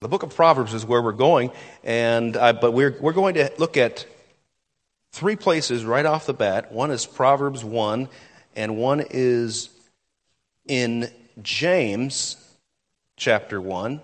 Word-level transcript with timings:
The 0.00 0.08
book 0.08 0.22
of 0.22 0.32
Proverbs 0.32 0.74
is 0.74 0.86
where 0.86 1.02
we're 1.02 1.10
going, 1.10 1.50
and 1.82 2.36
uh, 2.36 2.52
but 2.52 2.70
we're 2.70 2.96
we're 3.00 3.12
going 3.12 3.34
to 3.34 3.50
look 3.58 3.76
at 3.76 4.06
three 5.10 5.34
places 5.34 5.84
right 5.84 6.06
off 6.06 6.24
the 6.24 6.34
bat. 6.34 6.70
One 6.70 6.92
is 6.92 7.04
Proverbs 7.04 7.64
one, 7.64 8.08
and 8.54 8.76
one 8.76 9.02
is 9.10 9.70
in 10.68 11.10
James 11.42 12.36
chapter 13.16 13.60
one, 13.60 14.00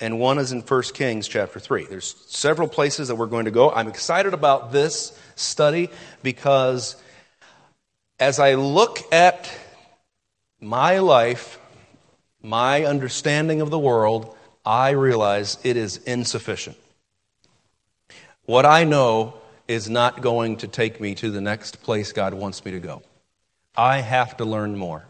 and 0.00 0.18
one 0.18 0.38
is 0.38 0.50
in 0.50 0.62
1 0.62 0.82
Kings 0.94 1.28
chapter 1.28 1.60
3. 1.60 1.84
There's 1.84 2.16
several 2.26 2.66
places 2.66 3.06
that 3.06 3.14
we're 3.14 3.26
going 3.26 3.44
to 3.44 3.52
go. 3.52 3.70
I'm 3.70 3.86
excited 3.86 4.34
about 4.34 4.72
this 4.72 5.16
study 5.36 5.90
because 6.24 6.96
as 8.18 8.40
I 8.40 8.54
look 8.54 8.98
at 9.12 9.48
my 10.60 10.98
life, 10.98 11.60
my 12.42 12.84
understanding 12.84 13.60
of 13.60 13.70
the 13.70 13.78
world, 13.78 14.36
I 14.64 14.90
realize 14.90 15.58
it 15.64 15.76
is 15.76 15.96
insufficient. 15.98 16.76
What 18.44 18.66
I 18.66 18.84
know 18.84 19.34
is 19.68 19.88
not 19.88 20.20
going 20.20 20.58
to 20.58 20.68
take 20.68 21.00
me 21.00 21.14
to 21.16 21.30
the 21.30 21.40
next 21.40 21.82
place 21.82 22.12
God 22.12 22.34
wants 22.34 22.64
me 22.64 22.72
to 22.72 22.80
go. 22.80 23.02
I 23.76 24.00
have 24.00 24.36
to 24.38 24.44
learn 24.44 24.76
more. 24.76 25.04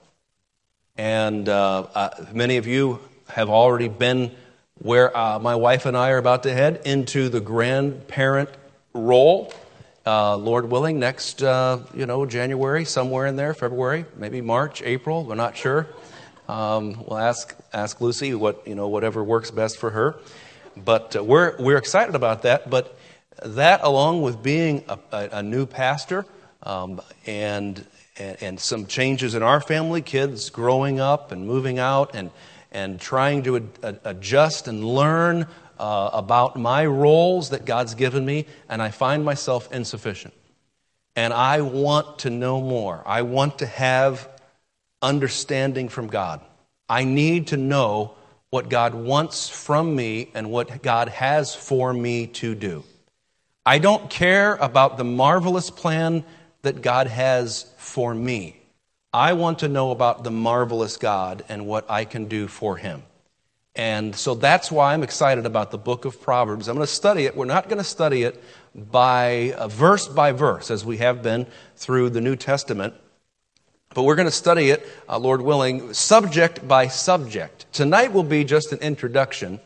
And 0.96 1.48
uh, 1.48 1.86
uh, 1.94 2.26
many 2.32 2.58
of 2.58 2.66
you 2.66 3.00
have 3.28 3.48
already 3.48 3.88
been 3.88 4.30
where 4.78 5.16
uh, 5.16 5.38
my 5.38 5.54
wife 5.54 5.86
and 5.86 5.96
I 5.96 6.10
are 6.10 6.18
about 6.18 6.42
to 6.44 6.52
head 6.52 6.82
into 6.84 7.28
the 7.28 7.40
grandparent 7.40 8.50
role. 8.92 9.52
Uh, 10.04 10.36
Lord 10.36 10.70
willing, 10.70 10.98
next, 10.98 11.42
uh, 11.42 11.78
you 11.94 12.06
know, 12.06 12.26
January, 12.26 12.84
somewhere 12.84 13.26
in 13.26 13.36
there, 13.36 13.54
February, 13.54 14.04
maybe 14.16 14.40
March, 14.40 14.82
April, 14.82 15.24
we're 15.24 15.36
not 15.36 15.56
sure. 15.56 15.86
Um, 16.48 17.04
we'll 17.06 17.18
ask 17.18 17.56
ask 17.72 18.00
Lucy 18.00 18.34
what 18.34 18.66
you 18.66 18.74
know 18.74 18.88
whatever 18.88 19.22
works 19.22 19.50
best 19.50 19.78
for 19.78 19.90
her. 19.90 20.16
But 20.76 21.16
uh, 21.16 21.24
we're 21.24 21.56
we're 21.58 21.78
excited 21.78 22.14
about 22.14 22.42
that. 22.42 22.68
But 22.68 22.96
that, 23.44 23.80
along 23.82 24.22
with 24.22 24.42
being 24.42 24.84
a, 24.88 24.98
a, 25.12 25.28
a 25.32 25.42
new 25.42 25.66
pastor 25.66 26.26
um, 26.62 27.00
and, 27.26 27.84
and, 28.18 28.42
and 28.42 28.60
some 28.60 28.86
changes 28.86 29.34
in 29.34 29.42
our 29.42 29.60
family, 29.60 30.02
kids 30.02 30.50
growing 30.50 31.00
up 31.00 31.32
and 31.32 31.46
moving 31.46 31.78
out, 31.78 32.14
and 32.14 32.30
and 32.70 33.00
trying 33.00 33.42
to 33.44 33.56
ad, 33.56 34.00
adjust 34.04 34.68
and 34.68 34.84
learn 34.84 35.46
uh, 35.78 36.10
about 36.12 36.56
my 36.56 36.86
roles 36.86 37.50
that 37.50 37.64
God's 37.64 37.94
given 37.94 38.24
me, 38.24 38.46
and 38.68 38.82
I 38.82 38.90
find 38.90 39.24
myself 39.24 39.72
insufficient. 39.72 40.34
And 41.14 41.32
I 41.32 41.60
want 41.60 42.20
to 42.20 42.30
know 42.30 42.60
more. 42.60 43.02
I 43.04 43.22
want 43.22 43.58
to 43.58 43.66
have 43.66 44.28
understanding 45.02 45.88
from 45.88 46.06
God. 46.06 46.40
I 46.88 47.04
need 47.04 47.48
to 47.48 47.56
know 47.56 48.14
what 48.50 48.68
God 48.68 48.94
wants 48.94 49.48
from 49.48 49.96
me 49.96 50.30
and 50.34 50.50
what 50.50 50.82
God 50.82 51.08
has 51.08 51.54
for 51.54 51.92
me 51.92 52.26
to 52.28 52.54
do. 52.54 52.84
I 53.64 53.78
don't 53.78 54.10
care 54.10 54.54
about 54.56 54.98
the 54.98 55.04
marvelous 55.04 55.70
plan 55.70 56.24
that 56.62 56.82
God 56.82 57.06
has 57.06 57.66
for 57.76 58.14
me. 58.14 58.60
I 59.12 59.34
want 59.34 59.60
to 59.60 59.68
know 59.68 59.90
about 59.90 60.24
the 60.24 60.30
marvelous 60.30 60.96
God 60.96 61.44
and 61.48 61.66
what 61.66 61.90
I 61.90 62.04
can 62.04 62.26
do 62.26 62.48
for 62.48 62.76
him. 62.76 63.02
And 63.74 64.14
so 64.14 64.34
that's 64.34 64.70
why 64.70 64.92
I'm 64.92 65.02
excited 65.02 65.46
about 65.46 65.70
the 65.70 65.78
book 65.78 66.04
of 66.04 66.20
Proverbs. 66.20 66.68
I'm 66.68 66.76
going 66.76 66.86
to 66.86 66.92
study 66.92 67.24
it. 67.24 67.36
We're 67.36 67.46
not 67.46 67.68
going 67.68 67.78
to 67.78 67.84
study 67.84 68.22
it 68.22 68.42
by 68.74 69.54
uh, 69.56 69.68
verse 69.68 70.08
by 70.08 70.32
verse 70.32 70.70
as 70.70 70.84
we 70.84 70.98
have 70.98 71.22
been 71.22 71.46
through 71.76 72.10
the 72.10 72.20
New 72.20 72.36
Testament. 72.36 72.94
But 73.94 74.04
we're 74.04 74.14
going 74.14 74.26
to 74.26 74.30
study 74.30 74.70
it, 74.70 74.86
uh, 75.08 75.18
Lord 75.18 75.42
willing, 75.42 75.92
subject 75.92 76.66
by 76.66 76.88
subject. 76.88 77.66
Tonight 77.72 78.12
will 78.12 78.22
be 78.22 78.44
just 78.44 78.72
an 78.72 78.78
introduction, 78.78 79.60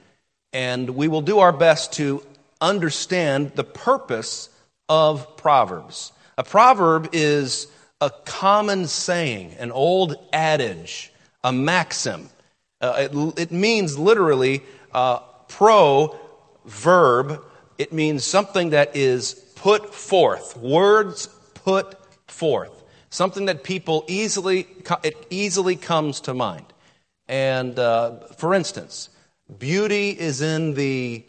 and 0.53 0.91
we 0.91 1.07
will 1.07 1.21
do 1.23 1.39
our 1.39 1.53
best 1.53 1.93
to 1.95 2.23
understand 2.61 3.53
the 3.55 3.65
purpose 3.65 4.49
of 4.89 5.37
Proverbs. 5.37 6.13
A 6.39 6.45
proverb 6.45 7.11
is 7.13 7.69
a 8.01 8.11
common 8.25 8.87
saying, 8.89 9.55
an 9.59 9.71
old 9.71 10.17
adage, 10.33 11.13
a 11.45 11.53
maxim. 11.53 12.29
Uh, 12.81 13.09
it, 13.11 13.39
it, 13.39 13.53
means 13.53 13.99
literally 13.99 14.63
uh, 14.93 15.19
pro 15.49 16.19
verb. 16.67 17.43
It 17.79 17.93
means 17.93 18.25
something 18.25 18.71
that 18.71 18.97
is 18.97 19.35
put 19.55 19.95
forth, 19.95 20.57
words 20.57 21.29
put 21.55 21.97
forth 22.29 22.76
something 23.11 23.47
that 23.47 23.63
people 23.63 24.05
easily, 24.09 24.67
it 25.03 25.27
easily 25.31 25.77
comes 25.77 26.21
to 26.23 26.35
mind. 26.35 26.67
And 27.29 27.79
uh, 27.79 28.19
for 28.37 28.55
instance, 28.55 29.09
beauty 29.59 30.11
is 30.11 30.43
in 30.43 30.75
the 30.75 31.25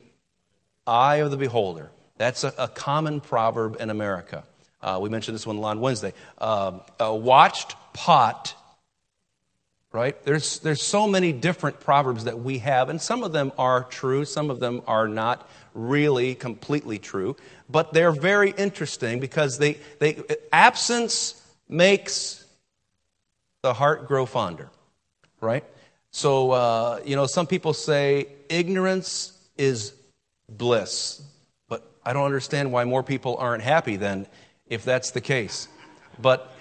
eye 0.85 1.17
of 1.17 1.31
the 1.31 1.38
beholder. 1.38 1.89
That's 2.17 2.43
a, 2.43 2.53
a 2.57 2.67
common 2.67 3.21
proverb 3.21 3.77
in 3.79 3.89
America. 3.89 4.43
Uh, 4.81 4.99
we 5.01 5.09
mentioned 5.09 5.35
this 5.35 5.45
one 5.45 5.63
on 5.63 5.79
Wednesday. 5.79 6.13
Um, 6.38 6.81
a 6.99 7.15
watched 7.15 7.75
pot, 7.94 8.55
right? 9.91 10.23
There's, 10.23 10.59
there's 10.59 10.81
so 10.81 11.07
many 11.07 11.33
different 11.33 11.79
proverbs 11.79 12.25
that 12.25 12.39
we 12.39 12.59
have, 12.59 12.89
and 12.89 13.01
some 13.01 13.23
of 13.23 13.31
them 13.31 13.51
are 13.57 13.83
true, 13.83 14.23
some 14.25 14.49
of 14.49 14.59
them 14.59 14.81
are 14.88 15.07
not 15.07 15.49
really 15.73 16.35
completely 16.35 16.99
true, 16.99 17.35
but 17.69 17.94
they're 17.94 18.11
very 18.11 18.51
interesting 18.51 19.19
because 19.19 19.57
they, 19.57 19.77
they 19.99 20.23
absence 20.51 21.36
makes 21.69 22.45
the 23.61 23.73
heart 23.73 24.07
grow 24.07 24.25
fonder, 24.25 24.69
right? 25.41 25.63
So, 26.11 26.51
uh, 26.51 27.00
you 27.05 27.16
know, 27.16 27.25
some 27.25 27.47
people 27.47 27.73
say 27.73 28.28
ignorance 28.50 29.38
is 29.57 29.94
bliss, 30.50 31.22
but 31.67 31.89
I 32.06 32.13
don't 32.13 32.25
understand 32.25 32.72
why 32.72 32.85
more 32.85 33.03
people 33.03 33.38
aren't 33.38 33.63
happy 33.63 33.97
then 33.97 34.27
if 34.67 34.83
that's 34.83 35.11
the 35.11 35.22
case. 35.22 35.67
But 36.19 36.51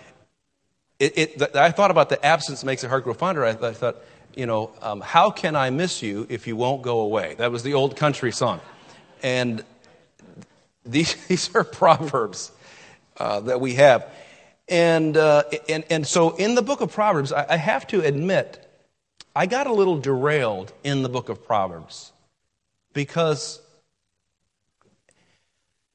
it, 0.99 1.19
it, 1.19 1.57
I 1.57 1.71
thought 1.71 1.91
about 1.91 2.09
the 2.09 2.25
absence 2.25 2.65
makes 2.65 2.83
the 2.83 2.89
heart 2.89 3.05
grow 3.05 3.15
fonder. 3.15 3.45
I, 3.45 3.51
I 3.51 3.73
thought, 3.73 3.97
you 4.35 4.47
know, 4.47 4.73
um, 4.83 5.01
how 5.01 5.31
can 5.31 5.57
I 5.57 5.71
miss 5.71 6.03
you 6.03 6.27
if 6.29 6.47
you 6.47 6.57
won't 6.57 6.83
go 6.83 7.01
away? 7.01 7.35
That 7.39 7.53
was 7.53 7.63
the 7.63 7.75
old 7.75 7.97
country 7.97 8.33
song. 8.33 8.61
And 9.23 9.65
these, 10.85 11.15
these 11.29 11.55
are 11.55 11.65
proverbs 11.65 12.53
uh, 13.19 13.41
that 13.41 13.61
we 13.61 13.75
have. 13.75 14.11
And, 14.69 15.17
uh, 15.17 15.45
and, 15.69 15.85
and 15.91 16.07
so 16.07 16.37
in 16.37 16.55
the 16.55 16.63
book 16.63 16.81
of 16.81 16.93
Proverbs, 16.93 17.33
I, 17.33 17.47
I 17.51 17.57
have 17.57 17.87
to 17.89 18.01
admit, 18.01 18.63
I 19.35 19.47
got 19.47 19.67
a 19.67 19.73
little 19.73 19.99
derailed 19.99 20.73
in 20.83 21.03
the 21.03 21.09
book 21.09 21.29
of 21.29 21.45
Proverbs 21.45 22.13
because 22.93 23.61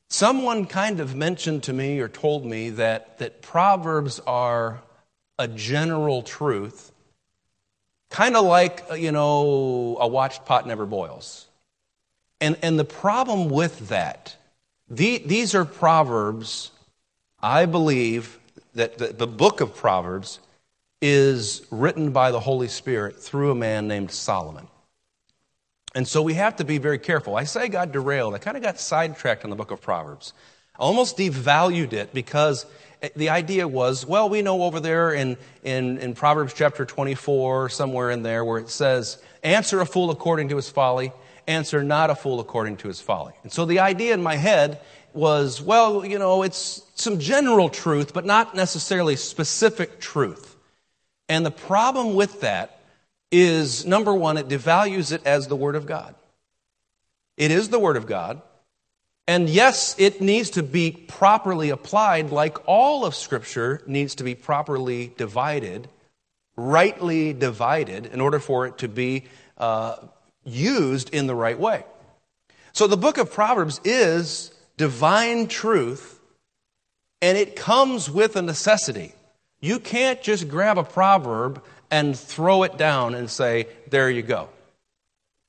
someone 0.08 0.66
kind 0.68 1.00
of 1.00 1.16
mentioned 1.16 1.64
to 1.64 1.74
me 1.74 2.00
or 2.00 2.08
told 2.08 2.46
me 2.46 2.70
that, 2.72 3.18
that 3.18 3.42
Proverbs 3.42 4.20
are 4.26 4.82
a 5.38 5.48
general 5.48 6.22
truth, 6.22 6.92
kind 8.10 8.38
of 8.38 8.46
like, 8.46 8.84
you 8.96 9.12
know, 9.12 9.98
a 10.00 10.08
watched 10.08 10.46
pot 10.46 10.68
never 10.68 10.86
boils. 10.86 11.48
And, 12.40 12.58
and 12.62 12.78
the 12.78 12.86
problem 12.86 13.50
with 13.50 13.90
that, 13.90 14.36
the, 14.90 15.18
these 15.26 15.56
are 15.56 15.66
Proverbs, 15.66 16.72
I 17.42 17.66
believe, 17.66 18.38
that 18.74 18.98
the, 19.18 19.28
book 19.28 19.62
of 19.62 19.76
Proverbs 19.76 20.40
is 21.02 21.66
written 21.72 22.12
by 22.12 22.32
the 22.32 22.40
Holy 22.40 22.68
Spirit 22.68 23.20
through 23.20 23.52
a 23.52 23.56
man 23.56 23.88
named 23.88 24.12
Solomon. 24.12 24.68
And 25.94 26.08
so 26.08 26.22
we 26.22 26.36
have 26.36 26.56
to 26.58 26.64
be 26.64 26.78
very 26.78 27.00
careful. 27.00 27.36
I 27.36 27.44
say 27.44 27.62
I 27.62 27.68
got 27.68 27.92
derailed. 27.92 28.34
I 28.34 28.38
kind 28.38 28.56
of 28.56 28.64
got 28.64 28.80
sidetracked 28.80 29.44
on 29.44 29.50
the 29.50 29.56
book 29.56 29.72
of 29.72 29.82
Proverbs. 29.82 30.34
I 30.76 30.84
almost 30.84 31.18
devalued 31.18 31.92
it 31.92 32.14
because 32.14 32.66
the 33.16 33.30
idea 33.30 33.68
was, 33.68 34.06
well, 34.06 34.30
we 34.30 34.42
know 34.42 34.64
over 34.64 34.80
there 34.80 35.12
in, 35.12 35.38
in, 35.64 35.98
in 35.98 36.14
Proverbs 36.14 36.54
chapter 36.54 36.86
24, 36.86 37.70
somewhere 37.70 38.12
in 38.12 38.24
there, 38.24 38.46
where 38.46 38.60
it 38.60 38.70
says, 38.70 39.22
answer 39.44 39.82
a 39.82 39.86
fool 39.86 40.12
according 40.12 40.50
to 40.50 40.56
his 40.56 40.70
folly, 40.70 41.12
answer 41.48 41.84
not 41.84 42.10
a 42.10 42.16
fool 42.16 42.40
according 42.40 42.78
to 42.78 42.88
his 42.88 43.02
folly. 43.02 43.34
And 43.44 43.52
so 43.52 43.66
the 43.66 43.80
idea 43.80 44.14
in 44.14 44.24
my 44.24 44.36
head 44.36 44.80
was, 45.14 45.62
well, 45.62 46.06
you 46.06 46.20
know, 46.20 46.44
it's 46.44 46.82
some 46.96 47.20
general 47.20 47.70
truth, 47.70 48.14
but 48.14 48.26
not 48.26 48.56
necessarily 48.56 49.16
specific 49.16 50.00
truth. 50.00 50.56
And 51.28 51.46
the 51.46 51.52
problem 51.52 52.16
with 52.16 52.42
that 52.42 52.80
is 53.32 53.86
number 53.86 54.14
one, 54.14 54.38
it 54.38 54.48
devalues 54.48 55.12
it 55.12 55.26
as 55.26 55.48
the 55.48 55.56
Word 55.56 55.76
of 55.76 55.86
God. 55.86 56.16
It 57.38 57.52
is 57.52 57.70
the 57.70 57.80
Word 57.80 57.98
of 57.98 58.06
God. 58.06 58.42
And 59.28 59.50
yes, 59.50 59.96
it 59.98 60.20
needs 60.20 60.52
to 60.52 60.64
be 60.64 60.92
properly 60.92 61.70
applied, 61.70 62.32
like 62.32 62.58
all 62.68 63.06
of 63.06 63.16
Scripture 63.16 63.82
needs 63.88 64.16
to 64.16 64.24
be 64.24 64.36
properly 64.36 65.14
divided, 65.18 65.88
rightly 66.58 67.32
divided, 67.32 68.08
in 68.08 68.20
order 68.20 68.40
for 68.40 68.66
it 68.66 68.80
to 68.80 68.90
be 68.90 69.24
uh, 69.58 69.96
used 70.44 71.14
in 71.14 71.28
the 71.28 71.36
right 71.36 71.58
way. 71.58 71.86
So 72.74 72.88
the 72.88 72.98
book 72.98 73.18
of 73.18 73.32
Proverbs 73.32 73.80
is 73.84 74.52
divine 74.78 75.48
truth, 75.48 76.20
and 77.22 77.38
it 77.38 77.56
comes 77.56 78.10
with 78.10 78.36
a 78.36 78.42
necessity. 78.42 79.14
You 79.60 79.80
can't 79.80 80.22
just 80.22 80.48
grab 80.48 80.78
a 80.78 80.84
proverb 80.84 81.64
and 81.92 82.18
throw 82.18 82.64
it 82.64 82.78
down 82.78 83.14
and 83.14 83.30
say, 83.30 83.68
there 83.90 84.10
you 84.10 84.22
go. 84.22 84.50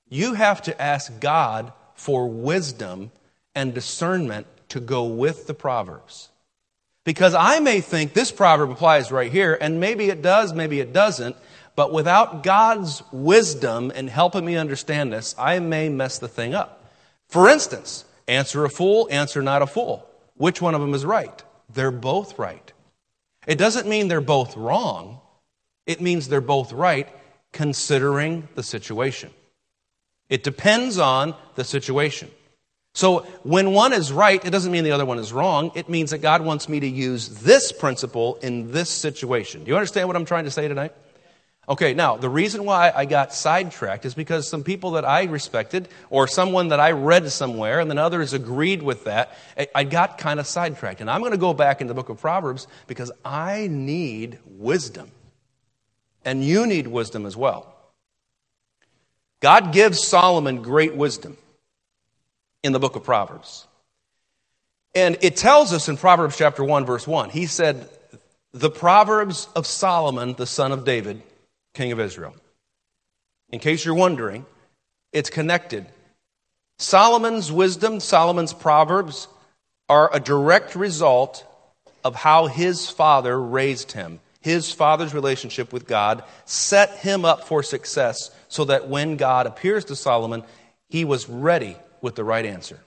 You 0.08 0.34
have 0.34 0.60
to 0.62 0.82
ask 0.82 1.20
God 1.20 1.72
for 1.94 2.28
wisdom 2.28 3.10
and 3.54 3.72
discernment 3.72 4.46
to 4.70 4.80
go 4.80 5.04
with 5.04 5.46
the 5.46 5.54
Proverbs. 5.54 6.28
Because 7.04 7.34
I 7.34 7.60
may 7.60 7.80
think 7.80 8.12
this 8.12 8.30
proverb 8.30 8.70
applies 8.70 9.10
right 9.10 9.32
here, 9.32 9.56
and 9.60 9.80
maybe 9.80 10.08
it 10.08 10.22
does, 10.22 10.52
maybe 10.52 10.80
it 10.80 10.92
doesn't, 10.92 11.36
but 11.74 11.92
without 11.92 12.42
God's 12.42 13.02
wisdom 13.12 13.90
and 13.94 14.08
helping 14.08 14.44
me 14.44 14.56
understand 14.56 15.12
this, 15.12 15.34
I 15.38 15.58
may 15.58 15.88
mess 15.88 16.18
the 16.18 16.28
thing 16.28 16.54
up. 16.54 16.84
For 17.28 17.48
instance, 17.48 18.04
answer 18.28 18.64
a 18.64 18.70
fool, 18.70 19.08
answer 19.10 19.42
not 19.42 19.62
a 19.62 19.66
fool. 19.66 20.08
Which 20.36 20.60
one 20.62 20.74
of 20.74 20.80
them 20.80 20.94
is 20.94 21.04
right? 21.04 21.42
They're 21.72 21.90
both 21.90 22.38
right. 22.38 22.72
It 23.46 23.58
doesn't 23.58 23.88
mean 23.88 24.08
they're 24.08 24.20
both 24.20 24.56
wrong, 24.56 25.20
it 25.86 26.00
means 26.00 26.28
they're 26.28 26.40
both 26.40 26.72
right 26.72 27.08
considering 27.52 28.48
the 28.54 28.62
situation. 28.62 29.30
It 30.28 30.42
depends 30.42 30.98
on 30.98 31.34
the 31.56 31.64
situation. 31.64 32.30
So 32.94 33.20
when 33.42 33.72
one 33.72 33.92
is 33.92 34.12
right, 34.12 34.42
it 34.44 34.50
doesn't 34.50 34.70
mean 34.70 34.84
the 34.84 34.92
other 34.92 35.06
one 35.06 35.18
is 35.18 35.32
wrong. 35.32 35.72
It 35.74 35.88
means 35.88 36.10
that 36.10 36.18
God 36.18 36.42
wants 36.42 36.68
me 36.68 36.80
to 36.80 36.86
use 36.86 37.28
this 37.40 37.72
principle 37.72 38.36
in 38.36 38.70
this 38.70 38.90
situation. 38.90 39.64
Do 39.64 39.70
you 39.70 39.76
understand 39.76 40.08
what 40.08 40.16
I'm 40.16 40.24
trying 40.24 40.44
to 40.44 40.50
say 40.50 40.68
tonight? 40.68 40.94
Okay, 41.68 41.94
now, 41.94 42.16
the 42.16 42.28
reason 42.28 42.64
why 42.64 42.92
I 42.94 43.04
got 43.04 43.32
sidetracked 43.32 44.04
is 44.04 44.14
because 44.14 44.48
some 44.48 44.64
people 44.64 44.92
that 44.92 45.04
I 45.04 45.24
respected, 45.24 45.88
or 46.10 46.26
someone 46.26 46.68
that 46.68 46.80
I 46.80 46.90
read 46.90 47.30
somewhere, 47.30 47.78
and 47.78 47.88
then 47.88 47.98
others 47.98 48.32
agreed 48.32 48.82
with 48.82 49.04
that, 49.04 49.36
I 49.72 49.84
got 49.84 50.18
kind 50.18 50.40
of 50.40 50.46
sidetracked. 50.48 51.00
And 51.00 51.08
I'm 51.08 51.20
going 51.20 51.32
to 51.32 51.38
go 51.38 51.54
back 51.54 51.80
in 51.80 51.86
the 51.86 51.94
book 51.94 52.08
of 52.08 52.20
Proverbs 52.20 52.66
because 52.88 53.12
I 53.24 53.68
need 53.70 54.40
wisdom. 54.46 55.12
And 56.24 56.44
you 56.44 56.66
need 56.66 56.88
wisdom 56.88 57.26
as 57.26 57.36
well. 57.36 57.72
God 59.38 59.72
gives 59.72 60.04
Solomon 60.04 60.62
great 60.62 60.96
wisdom 60.96 61.36
in 62.64 62.72
the 62.72 62.80
book 62.80 62.96
of 62.96 63.04
Proverbs. 63.04 63.66
And 64.96 65.16
it 65.20 65.36
tells 65.36 65.72
us 65.72 65.88
in 65.88 65.96
Proverbs 65.96 66.36
chapter 66.36 66.64
1, 66.64 66.86
verse 66.86 67.06
1, 67.06 67.30
he 67.30 67.46
said, 67.46 67.88
The 68.52 68.70
Proverbs 68.70 69.48
of 69.54 69.66
Solomon, 69.66 70.34
the 70.34 70.46
son 70.46 70.72
of 70.72 70.84
David, 70.84 71.22
king 71.74 71.92
of 71.92 72.00
Israel. 72.00 72.34
In 73.50 73.58
case 73.58 73.84
you're 73.84 73.94
wondering, 73.94 74.46
it's 75.12 75.30
connected. 75.30 75.86
Solomon's 76.78 77.52
wisdom, 77.52 78.00
Solomon's 78.00 78.52
Proverbs, 78.52 79.28
are 79.88 80.10
a 80.12 80.20
direct 80.20 80.74
result 80.74 81.44
of 82.04 82.14
how 82.14 82.46
his 82.46 82.88
father 82.88 83.40
raised 83.40 83.92
him. 83.92 84.20
His 84.40 84.72
father's 84.72 85.14
relationship 85.14 85.72
with 85.72 85.86
God 85.86 86.24
set 86.46 86.90
him 86.96 87.24
up 87.24 87.46
for 87.46 87.62
success 87.62 88.30
so 88.48 88.64
that 88.64 88.88
when 88.88 89.16
God 89.16 89.46
appears 89.46 89.84
to 89.86 89.96
Solomon, 89.96 90.42
he 90.88 91.04
was 91.04 91.28
ready 91.28 91.76
with 92.00 92.16
the 92.16 92.24
right 92.24 92.44
answer. 92.44 92.80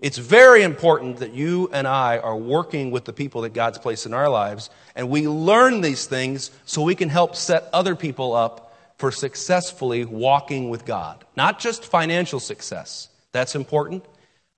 It's 0.00 0.18
very 0.18 0.62
important 0.62 1.16
that 1.16 1.34
you 1.34 1.70
and 1.72 1.86
I 1.86 2.18
are 2.18 2.36
working 2.36 2.92
with 2.92 3.04
the 3.04 3.12
people 3.12 3.40
that 3.42 3.52
God's 3.52 3.78
placed 3.78 4.06
in 4.06 4.14
our 4.14 4.28
lives, 4.28 4.70
and 4.94 5.10
we 5.10 5.26
learn 5.26 5.80
these 5.80 6.06
things 6.06 6.52
so 6.64 6.82
we 6.82 6.94
can 6.94 7.08
help 7.08 7.34
set 7.34 7.68
other 7.72 7.96
people 7.96 8.32
up 8.32 8.76
for 8.96 9.10
successfully 9.10 10.04
walking 10.04 10.70
with 10.70 10.84
God. 10.84 11.24
Not 11.36 11.58
just 11.58 11.84
financial 11.84 12.38
success, 12.38 13.08
that's 13.32 13.56
important, 13.56 14.04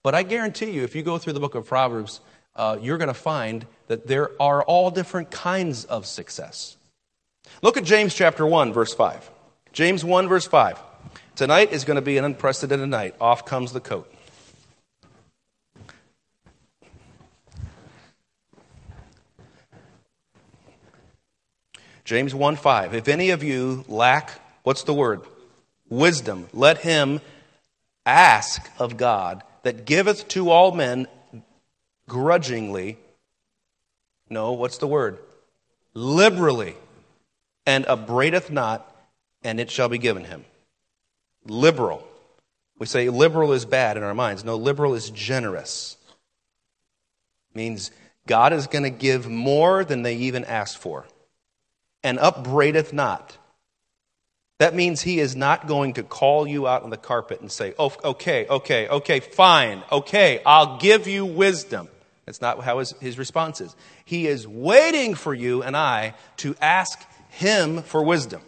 but 0.03 0.15
I 0.15 0.25
guarantee 0.25 0.73
you, 0.73 0.85
if 0.85 0.95
you 0.95 1.03
go 1.03 1.17
through 1.17 1.33
the 1.33 1.41
book 1.41 1.55
of 1.55 1.67
Proverbs, 1.67 2.21
uh, 2.55 2.77
you're 2.81 2.99
going 2.99 3.09
to 3.09 3.15
find 3.15 3.65
that 3.87 4.07
there 4.07 4.31
are 4.41 4.63
all 4.63 4.91
different 4.91 5.31
kinds 5.31 5.87
of 5.87 6.05
success. 6.05 6.77
Look 7.63 7.79
at 7.79 7.85
James 7.85 8.15
chapter 8.15 8.47
1, 8.47 8.75
verse 8.75 8.93
5. 8.93 9.31
James 9.73 10.05
1, 10.05 10.29
verse 10.29 10.47
5. 10.47 10.79
Tonight 11.35 11.73
is 11.73 11.85
going 11.85 11.97
to 11.97 12.03
be 12.03 12.19
an 12.19 12.25
unprecedented 12.27 12.91
night. 12.91 13.15
Off 13.21 13.47
comes 13.47 13.73
the 13.73 13.81
coat. 13.81 14.13
James 22.11 22.35
1 22.35 22.57
5. 22.57 22.93
If 22.93 23.07
any 23.07 23.31
of 23.31 23.45
you 23.45 23.85
lack, 23.87 24.33
what's 24.65 24.83
the 24.83 24.93
word? 24.93 25.21
Wisdom, 25.89 26.49
let 26.53 26.79
him 26.79 27.21
ask 28.05 28.69
of 28.81 28.97
God 28.97 29.45
that 29.63 29.85
giveth 29.85 30.27
to 30.31 30.51
all 30.51 30.73
men 30.73 31.07
grudgingly. 32.09 32.99
No, 34.29 34.55
what's 34.55 34.79
the 34.79 34.89
word? 34.89 35.21
Liberally, 35.95 36.75
and 37.65 37.87
upbraideth 37.87 38.51
not, 38.51 38.93
and 39.45 39.61
it 39.61 39.71
shall 39.71 39.89
be 39.89 39.99
given 39.99 40.25
him. 40.25 40.45
Liberal. 41.45 42.05
We 42.77 42.87
say 42.87 43.09
liberal 43.09 43.53
is 43.53 43.65
bad 43.65 43.97
in 43.97 44.03
our 44.03 44.15
minds. 44.15 44.45
No, 44.45 44.57
liberal 44.57 44.95
is 44.95 45.11
generous. 45.11 45.97
Means 47.55 47.93
God 48.27 48.53
is 48.53 48.67
going 48.67 48.83
to 48.83 48.91
give 48.91 49.29
more 49.29 49.85
than 49.85 50.03
they 50.03 50.17
even 50.17 50.45
asked 50.45 50.79
for 50.79 51.07
and 52.03 52.19
upbraideth 52.19 52.93
not. 52.93 53.37
That 54.59 54.75
means 54.75 55.01
he 55.01 55.21
is 55.21 55.35
not 55.35 55.67
going 55.67 55.95
to 55.95 56.03
call 56.03 56.47
you 56.47 56.67
out 56.67 56.83
on 56.83 56.91
the 56.91 56.99
carpet 56.99 57.41
and 57.41 57.51
say, 57.51 57.73
oh, 57.79 57.95
okay, 58.05 58.47
okay, 58.47 58.89
okay, 58.89 59.21
fine, 59.21 59.83
okay, 59.91 60.43
I'll 60.45 60.79
give 60.79 61.07
you 61.07 61.25
wisdom. 61.25 61.89
That's 62.27 62.43
not 62.43 62.63
how 62.63 62.79
his, 62.79 62.93
his 63.01 63.19
response 63.19 63.61
is. 63.61 63.75
He 64.05 64.27
is 64.27 64.47
waiting 64.47 65.15
for 65.15 65.33
you 65.33 65.63
and 65.63 65.77
I 65.77 66.15
to 66.39 66.55
ask 66.61 66.99
him 67.31 67.83
for 67.83 68.03
wisdom. 68.03 68.43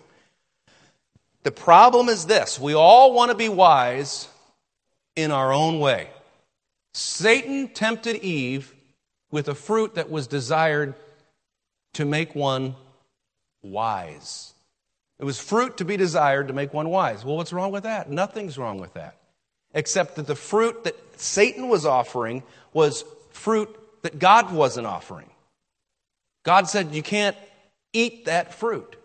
The 1.45 1.51
problem 1.51 2.09
is 2.09 2.27
this 2.27 2.61
we 2.61 2.75
all 2.75 3.15
want 3.15 3.31
to 3.31 3.37
be 3.37 3.49
wise 3.49 4.29
in 5.17 5.31
our 5.31 5.53
own 5.53 5.81
way. 5.81 6.11
Satan 6.95 7.69
tempted 7.69 8.17
Eve 8.17 8.75
with 9.31 9.49
a 9.49 9.55
fruit 9.55 9.95
that 9.95 10.11
was 10.11 10.27
desired 10.27 10.95
to 11.95 12.05
make 12.05 12.35
one 12.35 12.77
wise. 13.63 14.53
It 15.19 15.25
was 15.25 15.39
fruit 15.39 15.77
to 15.77 15.85
be 15.85 15.97
desired 15.97 16.49
to 16.49 16.55
make 16.55 16.75
one 16.75 16.89
wise. 16.89 17.25
Well, 17.25 17.37
what's 17.37 17.53
wrong 17.53 17.71
with 17.71 17.85
that? 17.85 18.11
Nothing's 18.11 18.59
wrong 18.59 18.81
with 18.81 18.95
that. 18.95 19.17
Except 19.75 20.17
that 20.17 20.27
the 20.27 20.35
fruit 20.35 20.85
that 20.85 20.97
Satan 21.21 21.69
was 21.69 21.87
offering 21.87 22.43
was 22.73 23.05
fruit 23.31 23.69
that 24.03 24.19
God 24.19 24.53
wasn't 24.53 24.87
offering. 24.87 25.31
God 26.43 26.69
said, 26.69 26.95
You 26.95 27.03
can't 27.03 27.37
eat 27.93 28.27
that 28.27 28.53
fruit. 28.53 28.97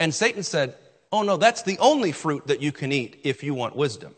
And 0.00 0.14
Satan 0.14 0.42
said, 0.42 0.74
Oh, 1.10 1.22
no, 1.22 1.36
that's 1.36 1.62
the 1.62 1.78
only 1.78 2.12
fruit 2.12 2.48
that 2.48 2.60
you 2.60 2.72
can 2.72 2.92
eat 2.92 3.20
if 3.24 3.42
you 3.42 3.54
want 3.54 3.76
wisdom. 3.76 4.14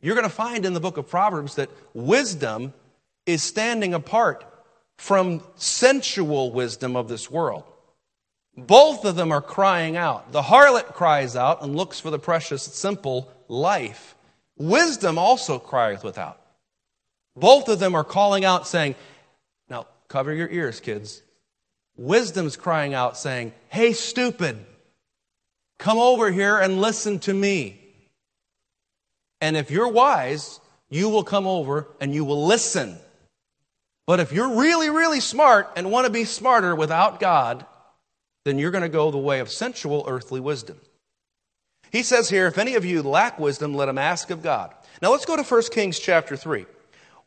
You're 0.00 0.14
going 0.14 0.28
to 0.28 0.34
find 0.34 0.64
in 0.64 0.74
the 0.74 0.80
book 0.80 0.96
of 0.96 1.08
Proverbs 1.08 1.56
that 1.56 1.70
wisdom 1.92 2.72
is 3.26 3.42
standing 3.42 3.94
apart 3.94 4.44
from 4.98 5.42
sensual 5.54 6.52
wisdom 6.52 6.96
of 6.96 7.08
this 7.08 7.30
world. 7.30 7.64
Both 8.56 9.04
of 9.04 9.14
them 9.14 9.32
are 9.32 9.40
crying 9.40 9.96
out. 9.96 10.32
The 10.32 10.42
harlot 10.42 10.92
cries 10.92 11.36
out 11.36 11.62
and 11.62 11.76
looks 11.76 12.00
for 12.00 12.10
the 12.10 12.18
precious, 12.18 12.62
simple 12.62 13.32
life. 13.46 14.16
Wisdom 14.58 15.16
also 15.16 15.60
crieth 15.60 16.02
without. 16.02 16.40
Both 17.36 17.68
of 17.68 17.78
them 17.78 17.94
are 17.94 18.04
calling 18.04 18.44
out, 18.44 18.66
saying, 18.66 18.96
Now, 19.70 19.86
cover 20.08 20.34
your 20.34 20.48
ears, 20.48 20.80
kids. 20.80 21.22
Wisdom's 21.96 22.56
crying 22.56 22.94
out, 22.94 23.16
saying, 23.16 23.52
Hey, 23.68 23.92
stupid, 23.92 24.58
come 25.78 25.98
over 25.98 26.32
here 26.32 26.58
and 26.58 26.80
listen 26.80 27.20
to 27.20 27.32
me. 27.32 27.80
And 29.40 29.56
if 29.56 29.70
you're 29.70 29.88
wise, 29.88 30.58
you 30.90 31.08
will 31.08 31.22
come 31.22 31.46
over 31.46 31.86
and 32.00 32.12
you 32.12 32.24
will 32.24 32.44
listen. 32.44 32.98
But 34.08 34.20
if 34.20 34.32
you're 34.32 34.56
really, 34.56 34.88
really 34.88 35.20
smart 35.20 35.70
and 35.76 35.90
want 35.90 36.06
to 36.06 36.10
be 36.10 36.24
smarter 36.24 36.74
without 36.74 37.20
God, 37.20 37.66
then 38.46 38.58
you're 38.58 38.70
going 38.70 38.80
to 38.80 38.88
go 38.88 39.10
the 39.10 39.18
way 39.18 39.40
of 39.40 39.50
sensual 39.50 40.06
earthly 40.08 40.40
wisdom. 40.40 40.80
He 41.92 42.02
says 42.02 42.30
here, 42.30 42.46
if 42.46 42.56
any 42.56 42.74
of 42.74 42.86
you 42.86 43.02
lack 43.02 43.38
wisdom, 43.38 43.74
let 43.74 43.86
him 43.86 43.98
ask 43.98 44.30
of 44.30 44.42
God. 44.42 44.72
Now 45.02 45.10
let's 45.10 45.26
go 45.26 45.36
to 45.36 45.42
1 45.42 45.62
Kings 45.72 45.98
chapter 45.98 46.36
3. 46.36 46.64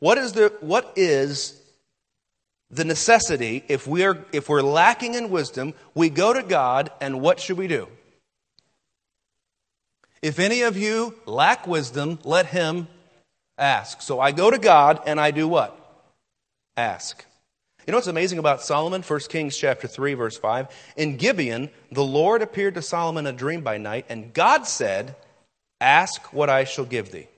What 0.00 0.18
is 0.18 0.32
the, 0.32 0.52
what 0.58 0.92
is 0.96 1.62
the 2.68 2.84
necessity 2.84 3.62
if 3.68 3.86
we're, 3.86 4.24
if 4.32 4.48
we're 4.48 4.60
lacking 4.60 5.14
in 5.14 5.30
wisdom, 5.30 5.74
we 5.94 6.10
go 6.10 6.32
to 6.32 6.42
God 6.42 6.90
and 7.00 7.20
what 7.20 7.38
should 7.38 7.58
we 7.58 7.68
do? 7.68 7.86
If 10.20 10.40
any 10.40 10.62
of 10.62 10.76
you 10.76 11.14
lack 11.26 11.68
wisdom, 11.68 12.18
let 12.24 12.46
him 12.46 12.88
ask. 13.56 14.02
So 14.02 14.18
I 14.18 14.32
go 14.32 14.50
to 14.50 14.58
God 14.58 15.00
and 15.06 15.20
I 15.20 15.30
do 15.30 15.46
what? 15.46 15.78
Ask. 16.76 17.24
You 17.86 17.90
know 17.90 17.96
what's 17.98 18.06
amazing 18.06 18.38
about 18.38 18.62
Solomon? 18.62 19.02
1 19.02 19.20
Kings 19.28 19.56
chapter 19.56 19.88
3 19.88 20.14
verse 20.14 20.36
5. 20.38 20.68
In 20.96 21.16
Gibeon, 21.16 21.70
the 21.90 22.04
Lord 22.04 22.42
appeared 22.42 22.74
to 22.74 22.82
Solomon 22.82 23.26
in 23.26 23.34
a 23.34 23.36
dream 23.36 23.62
by 23.62 23.78
night, 23.78 24.06
and 24.08 24.32
God 24.32 24.66
said, 24.66 25.16
"Ask 25.80 26.32
what 26.32 26.48
I 26.48 26.64
shall 26.64 26.84
give 26.84 27.10
thee." 27.10 27.28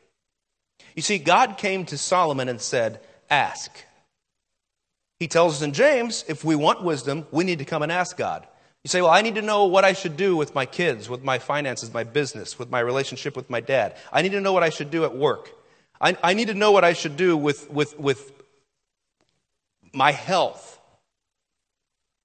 You 0.94 1.02
see, 1.02 1.18
God 1.18 1.56
came 1.56 1.86
to 1.86 1.96
Solomon 1.96 2.48
and 2.48 2.60
said, 2.60 3.00
"Ask." 3.30 3.70
He 5.18 5.28
tells 5.28 5.56
us 5.56 5.62
in 5.62 5.72
James, 5.72 6.24
if 6.28 6.44
we 6.44 6.54
want 6.54 6.84
wisdom, 6.84 7.26
we 7.30 7.44
need 7.44 7.60
to 7.60 7.64
come 7.64 7.82
and 7.82 7.90
ask 7.90 8.16
God. 8.16 8.46
You 8.82 8.88
say, 8.88 9.00
Well, 9.00 9.10
I 9.10 9.22
need 9.22 9.36
to 9.36 9.42
know 9.42 9.64
what 9.64 9.84
I 9.84 9.94
should 9.94 10.16
do 10.16 10.36
with 10.36 10.54
my 10.54 10.66
kids, 10.66 11.08
with 11.08 11.24
my 11.24 11.38
finances, 11.38 11.94
my 11.94 12.04
business, 12.04 12.58
with 12.58 12.70
my 12.70 12.80
relationship 12.80 13.34
with 13.34 13.48
my 13.48 13.60
dad. 13.60 13.96
I 14.12 14.20
need 14.20 14.32
to 14.32 14.40
know 14.42 14.52
what 14.52 14.62
I 14.62 14.68
should 14.68 14.90
do 14.90 15.04
at 15.04 15.16
work. 15.16 15.50
I, 16.00 16.16
I 16.22 16.34
need 16.34 16.48
to 16.48 16.54
know 16.54 16.72
what 16.72 16.84
I 16.84 16.92
should 16.92 17.16
do 17.16 17.36
with, 17.36 17.70
with, 17.70 17.98
with 17.98 18.32
my 19.94 20.12
health, 20.12 20.78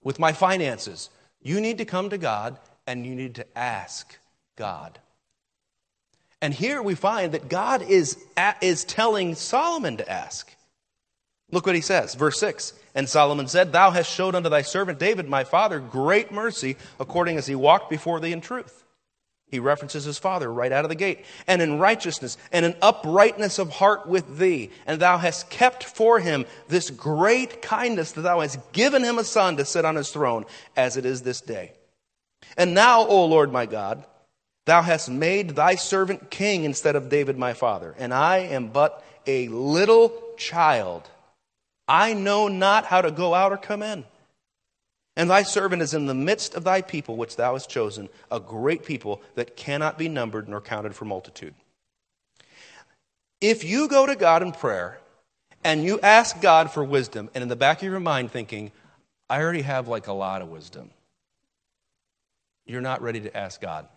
with 0.04 0.20
my 0.20 0.34
finances. 0.34 1.10
You 1.42 1.62
need 1.62 1.78
to 1.78 1.86
come 1.86 2.10
to 2.10 2.18
God 2.18 2.58
and 2.88 3.06
you 3.06 3.16
need 3.16 3.36
to 3.36 3.58
ask 3.58 4.18
God. 4.56 5.00
And 6.42 6.54
here 6.54 6.82
we 6.82 6.96
find 6.96 7.34
that 7.34 7.50
God 7.50 7.82
is, 7.82 8.18
is 8.62 8.86
telling 8.86 9.36
Solomon 9.36 9.98
to 9.98 10.10
ask. 10.10 10.50
Look 11.52 11.66
what 11.66 11.76
he 11.76 11.82
says, 11.82 12.16
verse 12.16 12.40
6. 12.40 12.74
And 12.96 13.10
Solomon 13.10 13.48
said, 13.48 13.72
Thou 13.72 13.92
hast 13.92 14.14
showed 14.14 14.36
unto 14.36 14.50
thy 14.50 14.62
servant 14.62 15.00
David, 15.00 15.28
my 15.28 15.44
father, 15.44 15.80
great 15.80 16.32
mercy, 16.32 16.78
according 17.00 17.38
as 17.38 17.48
he 17.48 17.56
walked 17.56 17.90
before 17.90 18.20
thee 18.20 18.32
in 18.32 18.42
truth. 18.42 18.84
He 19.50 19.60
references 19.60 20.04
his 20.04 20.20
father 20.20 20.52
right 20.52 20.72
out 20.72 20.86
of 20.86 20.90
the 20.90 20.96
gate. 20.96 21.26
And 21.48 21.62
in 21.62 21.80
righteousness 21.80 22.38
and 22.52 22.66
in 22.66 22.76
uprightness 22.82 23.58
of 23.58 23.72
heart 23.72 24.08
with 24.08 24.38
thee. 24.38 24.70
And 24.86 25.00
thou 25.00 25.18
hast 25.18 25.50
kept 25.50 25.84
for 25.84 26.20
him 26.20 26.46
this 26.68 26.90
great 26.92 27.62
kindness 27.62 28.12
that 28.12 28.22
thou 28.22 28.42
hast 28.42 28.72
given 28.74 29.04
him 29.04 29.18
a 29.18 29.24
son 29.24 29.58
to 29.58 29.66
sit 29.66 29.86
on 29.86 29.96
his 29.96 30.12
throne, 30.12 30.46
as 30.76 30.98
it 30.98 31.06
is 31.06 31.24
this 31.24 31.42
day. 31.42 31.74
And 32.58 32.74
now, 32.74 33.06
O 33.08 33.26
Lord 33.26 33.52
my 33.52 33.66
God, 33.66 34.06
thou 34.66 34.84
hast 34.84 35.10
made 35.10 35.52
thy 35.52 35.76
servant 35.76 36.30
king 36.30 36.64
instead 36.64 36.96
of 36.96 37.10
David 37.10 37.38
my 37.38 37.54
father. 37.54 37.96
And 37.98 38.14
I 38.14 38.38
am 38.38 38.68
but 38.68 39.04
a 39.26 39.48
little 39.48 40.14
child. 40.38 41.10
I 41.88 42.14
know 42.14 42.48
not 42.48 42.86
how 42.86 43.02
to 43.02 43.10
go 43.10 43.34
out 43.34 43.52
or 43.52 43.58
come 43.58 43.82
in. 43.82 44.06
And 45.20 45.30
thy 45.30 45.44
servant 45.44 45.82
is 45.82 45.94
in 45.94 46.06
the 46.06 46.14
midst 46.14 46.56
of 46.56 46.64
thy 46.64 46.82
people, 46.82 47.18
which 47.18 47.36
thou 47.36 47.52
hast 47.52 47.70
chosen, 47.70 48.08
a 48.32 48.40
great 48.40 48.86
people 48.86 49.22
that 49.36 49.58
cannot 49.58 49.98
be 49.98 50.08
numbered 50.08 50.48
nor 50.48 50.62
counted 50.62 50.96
for 50.96 51.04
multitude. 51.04 51.54
If 53.42 53.66
you 53.66 53.90
go 53.90 54.06
to 54.06 54.16
God 54.16 54.44
in 54.44 54.54
prayer 54.54 54.98
and 55.62 55.84
you 55.84 56.00
ask 56.00 56.40
God 56.40 56.72
for 56.72 56.86
wisdom, 56.86 57.30
and 57.36 57.42
in 57.42 57.50
the 57.50 57.58
back 57.58 57.80
of 57.80 57.84
your 57.84 58.00
mind 58.00 58.32
thinking, 58.32 58.72
I 59.30 59.42
already 59.42 59.64
have 59.64 59.90
like 59.90 60.08
a 60.08 60.14
lot 60.14 60.42
of 60.42 60.48
wisdom, 60.48 60.90
you're 62.66 62.80
not 62.80 63.02
ready 63.02 63.20
to 63.20 63.36
ask 63.36 63.60
God. 63.60 63.90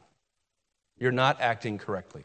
You're 0.99 1.13
not 1.13 1.41
acting 1.41 1.79
correctly. 1.79 2.25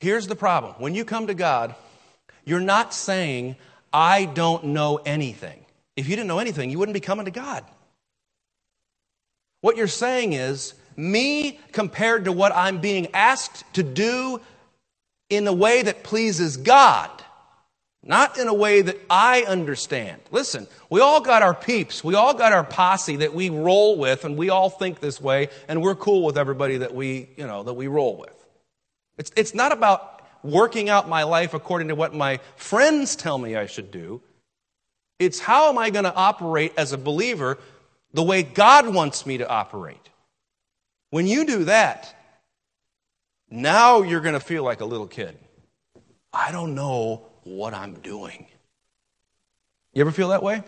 Here's 0.00 0.28
the 0.28 0.34
problem 0.34 0.76
when 0.78 0.94
you 0.94 1.04
come 1.04 1.26
to 1.26 1.34
God, 1.34 1.74
you're 2.46 2.58
not 2.58 2.94
saying, 2.94 3.56
I 3.92 4.24
don't 4.24 4.64
know 4.64 4.96
anything. 5.04 5.63
If 5.96 6.08
you 6.08 6.16
didn't 6.16 6.28
know 6.28 6.38
anything, 6.38 6.70
you 6.70 6.78
wouldn't 6.78 6.94
be 6.94 7.00
coming 7.00 7.26
to 7.26 7.30
God. 7.30 7.64
What 9.60 9.76
you're 9.76 9.86
saying 9.86 10.32
is, 10.34 10.74
me 10.96 11.58
compared 11.72 12.26
to 12.26 12.32
what 12.32 12.52
I'm 12.54 12.80
being 12.80 13.08
asked 13.14 13.64
to 13.74 13.82
do 13.82 14.40
in 15.30 15.46
a 15.46 15.52
way 15.52 15.82
that 15.82 16.04
pleases 16.04 16.56
God, 16.56 17.10
not 18.02 18.38
in 18.38 18.46
a 18.46 18.54
way 18.54 18.82
that 18.82 19.00
I 19.08 19.42
understand. 19.42 20.20
Listen, 20.30 20.66
we 20.90 21.00
all 21.00 21.20
got 21.20 21.42
our 21.42 21.54
peeps, 21.54 22.04
we 22.04 22.14
all 22.14 22.34
got 22.34 22.52
our 22.52 22.64
posse 22.64 23.16
that 23.16 23.32
we 23.32 23.50
roll 23.50 23.96
with, 23.96 24.24
and 24.24 24.36
we 24.36 24.50
all 24.50 24.70
think 24.70 25.00
this 25.00 25.20
way, 25.20 25.48
and 25.66 25.80
we're 25.80 25.94
cool 25.94 26.24
with 26.24 26.36
everybody 26.36 26.78
that 26.78 26.94
we, 26.94 27.30
you 27.36 27.46
know, 27.46 27.62
that 27.62 27.74
we 27.74 27.86
roll 27.86 28.16
with. 28.16 28.44
It's, 29.16 29.32
it's 29.36 29.54
not 29.54 29.72
about 29.72 30.22
working 30.42 30.90
out 30.90 31.08
my 31.08 31.22
life 31.22 31.54
according 31.54 31.88
to 31.88 31.94
what 31.94 32.14
my 32.14 32.38
friends 32.56 33.16
tell 33.16 33.38
me 33.38 33.56
I 33.56 33.66
should 33.66 33.90
do. 33.90 34.20
It's 35.24 35.40
how 35.40 35.68
am 35.68 35.78
I 35.78 35.90
going 35.90 36.04
to 36.04 36.14
operate 36.14 36.72
as 36.76 36.92
a 36.92 36.98
believer 36.98 37.58
the 38.12 38.22
way 38.22 38.42
God 38.42 38.92
wants 38.94 39.26
me 39.26 39.38
to 39.38 39.48
operate. 39.48 40.08
When 41.10 41.26
you 41.26 41.44
do 41.44 41.64
that, 41.64 42.14
now 43.50 44.02
you're 44.02 44.20
going 44.20 44.34
to 44.34 44.40
feel 44.40 44.64
like 44.64 44.80
a 44.80 44.84
little 44.84 45.06
kid. 45.06 45.38
I 46.32 46.50
don't 46.50 46.74
know 46.74 47.22
what 47.42 47.74
I'm 47.74 47.94
doing. 47.94 48.46
You 49.92 50.00
ever 50.00 50.10
feel 50.10 50.28
that 50.28 50.42
way? 50.42 50.62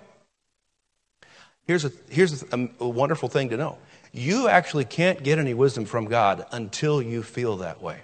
Here's 1.67 1.85
a, 1.85 1.91
here's 2.09 2.43
a, 2.43 2.55
um, 2.55 2.71
a 2.79 2.89
wonderful 2.89 3.29
thing 3.29 3.49
to 3.51 3.57
know. 3.57 3.79
You 4.13 4.49
actually 4.49 4.85
can't 4.85 5.23
get 5.23 5.39
any 5.39 5.53
wisdom 5.53 5.85
from 5.85 6.07
God 6.07 6.47
until 6.53 7.03
you 7.03 7.23
feel 7.23 7.57
that 7.59 7.83
way. 7.83 8.01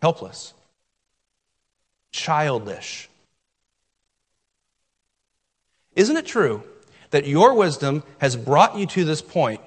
Helpless, 0.00 0.54
childish, 2.12 3.08
isn't 5.98 6.16
it 6.16 6.26
true 6.26 6.62
that 7.10 7.26
your 7.26 7.54
wisdom 7.54 8.04
has 8.18 8.36
brought 8.36 8.78
you 8.78 8.86
to 8.86 9.04
this 9.04 9.20
point 9.20 9.60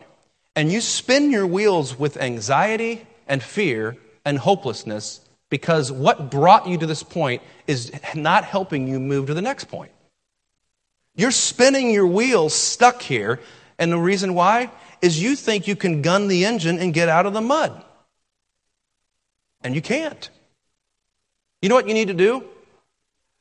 and 0.55 0.71
you 0.71 0.79
spin 0.79 1.29
your 1.29 1.45
wheels 1.45 1.99
with 1.99 2.15
anxiety 2.17 3.05
and 3.27 3.43
fear 3.43 3.97
and 4.23 4.39
hopelessness 4.39 5.19
because 5.49 5.91
what 5.91 6.31
brought 6.31 6.67
you 6.67 6.77
to 6.77 6.85
this 6.85 7.03
point 7.03 7.41
is 7.67 7.91
not 8.15 8.45
helping 8.45 8.87
you 8.87 8.97
move 8.99 9.27
to 9.27 9.33
the 9.33 9.41
next 9.41 9.65
point? 9.65 9.91
You're 11.15 11.31
spinning 11.31 11.91
your 11.91 12.07
wheels 12.07 12.53
stuck 12.53 13.01
here, 13.01 13.41
and 13.77 13.91
the 13.91 13.97
reason 13.97 14.33
why 14.33 14.71
is 15.01 15.21
you 15.21 15.35
think 15.35 15.67
you 15.67 15.75
can 15.75 16.01
gun 16.01 16.29
the 16.29 16.45
engine 16.45 16.79
and 16.79 16.93
get 16.93 17.09
out 17.09 17.25
of 17.25 17.33
the 17.33 17.41
mud. 17.41 17.83
And 19.61 19.75
you 19.75 19.81
can't. 19.81 20.29
You 21.61 21.67
know 21.67 21.75
what 21.75 21.89
you 21.89 21.93
need 21.93 22.07
to 22.07 22.13
do? 22.13 22.45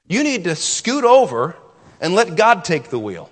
You 0.08 0.24
need 0.24 0.44
to 0.44 0.56
scoot 0.56 1.04
over 1.04 1.56
and 2.00 2.14
let 2.14 2.36
God 2.36 2.64
take 2.64 2.88
the 2.90 2.98
wheel. 2.98 3.30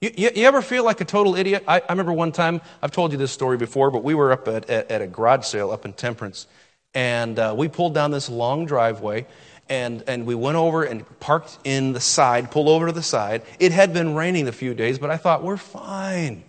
You, 0.00 0.10
you, 0.14 0.30
you, 0.34 0.46
ever 0.46 0.60
feel 0.60 0.84
like 0.84 1.00
a 1.00 1.06
total 1.06 1.36
idiot? 1.36 1.64
I, 1.66 1.80
I, 1.80 1.92
remember 1.92 2.12
one 2.12 2.30
time, 2.30 2.60
I've 2.82 2.90
told 2.90 3.12
you 3.12 3.18
this 3.18 3.32
story 3.32 3.56
before, 3.56 3.90
but 3.90 4.04
we 4.04 4.14
were 4.14 4.30
up 4.30 4.46
at, 4.46 4.68
at, 4.68 4.90
at 4.90 5.00
a 5.00 5.06
garage 5.06 5.46
sale 5.46 5.70
up 5.70 5.86
in 5.86 5.94
Temperance, 5.94 6.46
and 6.92 7.38
uh, 7.38 7.54
we 7.56 7.68
pulled 7.68 7.94
down 7.94 8.10
this 8.10 8.28
long 8.28 8.66
driveway, 8.66 9.26
and, 9.70 10.04
and 10.06 10.26
we 10.26 10.34
went 10.34 10.56
over 10.56 10.84
and 10.84 11.04
parked 11.18 11.58
in 11.64 11.94
the 11.94 12.00
side, 12.00 12.50
pulled 12.50 12.68
over 12.68 12.86
to 12.86 12.92
the 12.92 13.02
side. 13.02 13.42
It 13.58 13.72
had 13.72 13.94
been 13.94 14.14
raining 14.14 14.48
a 14.48 14.52
few 14.52 14.74
days, 14.74 14.98
but 14.98 15.10
I 15.10 15.16
thought, 15.16 15.42
we're 15.42 15.56
fine. 15.56 16.44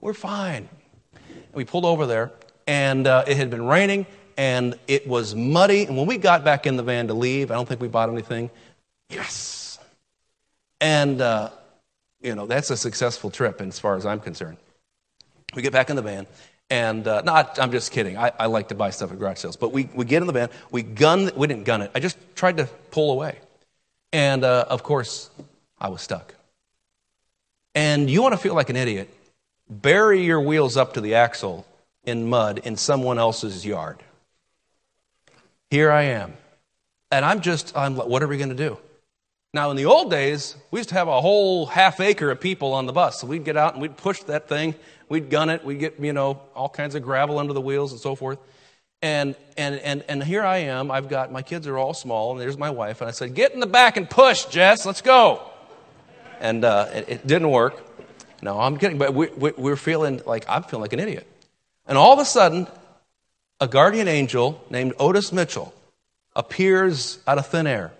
We're 0.00 0.12
fine. 0.12 0.68
And 1.14 1.54
we 1.54 1.64
pulled 1.64 1.84
over 1.84 2.06
there, 2.06 2.32
and 2.66 3.06
uh, 3.06 3.24
it 3.28 3.36
had 3.36 3.48
been 3.48 3.64
raining, 3.64 4.06
and 4.36 4.76
it 4.88 5.06
was 5.06 5.36
muddy. 5.36 5.84
And 5.84 5.96
when 5.96 6.06
we 6.06 6.18
got 6.18 6.42
back 6.42 6.66
in 6.66 6.76
the 6.76 6.82
van 6.82 7.06
to 7.06 7.14
leave, 7.14 7.52
I 7.52 7.54
don't 7.54 7.68
think 7.68 7.80
we 7.80 7.86
bought 7.86 8.10
anything. 8.10 8.50
Yes. 9.12 9.78
And, 10.80 11.20
uh, 11.20 11.50
you 12.20 12.34
know, 12.34 12.46
that's 12.46 12.70
a 12.70 12.76
successful 12.76 13.30
trip 13.30 13.60
as 13.60 13.78
far 13.78 13.96
as 13.96 14.06
I'm 14.06 14.20
concerned. 14.20 14.56
We 15.54 15.62
get 15.62 15.72
back 15.72 15.90
in 15.90 15.96
the 15.96 16.02
van, 16.02 16.26
and 16.70 17.06
uh, 17.06 17.20
not, 17.22 17.58
I'm 17.60 17.70
just 17.70 17.92
kidding. 17.92 18.16
I, 18.16 18.32
I, 18.38 18.46
like 18.46 18.68
to 18.68 18.74
buy 18.74 18.90
stuff 18.90 19.12
at 19.12 19.18
garage 19.18 19.38
sales. 19.38 19.56
But 19.56 19.72
we, 19.72 19.90
we 19.94 20.06
get 20.06 20.22
in 20.22 20.26
the 20.26 20.32
van, 20.32 20.48
we 20.70 20.82
gun, 20.82 21.30
we 21.36 21.46
didn't 21.46 21.64
gun 21.64 21.82
it. 21.82 21.90
I 21.94 22.00
just 22.00 22.16
tried 22.34 22.56
to 22.56 22.64
pull 22.90 23.12
away. 23.12 23.38
And 24.12 24.44
uh, 24.44 24.64
of 24.68 24.82
course, 24.82 25.30
I 25.78 25.88
was 25.90 26.00
stuck. 26.00 26.34
And 27.74 28.08
you 28.08 28.22
want 28.22 28.32
to 28.32 28.38
feel 28.38 28.54
like 28.54 28.70
an 28.70 28.76
idiot, 28.76 29.10
bury 29.68 30.22
your 30.24 30.40
wheels 30.40 30.76
up 30.76 30.94
to 30.94 31.00
the 31.00 31.16
axle 31.16 31.66
in 32.04 32.28
mud 32.28 32.58
in 32.64 32.76
someone 32.76 33.18
else's 33.18 33.64
yard. 33.64 34.02
Here 35.70 35.90
I 35.90 36.02
am. 36.02 36.34
And 37.10 37.24
I'm 37.24 37.40
just, 37.40 37.76
I'm 37.76 37.96
like, 37.96 38.08
what 38.08 38.22
are 38.22 38.28
we 38.28 38.38
going 38.38 38.48
to 38.48 38.54
do? 38.54 38.78
Now, 39.54 39.70
in 39.70 39.76
the 39.76 39.84
old 39.84 40.10
days, 40.10 40.56
we 40.70 40.80
used 40.80 40.88
to 40.88 40.94
have 40.94 41.08
a 41.08 41.20
whole 41.20 41.66
half 41.66 42.00
acre 42.00 42.30
of 42.30 42.40
people 42.40 42.72
on 42.72 42.86
the 42.86 42.92
bus. 42.92 43.20
So 43.20 43.26
we'd 43.26 43.44
get 43.44 43.58
out 43.58 43.74
and 43.74 43.82
we'd 43.82 43.98
push 43.98 44.22
that 44.22 44.48
thing, 44.48 44.74
we'd 45.10 45.28
gun 45.28 45.50
it, 45.50 45.62
we'd 45.62 45.78
get, 45.78 46.00
you 46.00 46.14
know, 46.14 46.40
all 46.54 46.70
kinds 46.70 46.94
of 46.94 47.02
gravel 47.02 47.38
under 47.38 47.52
the 47.52 47.60
wheels 47.60 47.92
and 47.92 48.00
so 48.00 48.14
forth. 48.14 48.38
And, 49.02 49.34
and, 49.58 49.74
and, 49.80 50.04
and 50.08 50.24
here 50.24 50.42
I 50.42 50.58
am. 50.58 50.90
I've 50.90 51.08
got, 51.08 51.30
my 51.30 51.42
kids 51.42 51.66
are 51.66 51.76
all 51.76 51.92
small, 51.92 52.32
and 52.32 52.40
there's 52.40 52.56
my 52.56 52.70
wife. 52.70 53.02
And 53.02 53.08
I 53.08 53.10
said, 53.10 53.34
Get 53.34 53.52
in 53.52 53.60
the 53.60 53.66
back 53.66 53.98
and 53.98 54.08
push, 54.08 54.46
Jess, 54.46 54.86
let's 54.86 55.02
go. 55.02 55.42
And 56.40 56.64
uh, 56.64 56.88
it, 56.94 57.08
it, 57.08 57.26
didn't 57.26 57.50
work. 57.50 57.84
No, 58.40 58.58
I'm 58.58 58.78
kidding, 58.78 58.96
but 58.96 59.12
we, 59.12 59.26
we, 59.28 59.50
we're 59.52 59.76
feeling 59.76 60.22
like, 60.24 60.46
I'm 60.48 60.62
feeling 60.62 60.82
like 60.82 60.94
an 60.94 61.00
idiot. 61.00 61.26
And 61.86 61.98
all 61.98 62.14
of 62.14 62.20
a 62.20 62.24
sudden, 62.24 62.68
a 63.60 63.68
guardian 63.68 64.08
angel 64.08 64.64
named 64.70 64.94
Otis 64.98 65.30
Mitchell 65.30 65.74
appears 66.34 67.18
out 67.26 67.36
of 67.36 67.46
thin 67.48 67.66
air. 67.66 67.92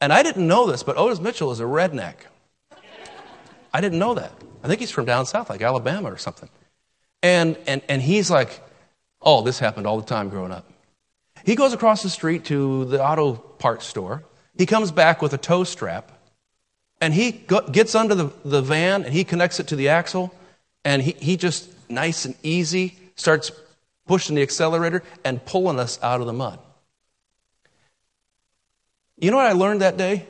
And 0.00 0.12
I 0.12 0.22
didn't 0.22 0.46
know 0.46 0.66
this, 0.66 0.82
but 0.82 0.96
Otis 0.96 1.20
Mitchell 1.20 1.52
is 1.52 1.60
a 1.60 1.64
redneck. 1.64 2.14
I 3.72 3.80
didn't 3.80 3.98
know 3.98 4.14
that. 4.14 4.32
I 4.62 4.68
think 4.68 4.80
he's 4.80 4.90
from 4.90 5.04
down 5.04 5.26
south, 5.26 5.50
like 5.50 5.62
Alabama 5.62 6.12
or 6.12 6.16
something. 6.16 6.48
And, 7.22 7.56
and, 7.66 7.82
and 7.88 8.02
he's 8.02 8.30
like, 8.30 8.60
oh, 9.22 9.42
this 9.42 9.58
happened 9.58 9.86
all 9.86 9.98
the 9.98 10.06
time 10.06 10.28
growing 10.28 10.52
up. 10.52 10.70
He 11.44 11.54
goes 11.54 11.72
across 11.72 12.02
the 12.02 12.10
street 12.10 12.44
to 12.46 12.84
the 12.86 13.02
auto 13.02 13.34
parts 13.34 13.86
store. 13.86 14.24
He 14.56 14.66
comes 14.66 14.90
back 14.90 15.22
with 15.22 15.32
a 15.32 15.38
tow 15.38 15.64
strap. 15.64 16.12
And 17.00 17.12
he 17.12 17.44
gets 17.72 17.94
under 17.94 18.14
the, 18.14 18.32
the 18.44 18.62
van 18.62 19.04
and 19.04 19.12
he 19.12 19.24
connects 19.24 19.60
it 19.60 19.68
to 19.68 19.76
the 19.76 19.90
axle. 19.90 20.34
And 20.84 21.02
he, 21.02 21.12
he 21.12 21.36
just, 21.36 21.68
nice 21.90 22.24
and 22.24 22.34
easy, 22.42 22.96
starts 23.16 23.50
pushing 24.06 24.36
the 24.36 24.42
accelerator 24.42 25.02
and 25.24 25.44
pulling 25.44 25.78
us 25.78 25.98
out 26.02 26.20
of 26.20 26.26
the 26.26 26.32
mud. 26.32 26.58
You 29.18 29.30
know 29.30 29.38
what 29.38 29.46
I 29.46 29.52
learned 29.52 29.80
that 29.80 29.96
day? 29.96 30.26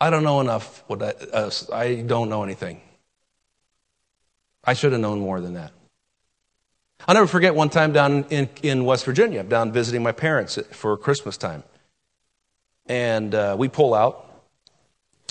I 0.00 0.10
don't 0.10 0.24
know 0.24 0.40
enough. 0.40 0.82
What 0.86 1.02
I, 1.02 1.10
uh, 1.32 1.50
I 1.72 1.96
don't 1.96 2.28
know 2.28 2.42
anything. 2.42 2.80
I 4.64 4.74
should 4.74 4.92
have 4.92 5.00
known 5.00 5.20
more 5.20 5.40
than 5.40 5.54
that. 5.54 5.72
I'll 7.06 7.14
never 7.14 7.26
forget 7.26 7.54
one 7.54 7.68
time 7.68 7.92
down 7.92 8.24
in, 8.30 8.48
in 8.62 8.84
West 8.84 9.04
Virginia, 9.04 9.42
down 9.42 9.72
visiting 9.72 10.02
my 10.02 10.12
parents 10.12 10.58
for 10.72 10.96
Christmas 10.96 11.36
time. 11.36 11.62
And 12.86 13.34
uh, 13.34 13.56
we 13.58 13.68
pull 13.68 13.92
out, 13.92 14.30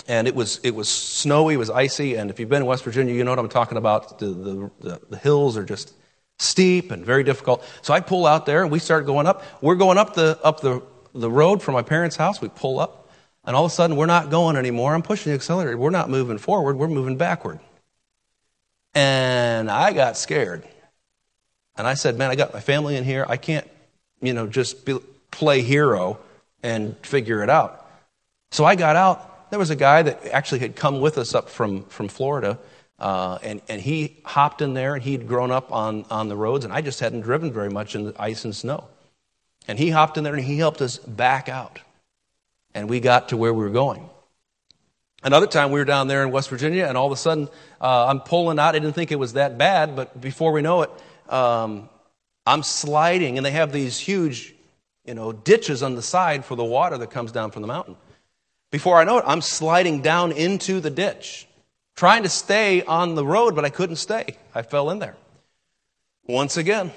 and 0.06 0.28
it 0.28 0.34
was, 0.34 0.60
it 0.62 0.74
was 0.74 0.88
snowy, 0.88 1.54
it 1.54 1.56
was 1.56 1.70
icy, 1.70 2.14
and 2.14 2.30
if 2.30 2.38
you've 2.38 2.48
been 2.48 2.62
in 2.62 2.66
West 2.66 2.84
Virginia, 2.84 3.14
you 3.14 3.24
know 3.24 3.32
what 3.32 3.38
I'm 3.40 3.48
talking 3.48 3.78
about. 3.78 4.18
The, 4.20 4.26
the, 4.26 4.70
the, 4.80 5.00
the 5.10 5.16
hills 5.16 5.56
are 5.56 5.64
just 5.64 5.94
steep 6.38 6.92
and 6.92 7.04
very 7.04 7.24
difficult. 7.24 7.64
So 7.82 7.92
I 7.92 8.00
pull 8.00 8.26
out 8.26 8.46
there, 8.46 8.62
and 8.62 8.70
we 8.70 8.78
start 8.78 9.06
going 9.06 9.26
up. 9.26 9.42
We're 9.60 9.76
going 9.76 9.98
up 9.98 10.14
the, 10.14 10.38
up 10.44 10.60
the, 10.60 10.82
the 11.14 11.30
road 11.30 11.62
from 11.62 11.74
my 11.74 11.82
parents' 11.82 12.16
house. 12.16 12.40
We 12.40 12.48
pull 12.48 12.80
up, 12.80 13.08
and 13.44 13.54
all 13.56 13.64
of 13.64 13.70
a 13.70 13.74
sudden, 13.74 13.96
we're 13.96 14.06
not 14.06 14.30
going 14.30 14.56
anymore. 14.56 14.94
I'm 14.94 15.02
pushing 15.02 15.30
the 15.30 15.34
accelerator. 15.34 15.78
We're 15.78 15.90
not 15.90 16.10
moving 16.10 16.38
forward, 16.38 16.76
we're 16.76 16.88
moving 16.88 17.16
backward. 17.16 17.60
And 18.94 19.70
I 19.70 19.92
got 19.92 20.16
scared. 20.16 20.64
And 21.76 21.86
I 21.86 21.94
said, 21.94 22.16
Man, 22.16 22.30
I 22.30 22.36
got 22.36 22.52
my 22.52 22.60
family 22.60 22.96
in 22.96 23.04
here. 23.04 23.26
I 23.28 23.36
can't, 23.36 23.68
you 24.20 24.32
know, 24.32 24.46
just 24.46 24.84
be, 24.84 24.98
play 25.30 25.62
hero 25.62 26.18
and 26.62 26.96
figure 27.04 27.42
it 27.42 27.50
out. 27.50 27.86
So 28.52 28.64
I 28.64 28.76
got 28.76 28.94
out. 28.96 29.50
There 29.50 29.58
was 29.58 29.70
a 29.70 29.76
guy 29.76 30.02
that 30.02 30.26
actually 30.26 30.60
had 30.60 30.76
come 30.76 31.00
with 31.00 31.18
us 31.18 31.34
up 31.34 31.48
from, 31.48 31.84
from 31.86 32.08
Florida. 32.08 32.58
Uh, 32.98 33.38
and, 33.42 33.60
and 33.68 33.80
he 33.80 34.16
hopped 34.24 34.62
in 34.62 34.74
there 34.74 34.94
and 34.94 35.02
he'd 35.02 35.26
grown 35.26 35.50
up 35.50 35.72
on, 35.72 36.04
on 36.10 36.28
the 36.28 36.36
roads, 36.36 36.64
and 36.64 36.72
I 36.72 36.80
just 36.80 37.00
hadn't 37.00 37.22
driven 37.22 37.52
very 37.52 37.68
much 37.68 37.94
in 37.94 38.04
the 38.04 38.14
ice 38.18 38.44
and 38.44 38.54
snow. 38.54 38.86
And 39.66 39.78
he 39.78 39.90
hopped 39.90 40.18
in 40.18 40.24
there 40.24 40.34
and 40.34 40.44
he 40.44 40.58
helped 40.58 40.80
us 40.80 40.98
back 40.98 41.48
out. 41.48 41.80
And 42.74 42.88
we 42.88 43.00
got 43.00 43.30
to 43.30 43.36
where 43.36 43.52
we 43.54 43.64
were 43.64 43.70
going. 43.70 44.08
Another 45.22 45.46
time 45.46 45.70
we 45.70 45.78
were 45.78 45.86
down 45.86 46.06
there 46.06 46.22
in 46.22 46.30
West 46.30 46.50
Virginia, 46.50 46.84
and 46.84 46.98
all 46.98 47.06
of 47.06 47.12
a 47.12 47.16
sudden 47.16 47.48
uh, 47.80 48.06
I'm 48.06 48.20
pulling 48.20 48.58
out. 48.58 48.74
I 48.74 48.78
didn't 48.78 48.92
think 48.92 49.10
it 49.10 49.18
was 49.18 49.32
that 49.32 49.56
bad, 49.56 49.96
but 49.96 50.20
before 50.20 50.52
we 50.52 50.60
know 50.60 50.82
it, 50.82 50.90
um, 51.32 51.88
I'm 52.46 52.62
sliding, 52.62 53.38
and 53.38 53.46
they 53.46 53.52
have 53.52 53.72
these 53.72 53.98
huge, 53.98 54.54
you 55.06 55.14
know, 55.14 55.32
ditches 55.32 55.82
on 55.82 55.94
the 55.94 56.02
side 56.02 56.44
for 56.44 56.56
the 56.56 56.64
water 56.64 56.98
that 56.98 57.10
comes 57.10 57.32
down 57.32 57.52
from 57.52 57.62
the 57.62 57.68
mountain. 57.68 57.96
Before 58.70 59.00
I 59.00 59.04
know 59.04 59.16
it, 59.16 59.24
I'm 59.26 59.40
sliding 59.40 60.02
down 60.02 60.32
into 60.32 60.80
the 60.80 60.90
ditch, 60.90 61.48
trying 61.96 62.24
to 62.24 62.28
stay 62.28 62.82
on 62.82 63.14
the 63.14 63.24
road, 63.24 63.54
but 63.54 63.64
I 63.64 63.70
couldn't 63.70 63.96
stay. 63.96 64.36
I 64.54 64.60
fell 64.60 64.90
in 64.90 64.98
there. 64.98 65.16
Once 66.26 66.58
again, 66.58 66.92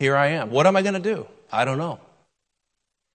here 0.00 0.16
I 0.16 0.28
am. 0.28 0.50
What 0.50 0.66
am 0.66 0.74
I 0.74 0.82
going 0.82 0.94
to 0.94 1.00
do? 1.00 1.28
I 1.52 1.64
don't 1.64 1.78
know. 1.78 2.00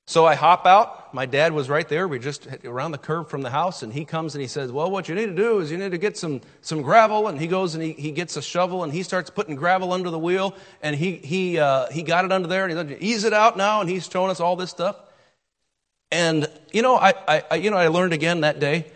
So 0.07 0.25
I 0.25 0.35
hop 0.35 0.65
out. 0.65 1.13
My 1.13 1.25
dad 1.25 1.53
was 1.53 1.69
right 1.69 1.87
there. 1.87 2.07
We're 2.07 2.19
just 2.19 2.47
around 2.65 2.91
the 2.91 2.97
curve 2.97 3.29
from 3.29 3.43
the 3.43 3.49
house, 3.49 3.81
and 3.81 3.93
he 3.93 4.03
comes 4.03 4.35
and 4.35 4.41
he 4.41 4.47
says, 4.47 4.71
Well, 4.71 4.91
what 4.91 5.07
you 5.07 5.15
need 5.15 5.27
to 5.27 5.35
do 5.35 5.59
is 5.59 5.71
you 5.71 5.77
need 5.77 5.91
to 5.91 5.97
get 5.97 6.17
some, 6.17 6.41
some 6.61 6.81
gravel. 6.81 7.27
And 7.27 7.39
he 7.39 7.47
goes 7.47 7.75
and 7.75 7.83
he, 7.83 7.93
he 7.93 8.11
gets 8.11 8.35
a 8.35 8.41
shovel 8.41 8.83
and 8.83 8.91
he 8.91 9.03
starts 9.03 9.29
putting 9.29 9.55
gravel 9.55 9.93
under 9.93 10.09
the 10.09 10.19
wheel. 10.19 10.55
And 10.81 10.95
he, 10.95 11.15
he, 11.15 11.59
uh, 11.59 11.89
he 11.91 12.03
got 12.03 12.25
it 12.25 12.31
under 12.31 12.47
there 12.47 12.65
and 12.65 12.71
he 12.71 12.77
said, 12.77 13.01
Ease 13.01 13.23
it 13.23 13.33
out 13.33 13.57
now. 13.57 13.79
And 13.79 13.89
he's 13.89 14.09
showing 14.09 14.31
us 14.31 14.39
all 14.39 14.55
this 14.55 14.69
stuff. 14.69 14.97
And, 16.11 16.47
you 16.73 16.81
know, 16.81 16.97
I, 16.97 17.43
I, 17.49 17.55
you 17.55 17.71
know, 17.71 17.77
I 17.77 17.87
learned 17.87 18.11
again 18.11 18.41
that 18.41 18.59
day 18.59 18.91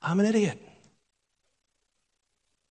I'm 0.00 0.20
an 0.20 0.26
idiot. 0.26 0.62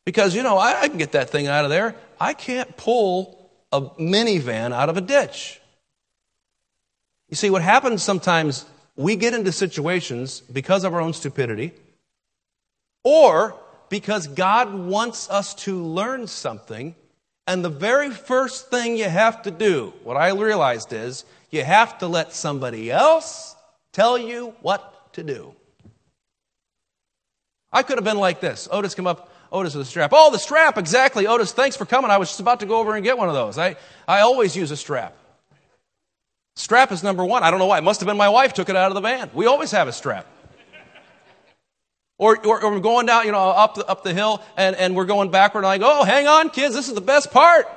Because, 0.05 0.33
you 0.35 0.41
know, 0.41 0.57
I, 0.57 0.81
I 0.81 0.87
can 0.87 0.97
get 0.97 1.11
that 1.11 1.29
thing 1.29 1.47
out 1.47 1.65
of 1.65 1.69
there. 1.69 1.95
I 2.19 2.33
can't 2.33 2.75
pull 2.77 3.51
a 3.71 3.81
minivan 3.81 4.73
out 4.73 4.89
of 4.89 4.97
a 4.97 5.01
ditch. 5.01 5.59
You 7.29 7.35
see, 7.35 7.49
what 7.49 7.61
happens 7.61 8.03
sometimes, 8.03 8.65
we 8.95 9.15
get 9.15 9.33
into 9.33 9.51
situations 9.51 10.41
because 10.41 10.83
of 10.83 10.93
our 10.93 11.01
own 11.01 11.13
stupidity, 11.13 11.73
or 13.03 13.55
because 13.89 14.27
God 14.27 14.73
wants 14.73 15.29
us 15.29 15.53
to 15.55 15.83
learn 15.83 16.27
something, 16.27 16.95
and 17.45 17.63
the 17.63 17.69
very 17.69 18.09
first 18.09 18.69
thing 18.69 18.97
you 18.97 19.09
have 19.09 19.41
to 19.43 19.51
do, 19.51 19.93
what 20.03 20.17
I 20.17 20.31
realized 20.31 20.91
is, 20.93 21.25
you 21.49 21.63
have 21.63 21.97
to 21.99 22.07
let 22.07 22.33
somebody 22.33 22.91
else 22.91 23.55
tell 23.93 24.17
you 24.17 24.53
what 24.61 25.13
to 25.13 25.23
do. 25.23 25.53
I 27.71 27.83
could 27.83 27.97
have 27.97 28.03
been 28.03 28.17
like 28.17 28.39
this. 28.39 28.67
Otis 28.71 28.95
come 28.95 29.07
up, 29.07 29.31
Otis 29.51 29.75
with 29.75 29.87
a 29.87 29.89
strap. 29.89 30.11
Oh, 30.13 30.31
the 30.31 30.39
strap, 30.39 30.77
exactly. 30.77 31.27
Otis, 31.27 31.53
thanks 31.53 31.77
for 31.77 31.85
coming. 31.85 32.11
I 32.11 32.17
was 32.17 32.29
just 32.29 32.39
about 32.39 32.59
to 32.61 32.65
go 32.65 32.79
over 32.79 32.95
and 32.95 33.03
get 33.03 33.17
one 33.17 33.29
of 33.29 33.35
those. 33.35 33.57
I, 33.57 33.75
I 34.07 34.21
always 34.21 34.55
use 34.55 34.71
a 34.71 34.77
strap. 34.77 35.15
Strap 36.57 36.91
is 36.91 37.03
number 37.03 37.23
one. 37.23 37.43
I 37.43 37.51
don't 37.51 37.59
know 37.59 37.67
why. 37.67 37.77
It 37.77 37.83
must 37.83 37.99
have 37.99 38.07
been 38.07 38.17
my 38.17 38.29
wife 38.29 38.51
took 38.51 38.67
it 38.67 38.75
out 38.75 38.89
of 38.89 38.95
the 38.95 39.01
van. 39.01 39.29
We 39.31 39.45
always 39.45 39.69
have 39.71 39.87
a 39.87 39.93
strap. 39.93 40.25
Or, 42.17 42.35
or, 42.47 42.63
or, 42.63 42.71
we're 42.71 42.79
going 42.79 43.05
down, 43.05 43.27
you 43.27 43.31
know, 43.31 43.49
up 43.49 43.75
the, 43.75 43.85
up 43.85 44.03
the 44.03 44.11
hill 44.11 44.43
and, 44.57 44.75
and 44.75 44.95
we're 44.95 45.05
going 45.05 45.29
backward 45.29 45.59
and 45.59 45.67
I 45.67 45.77
go, 45.77 45.99
oh, 45.99 46.03
hang 46.03 46.25
on, 46.27 46.49
kids, 46.49 46.73
this 46.73 46.87
is 46.87 46.95
the 46.95 47.01
best 47.01 47.29
part. 47.29 47.67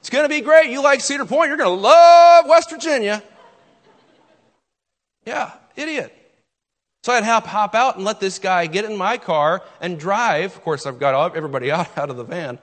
It's 0.00 0.10
going 0.10 0.26
to 0.26 0.28
be 0.28 0.42
great. 0.42 0.70
You 0.70 0.82
like 0.82 1.00
Cedar 1.00 1.24
Point, 1.24 1.48
you're 1.48 1.56
going 1.56 1.74
to 1.74 1.82
love 1.82 2.44
West 2.46 2.68
Virginia. 2.68 3.22
Yeah, 5.24 5.50
idiot. 5.74 6.14
So 7.02 7.14
I'd 7.14 7.24
hop, 7.24 7.46
hop 7.46 7.74
out 7.74 7.96
and 7.96 8.04
let 8.04 8.20
this 8.20 8.38
guy 8.38 8.66
get 8.66 8.84
in 8.84 8.94
my 8.94 9.16
car 9.16 9.62
and 9.80 9.98
drive. 9.98 10.54
Of 10.54 10.62
course, 10.62 10.84
I've 10.84 10.98
got 10.98 11.34
everybody 11.34 11.70
out, 11.72 11.96
out 11.96 12.10
of 12.10 12.18
the 12.18 12.24
van. 12.24 12.58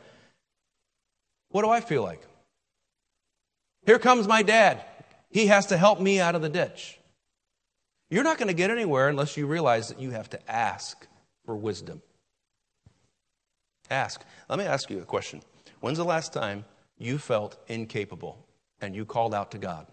What 1.50 1.64
do 1.64 1.72
I 1.72 1.82
feel 1.82 2.04
like? 2.04 2.22
Here 3.88 3.98
comes 3.98 4.28
my 4.28 4.44
dad. 4.44 4.86
He 5.32 5.48
has 5.48 5.68
to 5.68 5.78
help 5.78 6.00
me 6.00 6.20
out 6.20 6.36
of 6.36 6.42
the 6.42 6.50
ditch. 6.50 7.00
You're 8.10 8.24
not 8.24 8.38
going 8.38 8.50
to 8.50 8.54
get 8.54 8.70
anywhere 8.70 9.08
unless 9.08 9.38
you 9.38 9.48
realize 9.48 9.88
that 9.88 10.00
you 10.00 10.12
have 10.12 10.30
to 10.32 10.52
ask 10.52 11.08
for 11.46 11.56
wisdom. 11.56 12.02
Ask. 13.90 14.24
Let 14.50 14.60
me 14.60 14.66
ask 14.66 14.90
you 14.90 15.00
a 15.00 15.06
question. 15.06 15.42
When's 15.80 15.98
the 15.98 16.04
last 16.04 16.34
time 16.34 16.66
you 16.98 17.18
felt 17.18 17.58
incapable 17.68 18.46
and 18.82 18.96
you 18.96 19.06
called 19.06 19.34
out 19.34 19.52
to 19.52 19.58
God? 19.58 19.88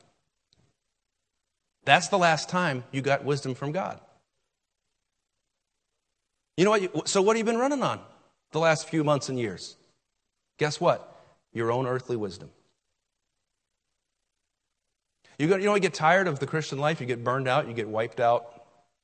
That's 1.84 2.08
the 2.08 2.18
last 2.18 2.48
time 2.48 2.84
you 2.90 3.00
got 3.00 3.24
wisdom 3.24 3.54
from 3.54 3.72
God. 3.72 4.00
You 6.56 6.64
know 6.64 6.70
what? 6.72 7.08
so, 7.08 7.22
what 7.22 7.36
have 7.36 7.38
you 7.46 7.50
been 7.50 7.60
running 7.60 7.84
on 7.84 8.00
the 8.50 8.58
last 8.58 8.88
few 8.88 9.04
months 9.04 9.28
and 9.28 9.38
years? 9.38 9.76
Guess 10.58 10.80
what? 10.80 11.16
Your 11.52 11.70
own 11.70 11.86
earthly 11.86 12.16
wisdom. 12.16 12.50
You, 15.38 15.48
you 15.48 15.66
know, 15.66 15.74
you 15.74 15.80
get 15.80 15.94
tired 15.94 16.26
of 16.26 16.40
the 16.40 16.46
Christian 16.46 16.78
life, 16.78 17.00
you 17.00 17.06
get 17.06 17.22
burned 17.22 17.46
out, 17.46 17.68
you 17.68 17.74
get 17.74 17.88
wiped 17.88 18.18
out. 18.18 18.54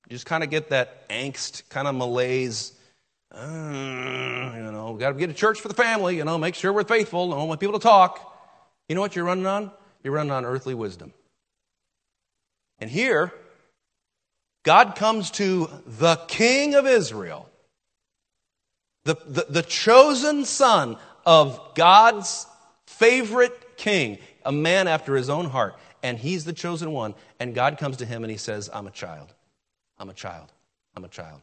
You 0.09 0.15
just 0.15 0.27
kind 0.27 0.43
of 0.43 0.51
get 0.51 0.71
that 0.71 1.09
angst, 1.09 1.69
kind 1.69 1.87
of 1.87 1.95
malaise. 1.95 2.73
Uh, 3.33 3.41
you 3.41 4.73
know, 4.73 4.93
we 4.93 5.01
got 5.01 5.13
to 5.13 5.19
get 5.19 5.31
a 5.31 5.35
church 5.35 5.61
for 5.61 5.69
the 5.69 5.75
family, 5.75 6.17
you 6.17 6.25
know, 6.25 6.37
make 6.37 6.55
sure 6.55 6.73
we're 6.73 6.85
faithful, 6.85 7.31
don't 7.31 7.49
want 7.49 7.61
people 7.61 7.79
to 7.79 7.83
talk. 7.83 8.33
You 8.89 8.95
know 8.95 9.01
what 9.01 9.17
you're 9.17 9.25
running 9.25 9.47
on? 9.47 9.71
You're 10.03 10.13
running 10.13 10.33
on 10.33 10.45
earthly 10.45 10.75
wisdom. 10.75 11.13
And 12.81 12.91
here, 12.91 13.33
God 14.65 14.97
comes 14.97 15.31
to 15.33 15.71
the 15.87 16.17
king 16.29 16.75
of 16.75 16.87
Israel, 16.87 17.49
the, 19.05 19.17
the, 19.27 19.47
the 19.49 19.63
chosen 19.63 20.45
son 20.45 20.97
of 21.25 21.75
God's 21.75 22.47
favorite 22.87 23.77
king, 23.77 24.19
a 24.45 24.53
man 24.53 24.89
after 24.89 25.17
his 25.17 25.31
own 25.31 25.47
heart 25.47 25.77
and 26.05 26.19
he's 26.19 26.45
the 26.45 26.53
chosen 26.53 26.93
one. 26.93 27.15
And 27.41 27.55
God 27.55 27.79
comes 27.79 27.97
to 27.97 28.05
him 28.05 28.23
and 28.23 28.31
he 28.31 28.37
says, 28.37 28.69
I'm 28.73 28.87
a 28.87 28.91
child. 28.91 29.33
I'm 29.99 30.11
a 30.11 30.15
child. 30.15 30.53
I'm 30.95 31.05
a 31.05 31.09
child. 31.09 31.41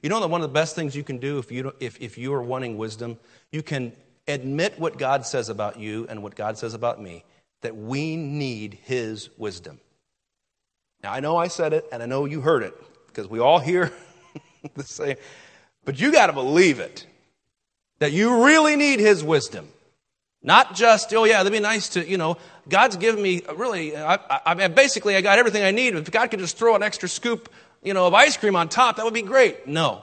You 0.00 0.08
know 0.08 0.20
that 0.20 0.30
one 0.30 0.40
of 0.40 0.48
the 0.48 0.54
best 0.54 0.76
things 0.76 0.94
you 0.94 1.02
can 1.02 1.18
do 1.18 1.38
if 1.38 1.50
you, 1.50 1.74
if, 1.80 2.00
if 2.00 2.16
you 2.16 2.32
are 2.34 2.42
wanting 2.42 2.78
wisdom, 2.78 3.18
you 3.50 3.62
can 3.62 3.92
admit 4.28 4.78
what 4.78 4.96
God 4.96 5.26
says 5.26 5.48
about 5.48 5.78
you 5.78 6.06
and 6.08 6.22
what 6.22 6.36
God 6.36 6.56
says 6.56 6.74
about 6.74 7.02
me, 7.02 7.24
that 7.62 7.76
we 7.76 8.16
need 8.16 8.78
his 8.84 9.28
wisdom. 9.36 9.80
Now, 11.02 11.12
I 11.12 11.18
know 11.18 11.36
I 11.36 11.48
said 11.48 11.72
it 11.72 11.84
and 11.90 12.00
I 12.00 12.06
know 12.06 12.26
you 12.26 12.40
heard 12.40 12.62
it 12.62 12.74
because 13.08 13.26
we 13.26 13.40
all 13.40 13.58
hear 13.58 13.92
the 14.74 14.84
same, 14.84 15.16
but 15.84 16.00
you 16.00 16.12
got 16.12 16.28
to 16.28 16.32
believe 16.32 16.78
it 16.78 17.06
that 17.98 18.12
you 18.12 18.44
really 18.44 18.76
need 18.76 19.00
his 19.00 19.24
wisdom. 19.24 19.68
Not 20.44 20.74
just, 20.74 21.12
oh 21.14 21.24
yeah, 21.24 21.38
that'd 21.38 21.52
be 21.52 21.58
nice 21.58 21.88
to, 21.90 22.06
you 22.06 22.18
know, 22.18 22.36
God's 22.68 22.96
given 22.96 23.22
me 23.22 23.42
really, 23.56 23.96
I, 23.96 24.14
I, 24.14 24.40
I, 24.46 24.68
basically 24.68 25.16
I 25.16 25.20
got 25.20 25.38
everything 25.38 25.62
I 25.62 25.70
need. 25.70 25.94
If 25.94 26.10
God 26.10 26.30
could 26.30 26.40
just 26.40 26.56
throw 26.56 26.74
an 26.74 26.82
extra 26.82 27.08
scoop, 27.08 27.52
you 27.82 27.94
know, 27.94 28.06
of 28.06 28.14
ice 28.14 28.36
cream 28.36 28.56
on 28.56 28.68
top, 28.68 28.96
that 28.96 29.04
would 29.04 29.14
be 29.14 29.22
great. 29.22 29.66
No. 29.66 30.02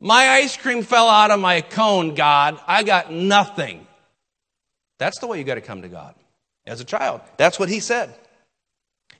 My 0.00 0.30
ice 0.30 0.56
cream 0.56 0.82
fell 0.82 1.08
out 1.08 1.30
of 1.30 1.38
my 1.38 1.60
cone, 1.60 2.14
God. 2.14 2.58
I 2.66 2.82
got 2.82 3.12
nothing. 3.12 3.86
That's 4.98 5.20
the 5.20 5.28
way 5.28 5.38
you 5.38 5.44
got 5.44 5.54
to 5.54 5.60
come 5.60 5.82
to 5.82 5.88
God 5.88 6.14
as 6.66 6.80
a 6.80 6.84
child. 6.84 7.20
That's 7.36 7.58
what 7.58 7.68
he 7.68 7.80
said. 7.80 8.14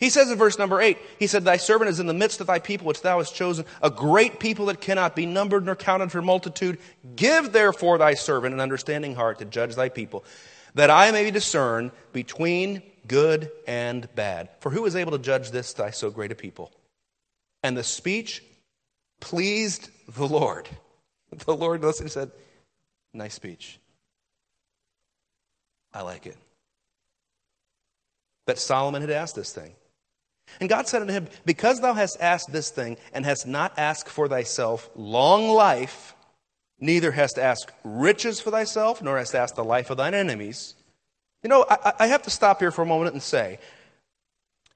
He 0.03 0.11
says 0.11 0.29
in 0.33 0.37
verse 0.37 0.59
number 0.59 0.81
eight, 0.81 0.99
he 1.21 1.29
said, 1.29 1.45
Thy 1.45 1.59
servant 1.59 1.89
is 1.89 2.01
in 2.01 2.07
the 2.07 2.13
midst 2.13 2.41
of 2.41 2.49
thy 2.49 2.59
people, 2.59 2.89
which 2.89 3.03
thou 3.03 3.19
hast 3.19 3.37
chosen, 3.37 3.65
a 3.81 3.89
great 3.89 4.41
people 4.41 4.67
that 4.67 4.81
cannot 4.81 5.15
be 5.15 5.27
numbered 5.27 5.65
nor 5.65 5.77
counted 5.77 6.11
for 6.11 6.21
multitude. 6.21 6.79
Give 7.15 7.53
therefore 7.53 7.99
thy 7.99 8.15
servant 8.15 8.53
an 8.53 8.61
understanding 8.61 9.15
heart 9.15 9.39
to 9.39 9.45
judge 9.45 9.77
thy 9.77 9.91
people, 9.91 10.25
that 10.75 10.91
I 10.91 11.11
may 11.11 11.31
discern 11.31 11.93
between 12.13 12.83
good 13.07 13.51
and 13.67 14.09
bad. 14.15 14.51
For 14.61 14.71
who 14.71 14.85
is 14.87 14.97
able 14.97 15.13
to 15.13 15.19
judge 15.19 15.51
this 15.51 15.73
thy 15.73 15.91
so 15.91 16.11
great 16.11 16.33
a 16.33 16.35
people? 16.35 16.73
And 17.63 17.77
the 17.77 17.85
speech 17.85 18.43
pleased 19.21 19.91
the 20.17 20.27
Lord. 20.27 20.69
The 21.47 21.57
Lord 21.57 21.81
listened 21.81 22.05
and 22.05 22.13
said, 22.13 22.31
Nice 23.15 23.33
speech. 23.33 23.79
I 25.95 26.03
like 26.03 26.27
it. 26.27 26.37
But 28.47 28.59
Solomon 28.59 29.01
had 29.01 29.11
asked 29.11 29.35
this 29.35 29.51
thing. 29.51 29.73
And 30.61 30.69
God 30.69 30.89
said 30.89 31.01
unto 31.01 31.15
him, 31.15 31.29
Because 31.47 31.81
thou 31.81 31.95
hast 31.95 32.21
asked 32.21 32.53
this 32.53 32.71
thing, 32.71 32.97
and 33.13 33.25
hast 33.25 33.47
not 33.47 33.73
asked 33.79 34.09
for 34.09 34.29
thyself 34.29 34.91
long 34.95 35.49
life, 35.49 36.15
neither 36.83 37.13
hast 37.13 37.39
ask 37.39 37.73
riches 37.85 38.41
for 38.41 38.51
thyself, 38.51 39.01
nor 39.01 39.17
hast 39.17 39.35
asked 39.35 39.55
the 39.55 39.65
life 39.65 39.89
of 39.89 39.97
thine 39.97 40.13
enemies. 40.13 40.75
You 41.43 41.49
know, 41.49 41.65
I, 41.71 41.93
I 42.01 42.07
have 42.09 42.23
to 42.23 42.31
stop 42.31 42.59
here 42.59 42.71
for 42.71 42.83
a 42.83 42.87
moment 42.87 43.15
and 43.15 43.23
say, 43.23 43.59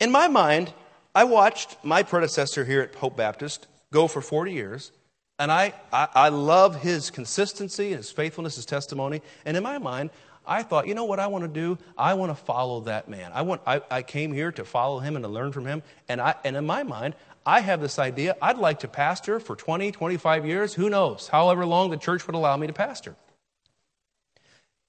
in 0.01 0.11
my 0.11 0.29
mind, 0.29 0.73
I 1.15 1.25
watched 1.25 1.77
my 1.83 2.03
predecessor 2.03 2.65
here 2.65 2.81
at 2.81 2.95
Hope 2.95 3.17
Baptist 3.17 3.67
go 3.93 4.07
for 4.07 4.21
40 4.21 4.53
years, 4.53 4.93
and 5.39 5.51
I, 5.51 5.75
I, 5.93 6.09
I 6.15 6.29
love 6.29 6.81
his 6.81 7.11
consistency, 7.11 7.89
and 7.89 7.97
his 7.97 8.11
faithfulness, 8.11 8.57
his 8.57 8.67
testimony. 8.67 9.21
And 9.45 9.57
in 9.57 9.63
my 9.63 9.79
mind, 9.79 10.11
I 10.47 10.63
thought, 10.63 10.87
you 10.87 10.95
know 10.95 11.05
what 11.05 11.19
I 11.19 11.27
want 11.27 11.43
to 11.43 11.49
do? 11.49 11.77
I 11.99 12.15
want 12.15 12.31
to 12.31 12.37
follow 12.37 12.81
that 12.83 13.09
man. 13.09 13.33
I, 13.35 13.43
want, 13.43 13.63
I, 13.67 13.81
I 13.91 14.03
came 14.03 14.33
here 14.33 14.53
to 14.53 14.65
follow 14.65 15.01
him 15.01 15.17
and 15.17 15.25
to 15.25 15.29
learn 15.29 15.51
from 15.51 15.67
him. 15.67 15.83
And, 16.09 16.21
I, 16.21 16.37
and 16.45 16.57
in 16.57 16.65
my 16.65 16.85
mind, 16.85 17.15
I 17.47 17.61
have 17.61 17.81
this 17.81 18.01
idea 18.01 18.37
I'd 18.43 18.59
like 18.59 18.81
to 18.81 18.89
pastor 18.89 19.39
for 19.39 19.55
20, 19.55 19.93
25 19.93 20.45
years, 20.45 20.75
who 20.75 20.91
knows, 20.91 21.29
however 21.29 21.65
long 21.65 21.91
the 21.91 21.97
church 21.97 22.27
would 22.27 22.35
allow 22.35 22.57
me 22.57 22.67
to 22.67 22.73
pastor. 22.73 23.15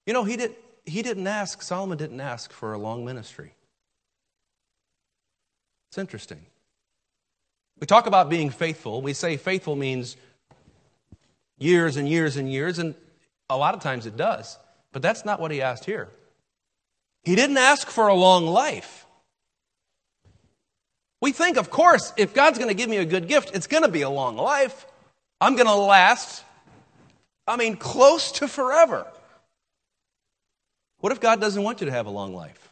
You 0.07 0.13
know, 0.13 0.23
he, 0.23 0.37
did, 0.37 0.55
he 0.83 1.03
didn't 1.03 1.27
ask, 1.27 1.61
Solomon 1.61 1.99
didn't 1.99 2.19
ask 2.19 2.51
for 2.51 2.73
a 2.73 2.77
long 2.79 3.05
ministry. 3.05 3.53
It's 5.91 5.99
interesting. 5.99 6.45
We 7.79 7.85
talk 7.85 8.07
about 8.07 8.29
being 8.29 8.49
faithful. 8.49 9.01
We 9.01 9.13
say 9.13 9.37
faithful 9.37 9.75
means 9.75 10.17
years 11.59 11.95
and 11.95 12.09
years 12.09 12.37
and 12.37 12.51
years, 12.51 12.79
and 12.79 12.95
a 13.49 13.57
lot 13.57 13.75
of 13.75 13.81
times 13.81 14.07
it 14.07 14.17
does. 14.17 14.57
But 14.91 15.03
that's 15.03 15.25
not 15.25 15.39
what 15.39 15.51
he 15.51 15.61
asked 15.61 15.85
here. 15.85 16.09
He 17.23 17.35
didn't 17.35 17.57
ask 17.57 17.87
for 17.87 18.07
a 18.07 18.15
long 18.15 18.47
life. 18.47 19.06
We 21.27 21.33
think, 21.33 21.57
of 21.57 21.69
course, 21.69 22.13
if 22.15 22.33
God's 22.33 22.57
going 22.57 22.69
to 22.69 22.73
give 22.73 22.89
me 22.89 22.95
a 22.95 23.03
good 23.03 23.27
gift, 23.27 23.51
it's 23.53 23.67
going 23.67 23.83
to 23.83 23.89
be 23.89 24.03
a 24.03 24.09
long 24.09 24.37
life. 24.37 24.85
I'm 25.41 25.55
going 25.55 25.67
to 25.67 25.75
last, 25.75 26.41
I 27.45 27.57
mean, 27.57 27.75
close 27.75 28.31
to 28.39 28.47
forever. 28.47 29.05
What 31.01 31.11
if 31.11 31.19
God 31.19 31.41
doesn't 31.41 31.61
want 31.61 31.81
you 31.81 31.87
to 31.87 31.91
have 31.91 32.05
a 32.05 32.09
long 32.09 32.33
life? 32.33 32.69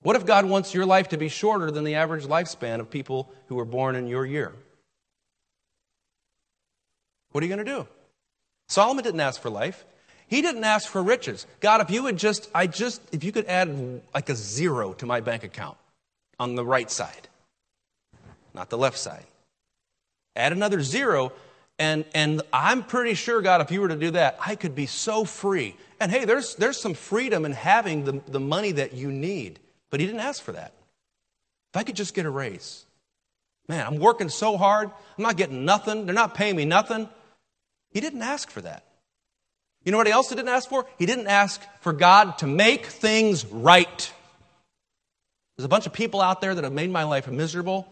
What 0.00 0.16
if 0.16 0.24
God 0.24 0.46
wants 0.46 0.72
your 0.72 0.86
life 0.86 1.10
to 1.10 1.18
be 1.18 1.28
shorter 1.28 1.70
than 1.70 1.84
the 1.84 1.96
average 1.96 2.24
lifespan 2.24 2.80
of 2.80 2.88
people 2.88 3.30
who 3.48 3.56
were 3.56 3.66
born 3.66 3.94
in 3.94 4.06
your 4.06 4.24
year? 4.24 4.54
What 7.32 7.44
are 7.44 7.46
you 7.46 7.54
going 7.54 7.66
to 7.66 7.70
do? 7.70 7.86
Solomon 8.68 9.04
didn't 9.04 9.20
ask 9.20 9.42
for 9.42 9.50
life. 9.50 9.84
He 10.26 10.40
didn't 10.40 10.64
ask 10.64 10.88
for 10.88 11.02
riches. 11.02 11.46
God, 11.60 11.82
if 11.82 11.90
you 11.90 12.04
would 12.04 12.16
just, 12.16 12.48
I 12.54 12.66
just, 12.66 13.02
if 13.12 13.24
you 13.24 13.30
could 13.30 13.44
add 13.44 14.00
like 14.14 14.30
a 14.30 14.34
zero 14.34 14.94
to 14.94 15.04
my 15.04 15.20
bank 15.20 15.44
account 15.44 15.76
on 16.38 16.54
the 16.54 16.64
right 16.64 16.90
side, 16.90 17.28
not 18.54 18.70
the 18.70 18.78
left 18.78 18.98
side. 18.98 19.26
Add 20.34 20.52
another 20.52 20.82
zero, 20.82 21.32
and, 21.78 22.04
and 22.14 22.42
I'm 22.52 22.84
pretty 22.84 23.14
sure, 23.14 23.42
God, 23.42 23.60
if 23.60 23.70
you 23.70 23.80
were 23.80 23.88
to 23.88 23.96
do 23.96 24.12
that, 24.12 24.38
I 24.44 24.54
could 24.54 24.74
be 24.74 24.86
so 24.86 25.24
free. 25.24 25.76
And 26.00 26.10
hey, 26.10 26.24
there's, 26.24 26.54
there's 26.56 26.80
some 26.80 26.94
freedom 26.94 27.44
in 27.44 27.52
having 27.52 28.04
the, 28.04 28.20
the 28.26 28.40
money 28.40 28.72
that 28.72 28.94
you 28.94 29.10
need. 29.10 29.58
But 29.90 30.00
he 30.00 30.06
didn't 30.06 30.20
ask 30.20 30.42
for 30.42 30.52
that. 30.52 30.72
If 31.72 31.76
I 31.76 31.82
could 31.82 31.96
just 31.96 32.14
get 32.14 32.26
a 32.26 32.30
raise. 32.30 32.86
Man, 33.68 33.86
I'm 33.86 33.96
working 33.96 34.28
so 34.28 34.56
hard. 34.56 34.90
I'm 35.16 35.22
not 35.22 35.36
getting 35.36 35.64
nothing. 35.64 36.06
They're 36.06 36.14
not 36.14 36.34
paying 36.34 36.56
me 36.56 36.64
nothing. 36.64 37.08
He 37.90 38.00
didn't 38.00 38.22
ask 38.22 38.50
for 38.50 38.60
that. 38.62 38.84
You 39.84 39.92
know 39.92 39.98
what 39.98 40.08
else 40.08 40.28
he 40.28 40.36
didn't 40.36 40.50
ask 40.50 40.68
for? 40.68 40.86
He 40.98 41.06
didn't 41.06 41.26
ask 41.26 41.60
for 41.80 41.92
God 41.92 42.38
to 42.38 42.46
make 42.46 42.86
things 42.86 43.44
right. 43.46 44.12
There's 45.62 45.66
a 45.66 45.68
bunch 45.68 45.86
of 45.86 45.92
people 45.92 46.20
out 46.20 46.40
there 46.40 46.56
that 46.56 46.64
have 46.64 46.72
made 46.72 46.90
my 46.90 47.04
life 47.04 47.28
miserable. 47.28 47.86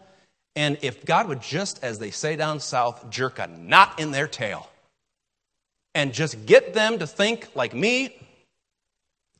And 0.57 0.77
if 0.81 1.05
God 1.05 1.29
would 1.29 1.41
just, 1.41 1.81
as 1.85 1.99
they 1.99 2.11
say 2.11 2.35
down 2.35 2.59
south, 2.59 3.09
jerk 3.09 3.39
a 3.39 3.47
knot 3.47 3.97
in 3.97 4.11
their 4.11 4.27
tail 4.27 4.69
and 5.95 6.13
just 6.13 6.45
get 6.45 6.73
them 6.73 6.99
to 6.99 7.07
think 7.07 7.47
like 7.55 7.73
me, 7.73 8.13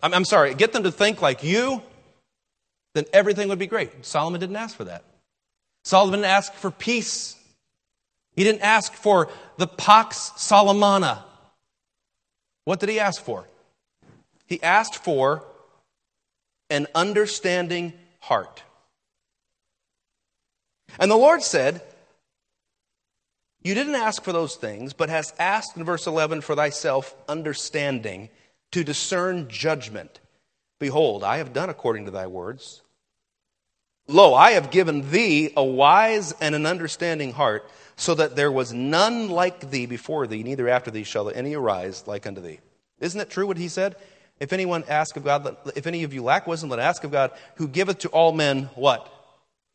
I'm, 0.02 0.14
I'm 0.14 0.24
sorry, 0.24 0.54
get 0.54 0.72
them 0.72 0.84
to 0.84 0.94
think 0.94 1.22
like 1.22 1.44
you, 1.44 1.82
then 2.96 3.04
everything 3.12 3.50
would 3.50 3.60
be 3.60 3.68
great. 3.68 4.06
Solomon 4.06 4.40
didn't 4.40 4.56
ask 4.56 4.78
for 4.78 4.86
that. 4.86 5.04
Solomon 5.84 6.22
didn't 6.22 6.32
ask 6.32 6.54
for 6.54 6.72
peace. 6.72 7.36
He 8.38 8.46
didn't 8.46 8.62
ask 8.62 8.94
for 8.94 9.28
the 9.58 9.68
Pax 9.68 10.32
Solomona, 10.38 11.26
what 12.64 12.80
did 12.80 12.88
he 12.88 12.98
ask 12.98 13.22
for? 13.22 13.46
He 14.46 14.64
asked 14.64 15.04
for 15.04 15.44
an 16.70 16.88
understanding 16.96 17.92
heart. 18.22 18.64
And 21.00 21.12
the 21.12 21.16
Lord 21.16 21.42
said, 21.42 21.82
You 23.62 23.74
didn't 23.74 23.96
ask 23.96 24.24
for 24.24 24.32
those 24.32 24.56
things, 24.56 24.94
but 24.94 25.10
hast 25.10 25.36
asked 25.40 25.78
in 25.78 25.84
verse 25.84 26.08
11 26.08 26.42
for 26.42 26.56
thyself 26.56 27.14
understanding 27.28 28.30
to 28.72 28.84
discern 28.84 29.50
judgment. 29.50 30.20
Behold, 30.80 31.24
I 31.24 31.38
have 31.38 31.54
done 31.54 31.70
according 31.70 32.06
to 32.06 32.12
thy 32.12 32.28
words. 32.28 32.82
Lo, 34.08 34.34
I 34.34 34.52
have 34.52 34.72
given 34.72 35.10
thee 35.12 35.54
a 35.56 35.64
wise 35.64 36.34
and 36.42 36.56
an 36.56 36.66
understanding 36.66 37.34
heart 37.34 37.70
so 37.96 38.16
that 38.16 38.36
there 38.36 38.52
was 38.52 38.74
none 38.74 39.30
like 39.30 39.70
thee 39.70 39.86
before 39.86 40.26
thee, 40.28 40.44
neither 40.44 40.68
after 40.68 40.90
thee 40.90 41.04
shall 41.04 41.30
any 41.30 41.54
arise 41.54 42.08
like 42.08 42.26
unto 42.26 42.42
thee. 42.42 42.60
Isn't 43.00 43.22
it 43.22 43.30
true 43.30 43.48
what 43.48 43.58
he 43.58 43.68
said? 43.68 43.96
If 44.42 44.54
anyone 44.54 44.84
ask 44.88 45.16
of 45.18 45.24
God, 45.24 45.56
if 45.76 45.86
any 45.86 46.04
of 46.04 46.16
you 46.16 46.24
lack 46.24 46.48
wisdom, 46.48 46.72
let 46.72 46.80
ask 46.80 47.04
of 47.04 47.12
God, 47.12 47.30
who 47.58 47.68
giveth 47.68 48.00
to 48.00 48.10
all 48.10 48.32
men 48.32 48.72
what? 48.74 49.08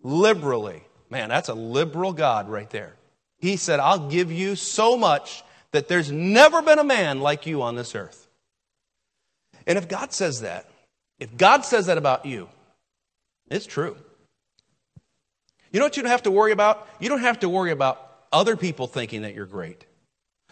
Liberally. 0.02 0.82
Man, 1.08 1.28
that's 1.28 1.48
a 1.48 1.54
liberal 1.54 2.12
God 2.12 2.48
right 2.48 2.68
there. 2.70 2.96
He 3.38 3.56
said, 3.58 3.78
I'll 3.78 4.08
give 4.08 4.32
you 4.32 4.56
so 4.56 4.96
much 4.96 5.44
that 5.70 5.86
there's 5.86 6.10
never 6.10 6.62
been 6.62 6.80
a 6.80 6.84
man 6.84 7.20
like 7.20 7.46
you 7.46 7.62
on 7.62 7.76
this 7.76 7.94
earth. 7.94 8.26
And 9.68 9.78
if 9.78 9.86
God 9.86 10.12
says 10.12 10.40
that, 10.40 10.68
if 11.20 11.36
God 11.36 11.64
says 11.64 11.86
that 11.86 11.96
about 11.96 12.26
you, 12.26 12.48
it's 13.48 13.66
true. 13.66 13.96
You 15.70 15.78
know 15.78 15.86
what 15.86 15.96
you 15.96 16.02
don't 16.02 16.10
have 16.10 16.24
to 16.24 16.32
worry 16.32 16.50
about? 16.50 16.88
You 16.98 17.08
don't 17.08 17.20
have 17.20 17.38
to 17.40 17.48
worry 17.48 17.70
about 17.70 18.02
other 18.32 18.56
people 18.56 18.88
thinking 18.88 19.22
that 19.22 19.32
you're 19.32 19.46
great. 19.46 19.86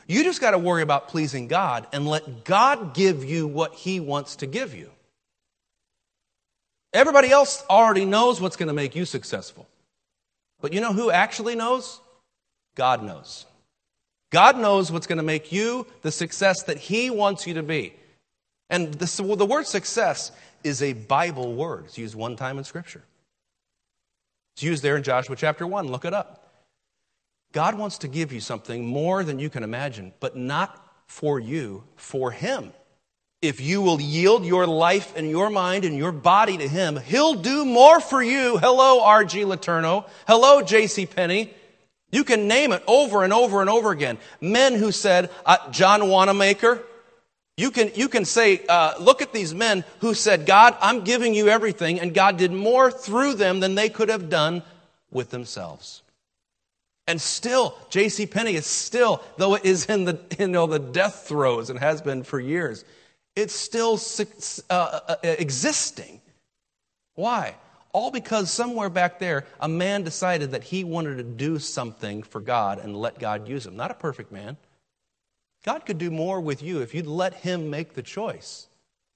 You 0.06 0.22
just 0.22 0.40
got 0.40 0.50
to 0.50 0.58
worry 0.58 0.82
about 0.82 1.08
pleasing 1.08 1.48
God 1.48 1.86
and 1.92 2.06
let 2.06 2.44
God 2.44 2.94
give 2.94 3.24
you 3.24 3.46
what 3.46 3.74
He 3.74 4.00
wants 4.00 4.36
to 4.36 4.46
give 4.46 4.74
you. 4.74 4.90
Everybody 6.92 7.30
else 7.30 7.64
already 7.68 8.04
knows 8.04 8.40
what's 8.40 8.56
going 8.56 8.68
to 8.68 8.74
make 8.74 8.94
you 8.94 9.04
successful. 9.04 9.66
But 10.60 10.72
you 10.72 10.80
know 10.80 10.92
who 10.92 11.10
actually 11.10 11.56
knows? 11.56 12.00
God 12.76 13.02
knows. 13.02 13.46
God 14.30 14.58
knows 14.58 14.90
what's 14.90 15.06
going 15.06 15.18
to 15.18 15.24
make 15.24 15.52
you 15.52 15.86
the 16.02 16.10
success 16.10 16.62
that 16.64 16.78
He 16.78 17.10
wants 17.10 17.46
you 17.46 17.54
to 17.54 17.62
be. 17.62 17.94
And 18.70 18.94
the, 18.94 19.34
the 19.36 19.46
word 19.46 19.66
success 19.66 20.32
is 20.62 20.82
a 20.82 20.92
Bible 20.92 21.54
word. 21.54 21.84
It's 21.86 21.98
used 21.98 22.14
one 22.14 22.36
time 22.36 22.58
in 22.58 22.64
Scripture. 22.64 23.02
It's 24.54 24.62
used 24.62 24.82
there 24.82 24.96
in 24.96 25.02
Joshua 25.02 25.36
chapter 25.36 25.66
1. 25.66 25.88
Look 25.88 26.04
it 26.04 26.14
up. 26.14 26.43
God 27.54 27.78
wants 27.78 27.98
to 27.98 28.08
give 28.08 28.32
you 28.32 28.40
something 28.40 28.84
more 28.84 29.22
than 29.22 29.38
you 29.38 29.48
can 29.48 29.62
imagine, 29.62 30.12
but 30.18 30.36
not 30.36 30.84
for 31.06 31.38
you, 31.38 31.84
for 31.94 32.32
Him. 32.32 32.72
If 33.40 33.60
you 33.60 33.80
will 33.80 34.00
yield 34.00 34.44
your 34.44 34.66
life 34.66 35.16
and 35.16 35.30
your 35.30 35.50
mind 35.50 35.84
and 35.84 35.96
your 35.96 36.10
body 36.10 36.58
to 36.58 36.66
Him, 36.66 36.96
He'll 36.96 37.34
do 37.34 37.64
more 37.64 38.00
for 38.00 38.20
you. 38.20 38.58
Hello, 38.58 39.04
R.G. 39.04 39.44
Letourneau. 39.44 40.04
Hello, 40.26 40.62
J.C. 40.62 41.06
Penney. 41.06 41.54
You 42.10 42.24
can 42.24 42.48
name 42.48 42.72
it 42.72 42.82
over 42.88 43.22
and 43.22 43.32
over 43.32 43.60
and 43.60 43.70
over 43.70 43.92
again. 43.92 44.18
Men 44.40 44.74
who 44.74 44.90
said, 44.90 45.30
uh, 45.46 45.70
John 45.70 46.08
Wanamaker. 46.08 46.82
You 47.56 47.70
can, 47.70 47.92
you 47.94 48.08
can 48.08 48.24
say, 48.24 48.66
uh, 48.68 48.94
look 48.98 49.22
at 49.22 49.32
these 49.32 49.54
men 49.54 49.84
who 50.00 50.14
said, 50.14 50.44
God, 50.44 50.76
I'm 50.80 51.04
giving 51.04 51.34
you 51.34 51.48
everything, 51.48 52.00
and 52.00 52.12
God 52.12 52.36
did 52.36 52.50
more 52.50 52.90
through 52.90 53.34
them 53.34 53.60
than 53.60 53.76
they 53.76 53.90
could 53.90 54.08
have 54.08 54.28
done 54.28 54.64
with 55.12 55.30
themselves. 55.30 56.02
And 57.06 57.20
still, 57.20 57.76
J.C. 57.90 58.26
Penney 58.26 58.54
is 58.54 58.66
still, 58.66 59.22
though 59.36 59.54
it 59.54 59.64
is 59.64 59.86
in 59.86 60.04
the, 60.04 60.18
you 60.38 60.48
know, 60.48 60.66
the 60.66 60.78
death 60.78 61.26
throes 61.28 61.70
and 61.70 61.78
has 61.78 62.00
been 62.00 62.22
for 62.22 62.40
years, 62.40 62.84
it's 63.36 63.54
still 63.54 63.98
uh, 64.70 64.74
uh, 64.74 64.98
uh, 65.08 65.16
existing. 65.22 66.20
Why? 67.14 67.56
All 67.92 68.10
because 68.10 68.50
somewhere 68.50 68.88
back 68.88 69.18
there, 69.18 69.44
a 69.60 69.68
man 69.68 70.02
decided 70.02 70.52
that 70.52 70.64
he 70.64 70.82
wanted 70.82 71.16
to 71.16 71.22
do 71.22 71.58
something 71.58 72.22
for 72.22 72.40
God 72.40 72.78
and 72.78 72.96
let 72.96 73.18
God 73.18 73.48
use 73.48 73.66
him. 73.66 73.76
Not 73.76 73.90
a 73.90 73.94
perfect 73.94 74.32
man. 74.32 74.56
God 75.64 75.86
could 75.86 75.98
do 75.98 76.10
more 76.10 76.40
with 76.40 76.62
you 76.62 76.80
if 76.80 76.94
you'd 76.94 77.06
let 77.06 77.34
him 77.34 77.70
make 77.70 77.94
the 77.94 78.02
choice 78.02 78.66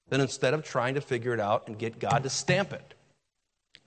than 0.08 0.20
instead 0.20 0.54
of 0.54 0.62
trying 0.62 0.94
to 0.94 1.00
figure 1.00 1.34
it 1.34 1.40
out 1.40 1.68
and 1.68 1.78
get 1.78 1.98
God 1.98 2.22
to 2.22 2.30
stamp 2.30 2.72
it. 2.72 2.94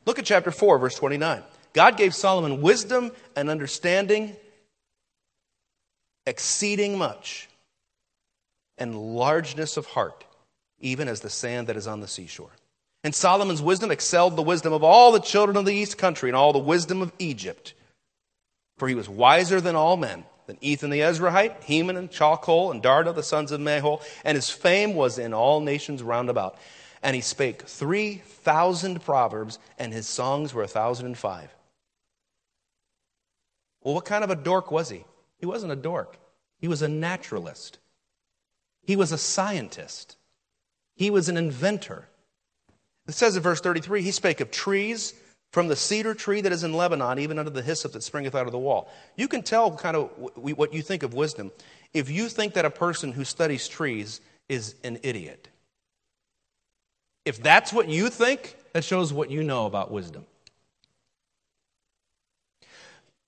Look 0.05 0.19
at 0.19 0.25
chapter 0.25 0.51
4, 0.51 0.77
verse 0.79 0.95
29. 0.95 1.43
God 1.73 1.97
gave 1.97 2.13
Solomon 2.13 2.61
wisdom 2.61 3.11
and 3.35 3.49
understanding 3.49 4.35
exceeding 6.25 6.97
much, 6.97 7.49
and 8.77 8.95
largeness 8.95 9.77
of 9.77 9.85
heart, 9.87 10.23
even 10.79 11.07
as 11.07 11.21
the 11.21 11.29
sand 11.29 11.67
that 11.67 11.77
is 11.77 11.87
on 11.87 11.99
the 11.99 12.07
seashore. 12.07 12.51
And 13.03 13.13
Solomon's 13.15 13.61
wisdom 13.61 13.91
excelled 13.91 14.35
the 14.35 14.43
wisdom 14.43 14.73
of 14.73 14.83
all 14.83 15.11
the 15.11 15.19
children 15.19 15.57
of 15.57 15.65
the 15.65 15.73
east 15.73 15.97
country 15.97 16.29
and 16.29 16.35
all 16.35 16.53
the 16.53 16.59
wisdom 16.59 17.01
of 17.01 17.11
Egypt. 17.17 17.73
For 18.77 18.87
he 18.87 18.95
was 18.95 19.09
wiser 19.09 19.59
than 19.59 19.75
all 19.75 19.97
men, 19.97 20.23
than 20.45 20.57
Ethan 20.61 20.89
the 20.89 20.99
Ezrahite, 20.99 21.63
Heman 21.63 21.97
and 21.97 22.11
Chalcol, 22.11 22.71
and 22.71 22.81
Darda, 22.81 23.13
the 23.13 23.23
sons 23.23 23.51
of 23.51 23.59
Mahol, 23.59 24.01
and 24.23 24.35
his 24.35 24.49
fame 24.49 24.93
was 24.95 25.17
in 25.17 25.33
all 25.33 25.61
nations 25.61 26.03
round 26.03 26.29
about. 26.29 26.57
And 27.03 27.15
he 27.15 27.21
spake 27.21 27.63
3,000 27.63 29.01
proverbs, 29.01 29.57
and 29.79 29.91
his 29.91 30.07
songs 30.07 30.53
were 30.53 30.61
a 30.61 30.67
1,005. 30.67 31.49
Well, 33.81 33.95
what 33.95 34.05
kind 34.05 34.23
of 34.23 34.29
a 34.29 34.35
dork 34.35 34.71
was 34.71 34.89
he? 34.89 35.03
He 35.39 35.45
wasn't 35.45 35.71
a 35.71 35.75
dork, 35.75 36.17
he 36.59 36.67
was 36.67 36.81
a 36.81 36.87
naturalist, 36.87 37.79
he 38.83 38.95
was 38.95 39.11
a 39.11 39.17
scientist, 39.17 40.17
he 40.95 41.09
was 41.09 41.29
an 41.29 41.37
inventor. 41.37 42.07
It 43.07 43.13
says 43.13 43.35
in 43.35 43.41
verse 43.41 43.59
33 43.59 44.03
he 44.03 44.11
spake 44.11 44.41
of 44.41 44.51
trees 44.51 45.15
from 45.51 45.67
the 45.67 45.75
cedar 45.75 46.13
tree 46.13 46.41
that 46.41 46.51
is 46.51 46.63
in 46.63 46.73
Lebanon, 46.73 47.19
even 47.19 47.37
unto 47.37 47.51
the 47.51 47.61
hyssop 47.61 47.91
that 47.93 48.03
springeth 48.03 48.35
out 48.35 48.45
of 48.45 48.51
the 48.51 48.59
wall. 48.59 48.89
You 49.17 49.27
can 49.27 49.41
tell 49.41 49.75
kind 49.75 49.97
of 49.97 50.09
what 50.35 50.73
you 50.73 50.81
think 50.81 51.03
of 51.03 51.13
wisdom 51.13 51.51
if 51.93 52.09
you 52.09 52.29
think 52.29 52.53
that 52.53 52.65
a 52.65 52.69
person 52.69 53.11
who 53.11 53.25
studies 53.25 53.67
trees 53.67 54.21
is 54.47 54.75
an 54.83 54.99
idiot. 55.03 55.49
If 57.25 57.41
that's 57.41 57.73
what 57.73 57.87
you 57.87 58.09
think, 58.09 58.55
that 58.73 58.83
shows 58.83 59.11
what 59.11 59.29
you 59.29 59.43
know 59.43 59.65
about 59.65 59.91
wisdom. 59.91 60.25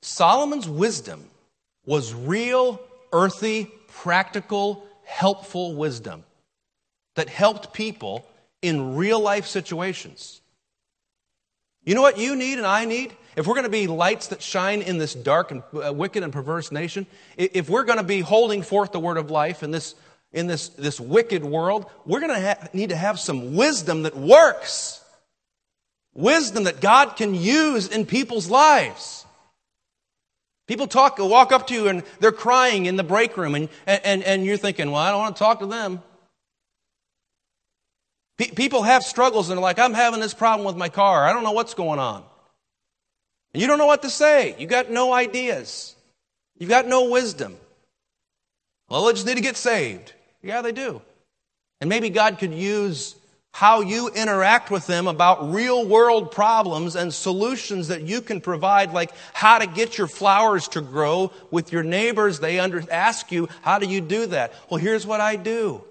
Solomon's 0.04 0.68
wisdom 0.68 1.24
was 1.86 2.14
real, 2.14 2.82
earthy, 3.14 3.72
practical, 3.88 4.86
helpful 5.06 5.76
wisdom 5.76 6.24
that 7.16 7.30
helped 7.30 7.74
people 7.74 8.28
in 8.62 8.96
real 8.96 9.20
life 9.20 9.46
situations. 9.46 10.42
You 11.86 11.96
know 11.96 12.02
what 12.02 12.18
you 12.18 12.36
need 12.36 12.58
and 12.58 12.68
I 12.68 12.86
need? 12.86 13.16
If 13.36 13.48
we're 13.48 13.56
going 13.56 13.64
to 13.64 13.70
be 13.70 13.88
lights 13.88 14.28
that 14.28 14.42
shine 14.42 14.82
in 14.82 14.98
this 14.98 15.14
dark 15.14 15.52
and 15.52 15.64
uh, 15.74 15.94
wicked 15.94 16.22
and 16.22 16.34
perverse 16.34 16.72
nation, 16.72 17.06
if 17.38 17.70
we're 17.70 17.84
going 17.84 17.98
to 17.98 18.04
be 18.04 18.20
holding 18.20 18.62
forth 18.62 18.92
the 18.92 19.00
word 19.00 19.18
of 19.18 19.32
life 19.32 19.64
in 19.64 19.72
this, 19.72 19.96
in 20.32 20.48
this, 20.48 20.70
this 20.70 21.00
wicked 21.00 21.44
world, 21.44 21.90
we're 22.06 22.20
going 22.20 22.34
to 22.34 22.42
ha- 22.42 22.68
need 22.74 22.90
to 22.90 22.96
have 22.96 23.20
some 23.20 23.56
wisdom 23.56 24.04
that 24.04 24.16
works. 24.16 25.04
Wisdom 26.14 26.66
that 26.66 26.80
God 26.80 27.16
can 27.16 27.34
use 27.34 27.88
in 27.88 28.06
people's 28.06 28.50
lives. 28.50 29.23
People 30.68 30.88
talk, 30.88 31.20
walk 31.20 31.52
up 31.52 31.68
to 31.68 31.74
you 31.74 31.88
and 31.90 32.04
they're 32.20 32.32
crying 32.32 32.86
in 32.86 32.96
the 32.96 33.04
break 33.04 33.36
room, 33.36 33.54
and, 33.56 33.70
and, 33.86 34.24
and 34.24 34.46
you're 34.46 34.58
thinking, 34.58 34.92
well, 34.92 35.02
I 35.02 35.12
don't 35.12 35.20
want 35.20 35.36
to 35.36 35.40
talk 35.40 35.60
to 35.60 35.66
them. 35.66 36.02
people 38.38 38.84
have 38.84 39.04
struggles 39.04 39.50
and 39.50 39.58
they're 39.58 39.64
like, 39.64 39.80
I'm 39.80 39.94
having 39.94 40.22
this 40.22 40.34
problem 40.34 40.66
with 40.66 40.78
my 40.78 40.90
car. 40.90 41.26
I 41.26 41.34
don't 41.34 41.44
know 41.44 41.52
what's 41.52 41.74
going 41.74 42.00
on. 42.00 42.24
And 43.54 43.62
you 43.62 43.68
don't 43.68 43.78
know 43.78 43.86
what 43.86 44.02
to 44.04 44.10
say. 44.10 44.56
You 44.58 44.66
got 44.66 44.90
no 44.90 45.14
ideas. 45.14 45.96
You've 46.58 46.70
got 46.70 46.88
no 46.88 47.10
wisdom. 47.10 47.58
Well, 48.90 49.06
they 49.06 49.14
just 49.14 49.26
need 49.26 49.36
to 49.36 49.42
get 49.42 49.58
saved. 49.58 50.14
Yeah, 50.42 50.62
they 50.62 50.72
do. 50.72 51.02
And 51.82 51.90
maybe 51.90 52.10
God 52.10 52.40
could 52.40 52.54
use 52.54 53.16
how 53.54 53.82
you 53.82 54.10
interact 54.10 54.72
with 54.72 54.88
them 54.88 55.08
about 55.08 55.54
real 55.54 55.86
world 55.88 56.32
problems 56.32 56.96
and 56.96 57.14
solutions 57.14 57.88
that 57.90 58.02
you 58.02 58.20
can 58.20 58.42
provide, 58.42 58.92
like 58.94 59.12
how 59.32 59.60
to 59.60 59.68
get 59.68 59.96
your 59.96 60.08
flowers 60.08 60.68
to 60.70 60.82
grow 60.82 61.32
with 61.52 61.72
your 61.72 61.84
neighbors. 61.84 62.40
They 62.40 62.60
under, 62.60 62.84
ask 62.92 63.32
you, 63.32 63.48
How 63.62 63.78
do 63.78 63.86
you 63.86 64.02
do 64.02 64.26
that? 64.28 64.54
Well, 64.70 64.80
here's 64.80 65.06
what 65.06 65.22
I 65.22 65.36
do. 65.36 65.84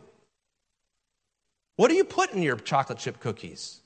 What 1.77 1.89
do 1.89 1.95
you 1.95 2.05
put 2.05 2.33
in 2.33 2.43
your 2.43 2.57
chocolate 2.57 2.99
chip 2.99 3.21
cookies? 3.21 3.81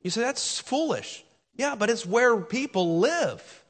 You 0.00 0.08
say, 0.08 0.22
That's 0.22 0.58
foolish. 0.58 1.24
Yeah, 1.54 1.74
but 1.74 1.90
it's 1.90 2.06
where 2.06 2.38
people 2.38 2.98
live. 2.98 3.62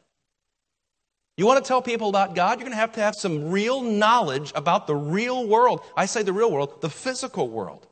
You 1.37 1.47
want 1.47 1.65
to 1.65 1.67
tell 1.67 1.83
people 1.83 2.09
about 2.09 2.37
God? 2.37 2.61
You're 2.61 2.69
going 2.69 2.77
to 2.77 2.81
have 2.81 2.93
to 2.93 3.01
have 3.01 3.17
some 3.17 3.51
real 3.51 3.83
knowledge 3.83 4.53
about 4.55 4.87
the 4.87 4.95
real 4.95 5.49
world. 5.49 5.81
I 5.97 6.07
say 6.07 6.23
the 6.23 6.33
real 6.33 6.53
world, 6.53 6.81
the 6.81 6.91
physical 6.91 7.49
world. 7.49 7.89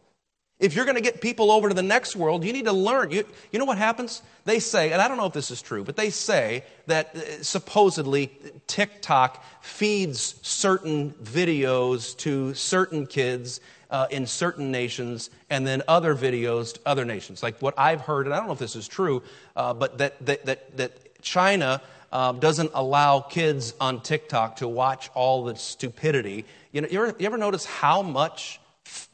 If 0.61 0.75
you're 0.75 0.85
going 0.85 0.96
to 0.96 1.03
get 1.03 1.23
people 1.23 1.51
over 1.51 1.70
to 1.70 1.75
the 1.75 1.83
next 1.83 2.14
world, 2.14 2.44
you 2.44 2.53
need 2.53 2.66
to 2.66 2.73
learn. 2.73 3.11
You, 3.11 3.25
you 3.51 3.59
know 3.59 3.64
what 3.64 3.79
happens? 3.79 4.23
They 4.44 4.59
say, 4.59 4.92
and 4.92 5.01
I 5.01 5.09
don't 5.09 5.16
know 5.16 5.25
if 5.25 5.33
this 5.33 5.51
is 5.51 5.62
true, 5.62 5.85
but 5.85 5.96
they 5.96 6.11
say 6.11 6.64
that 6.87 7.16
uh, 7.16 7.42
supposedly 7.42 8.31
TikTok 8.66 9.42
feeds 9.62 10.35
certain 10.42 11.12
videos 11.12 12.14
to 12.18 12.53
certain 12.55 13.07
kids 13.07 13.61
uh, 13.90 14.07
in 14.11 14.27
certain 14.27 14.70
nations 14.70 15.31
and 15.49 15.66
then 15.66 15.83
other 15.88 16.14
videos 16.14 16.75
to 16.75 16.81
other 16.85 17.07
nations. 17.07 17.42
Like 17.42 17.61
what 17.61 17.75
I've 17.79 18.03
heard, 18.03 18.27
and 18.27 18.35
I 18.35 18.38
don't 18.38 18.46
know 18.46 18.53
if 18.53 18.59
this 18.59 18.77
is 18.77 18.87
true, 18.87 19.23
uh, 19.57 19.73
but 19.73 19.99
that, 19.99 20.25
that, 20.27 20.44
that, 20.44 20.77
that 20.77 21.23
China 21.23 21.81
um, 22.12 22.38
doesn't 22.38 22.70
allow 22.75 23.20
kids 23.20 23.75
on 23.81 24.03
TikTok 24.03 24.57
to 24.57 24.68
watch 24.68 25.11
all 25.14 25.44
the 25.44 25.57
stupidity. 25.57 26.44
You 26.73 26.83
know, 26.83 26.88
you 26.90 27.03
ever, 27.03 27.16
you 27.18 27.27
ever 27.27 27.38
notice 27.38 27.64
how 27.64 28.03
much 28.03 28.60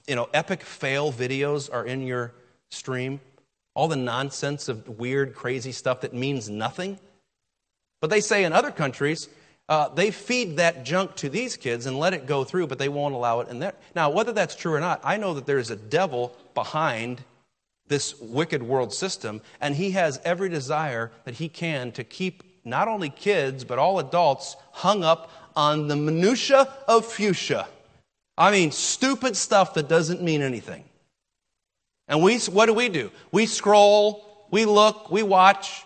you 0.07 0.14
know, 0.14 0.29
epic 0.33 0.62
fail 0.62 1.12
videos 1.12 1.73
are 1.73 1.85
in 1.85 2.07
your 2.07 2.33
stream, 2.71 3.21
all 3.75 3.88
the 3.88 3.97
nonsense 3.97 4.69
of 4.69 4.88
weird, 4.99 5.35
crazy 5.35 5.73
stuff 5.73 6.01
that 6.03 6.14
means 6.14 6.49
nothing. 6.49 6.99
But 8.01 8.11
they 8.11 8.21
say 8.21 8.45
in 8.45 8.53
other 8.53 8.71
countries, 8.71 9.29
uh, 9.69 9.88
they 9.88 10.11
feed 10.11 10.59
that 10.59 10.85
junk 10.85 11.16
to 11.16 11.29
these 11.29 11.57
kids 11.57 11.87
and 11.87 11.99
let 11.99 12.14
it 12.14 12.27
go 12.27 12.45
through, 12.45 12.69
but 12.69 12.79
they 12.79 12.88
won't 12.88 13.14
allow 13.14 13.40
it 13.40 13.49
in 13.49 13.59
there. 13.59 13.75
Now, 13.95 14.11
whether 14.11 14.33
that's 14.33 14.55
true 14.55 14.75
or 14.75 14.81
not, 14.81 15.01
I 15.03 15.16
know 15.16 15.35
that 15.35 15.47
there 15.47 15.59
is 15.59 15.71
a 15.71 15.77
devil 15.77 16.37
behind 16.55 17.25
this 17.88 18.19
wicked 18.21 18.62
world 18.62 18.92
system, 18.92 19.40
and 19.61 19.75
he 19.75 19.92
has 19.92 20.21
every 20.25 20.49
desire 20.49 21.11
that 21.25 21.35
he 21.35 21.49
can 21.49 21.92
to 21.92 22.05
keep 22.05 22.42
not 22.64 22.88
only 22.88 23.11
kids, 23.11 23.64
but 23.64 23.79
all 23.79 23.99
adults 23.99 24.57
hung 24.73 25.05
up 25.05 25.31
on 25.55 25.88
the 25.88 25.97
minutiae 25.97 26.69
of 26.87 27.07
fuchsia. 27.07 27.66
I 28.38 28.51
mean, 28.51 28.70
stupid 28.70 29.37
stuff 29.37 29.75
that 29.75 29.88
doesn't 29.88 30.22
mean 30.22 30.42
anything. 30.42 30.85
And 32.09 32.22
we, 32.22 32.38
what 32.38 32.66
do 32.66 32.75
we 32.75 32.88
do? 32.88 33.11
We 33.33 33.46
scroll, 33.46 34.46
we 34.51 34.64
look, 34.64 35.11
we 35.11 35.22
watch. 35.22 35.85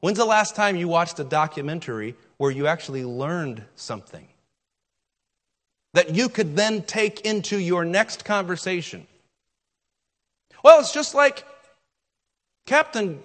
When's 0.00 0.18
the 0.18 0.24
last 0.24 0.56
time 0.56 0.76
you 0.76 0.88
watched 0.88 1.18
a 1.18 1.24
documentary 1.24 2.14
where 2.36 2.50
you 2.50 2.66
actually 2.66 3.04
learned 3.04 3.62
something 3.76 4.26
that 5.94 6.14
you 6.14 6.28
could 6.28 6.56
then 6.56 6.82
take 6.82 7.20
into 7.22 7.58
your 7.58 7.84
next 7.84 8.24
conversation? 8.24 9.06
Well, 10.62 10.80
it's 10.80 10.92
just 10.92 11.14
like 11.14 11.44
Captain, 12.66 13.22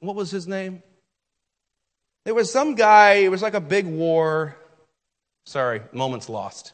what 0.00 0.16
was 0.16 0.30
his 0.30 0.48
name? 0.48 0.82
There 2.24 2.34
was 2.34 2.50
some 2.50 2.74
guy, 2.74 3.14
it 3.14 3.30
was 3.30 3.42
like 3.42 3.54
a 3.54 3.60
big 3.60 3.86
war. 3.86 4.56
Sorry, 5.44 5.82
moment's 5.92 6.28
lost. 6.28 6.72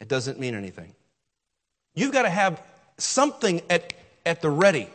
It 0.00 0.08
doesn't 0.08 0.38
mean 0.40 0.54
anything. 0.54 0.94
You've 1.94 2.12
got 2.12 2.22
to 2.22 2.30
have 2.30 2.62
something 2.98 3.60
at, 3.68 3.92
at 4.24 4.40
the 4.40 4.50
ready. 4.50 4.88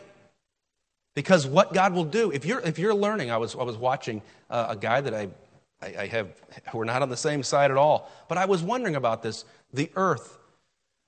Because 1.14 1.46
what 1.46 1.72
God 1.72 1.94
will 1.94 2.04
do, 2.04 2.30
if 2.30 2.44
you're, 2.44 2.60
if 2.60 2.78
you're 2.78 2.94
learning, 2.94 3.30
I 3.30 3.38
was, 3.38 3.54
I 3.54 3.62
was 3.62 3.76
watching 3.76 4.20
uh, 4.50 4.66
a 4.70 4.76
guy 4.76 5.00
that 5.00 5.14
I, 5.14 5.28
I, 5.80 5.94
I 6.00 6.06
have, 6.06 6.28
we're 6.74 6.84
not 6.84 7.02
on 7.02 7.08
the 7.08 7.16
same 7.16 7.42
side 7.42 7.70
at 7.70 7.76
all, 7.76 8.10
but 8.28 8.36
I 8.36 8.44
was 8.44 8.62
wondering 8.62 8.96
about 8.96 9.22
this 9.22 9.44
the 9.72 9.90
earth, 9.96 10.38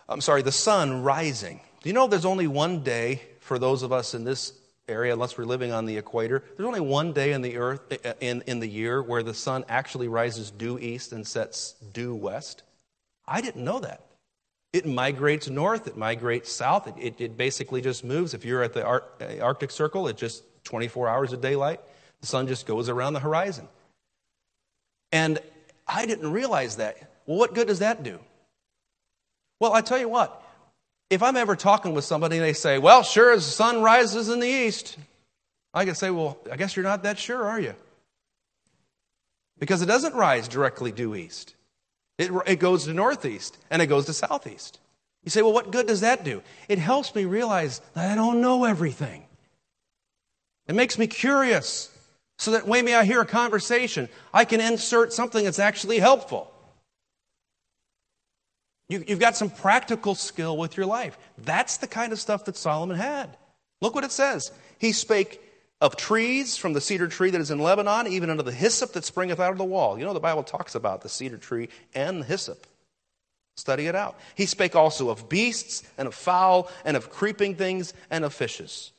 I'm 0.08 0.20
sorry, 0.20 0.42
the 0.42 0.52
sun 0.52 1.02
rising. 1.02 1.61
Do 1.82 1.88
you 1.88 1.92
know 1.92 2.06
there's 2.06 2.24
only 2.24 2.46
one 2.46 2.82
day 2.82 3.22
for 3.40 3.58
those 3.58 3.82
of 3.82 3.92
us 3.92 4.14
in 4.14 4.24
this 4.24 4.52
area, 4.88 5.12
unless 5.12 5.37
we're 5.37 5.44
living 5.44 5.72
on 5.72 5.84
the 5.84 5.96
equator, 5.96 6.42
there's 6.56 6.66
only 6.66 6.80
one 6.80 7.12
day 7.12 7.32
in 7.32 7.42
the 7.42 7.56
earth 7.56 7.80
in, 8.20 8.42
in 8.46 8.61
the 8.61 8.66
year 8.66 9.02
where 9.02 9.22
the 9.22 9.34
sun 9.34 9.64
actually 9.68 10.08
rises 10.08 10.50
due 10.50 10.78
east 10.78 11.12
and 11.12 11.26
sets 11.26 11.72
due 11.92 12.14
west. 12.14 12.62
I 13.29 13.41
didn't 13.41 13.64
know 13.64 13.81
that. 13.81 14.05
It 14.73 14.87
migrates 14.87 15.49
north, 15.49 15.87
it 15.87 15.97
migrates 15.97 16.53
south, 16.53 16.87
it, 16.88 16.95
it, 16.99 17.21
it 17.21 17.37
basically 17.37 17.81
just 17.81 18.05
moves. 18.05 18.35
If 18.35 18.45
you're 18.45 18.62
at 18.62 18.75
the 18.75 18.85
Ar- 18.85 19.05
uh, 19.21 19.38
Arctic 19.41 19.71
Circle, 19.71 20.09
it's 20.09 20.21
just 20.21 20.45
24 20.64 21.09
hours 21.09 21.33
of 21.33 21.41
daylight. 21.41 21.81
The 22.21 22.27
sun 22.27 22.47
just 22.47 22.67
goes 22.67 22.88
around 22.88 23.14
the 23.14 23.21
horizon. 23.21 23.69
And 25.11 25.38
I 25.87 26.05
didn't 26.05 26.31
realize 26.33 26.77
that. 26.77 26.97
Well, 27.27 27.38
what 27.38 27.55
good 27.55 27.69
does 27.69 27.79
that 27.79 28.03
do? 28.03 28.19
Well, 29.61 29.73
I 29.73 29.81
tell 29.81 29.99
you 29.99 30.09
what, 30.09 30.43
if 31.11 31.23
I'm 31.23 31.37
ever 31.37 31.57
talking 31.57 31.95
with 31.95 32.05
somebody 32.05 32.37
and 32.37 32.45
they 32.45 32.53
say, 32.53 32.79
well, 32.79 33.03
sure 33.03 33.33
as 33.33 33.47
the 33.47 33.53
sun 33.53 33.83
rises 33.83 34.29
in 34.29 34.41
the 34.41 34.47
east, 34.47 34.99
I 35.73 35.85
can 35.85 35.95
say, 35.95 36.11
well, 36.11 36.38
I 36.53 36.57
guess 36.57 36.77
you're 36.77 36.85
not 36.85 37.05
that 37.05 37.19
sure, 37.19 37.45
are 37.47 37.59
you? 37.59 37.75
Because 39.59 39.83
it 39.83 39.87
doesn't 39.87 40.14
rise 40.14 40.47
directly 40.47 40.93
due 40.93 41.14
east. 41.14 41.55
It, 42.18 42.33
it 42.46 42.57
goes 42.57 42.85
to 42.85 42.92
northeast 42.92 43.57
and 43.70 43.81
it 43.81 43.87
goes 43.87 44.07
to 44.07 44.12
southeast. 44.12 44.81
You 45.24 45.31
say, 45.31 45.42
well, 45.42 45.52
what 45.52 45.70
good 45.70 45.87
does 45.87 46.00
that 46.00 46.24
do? 46.24 46.42
It 46.68 46.78
helps 46.78 47.14
me 47.14 47.24
realize 47.24 47.81
that 47.94 48.11
I 48.11 48.14
don't 48.14 48.40
know 48.40 48.64
everything. 48.64 49.24
It 50.66 50.74
makes 50.74 50.98
me 50.98 51.07
curious. 51.07 51.94
So 52.38 52.52
that 52.52 52.68
when 52.68 52.87
I 52.88 53.04
hear 53.04 53.20
a 53.20 53.26
conversation, 53.26 54.09
I 54.33 54.44
can 54.44 54.61
insert 54.61 55.12
something 55.12 55.44
that's 55.44 55.59
actually 55.59 55.98
helpful. 55.98 56.52
You, 58.88 59.04
have 59.09 59.18
got 59.18 59.37
some 59.37 59.50
practical 59.50 60.14
skill 60.14 60.57
with 60.57 60.76
your 60.76 60.87
life. 60.87 61.18
That's 61.37 61.78
the 61.78 61.88
kind 61.88 62.12
of 62.12 62.20
stuff 62.20 62.44
that 62.44 62.57
Solomon 62.57 62.96
had. 62.96 63.37
Look 63.81 63.94
what 63.94 64.04
it 64.04 64.12
says. 64.12 64.52
He 64.78 64.92
spake 64.92 65.42
of 65.81 65.97
trees 65.97 66.57
from 66.57 66.73
the 66.73 66.81
cedar 66.81 67.07
tree 67.09 67.31
that 67.31 67.41
is 67.41 67.51
in 67.51 67.59
Lebanon, 67.59 68.09
even 68.09 68.31
unto 68.31 68.43
the 68.43 68.53
hyssop 68.53 68.93
that 68.93 69.05
springeth 69.05 69.38
out 69.38 69.53
of 69.53 69.59
the 69.59 69.64
wall. 69.64 69.99
You 69.99 70.05
know, 70.05 70.12
the 70.12 70.21
Bible 70.21 70.43
talks 70.43 70.75
about 70.75 71.03
the 71.03 71.09
cedar 71.09 71.38
tree 71.38 71.69
and 71.95 72.23
the 72.23 72.27
hyssop. 72.27 72.67
Study 73.57 73.87
it 73.87 73.95
out. 73.95 74.19
He 74.35 74.47
spake 74.47 74.77
also 74.77 75.11
of 75.11 75.29
beasts 75.29 75.83
and 75.97 76.09
of 76.09 76.14
fowl 76.14 76.71
and 76.85 76.97
of 76.97 77.11
creeping 77.11 77.55
things 77.57 77.93
and 78.11 78.25
of 78.25 78.33
fishes. 78.33 78.93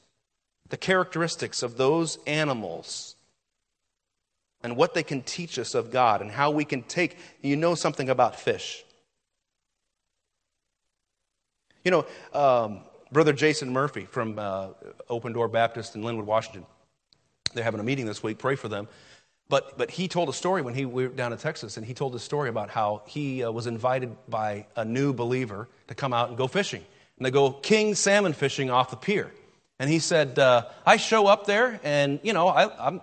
The 0.69 0.77
characteristics 0.77 1.63
of 1.63 1.77
those 1.77 2.19
animals 2.27 3.15
and 4.61 4.75
what 4.75 4.93
they 4.93 5.03
can 5.03 5.21
teach 5.21 5.57
us 5.57 5.73
of 5.75 5.91
God 5.91 6.21
and 6.21 6.29
how 6.29 6.51
we 6.51 6.65
can 6.65 6.83
take, 6.83 7.17
you 7.41 7.55
know, 7.55 7.75
something 7.75 8.09
about 8.09 8.39
fish. 8.39 8.83
You 11.83 11.91
know, 11.91 12.05
um, 12.33 12.81
Brother 13.11 13.33
Jason 13.33 13.71
Murphy 13.71 14.05
from 14.05 14.37
uh, 14.37 14.69
Open 15.09 15.33
Door 15.33 15.49
Baptist 15.49 15.95
in 15.95 16.03
Lynnwood, 16.03 16.25
Washington, 16.25 16.65
they're 17.53 17.63
having 17.63 17.79
a 17.79 17.83
meeting 17.83 18.05
this 18.05 18.21
week. 18.21 18.37
Pray 18.37 18.55
for 18.55 18.67
them. 18.67 18.87
But, 19.47 19.79
but 19.79 19.89
he 19.89 20.07
told 20.07 20.29
a 20.29 20.33
story 20.33 20.61
when 20.61 20.75
he 20.75 20.85
we 20.85 21.07
were 21.07 21.13
down 21.13 21.33
in 21.33 21.39
Texas, 21.39 21.77
and 21.77 21.85
he 21.85 21.95
told 21.95 22.13
a 22.13 22.19
story 22.19 22.49
about 22.49 22.69
how 22.69 23.01
he 23.07 23.43
uh, 23.43 23.51
was 23.51 23.65
invited 23.65 24.15
by 24.27 24.67
a 24.75 24.85
new 24.85 25.11
believer 25.11 25.67
to 25.87 25.95
come 25.95 26.13
out 26.13 26.29
and 26.29 26.37
go 26.37 26.47
fishing. 26.47 26.85
And 27.17 27.25
they 27.25 27.31
go 27.31 27.51
king 27.51 27.95
salmon 27.95 28.33
fishing 28.33 28.69
off 28.69 28.91
the 28.91 28.95
pier. 28.95 29.31
And 29.79 29.89
he 29.89 29.97
said, 29.97 30.37
uh, 30.37 30.67
I 30.85 30.97
show 30.97 31.25
up 31.25 31.47
there, 31.47 31.79
and, 31.83 32.19
you 32.21 32.33
know, 32.33 32.47
I, 32.47 32.87
I'm, 32.87 33.01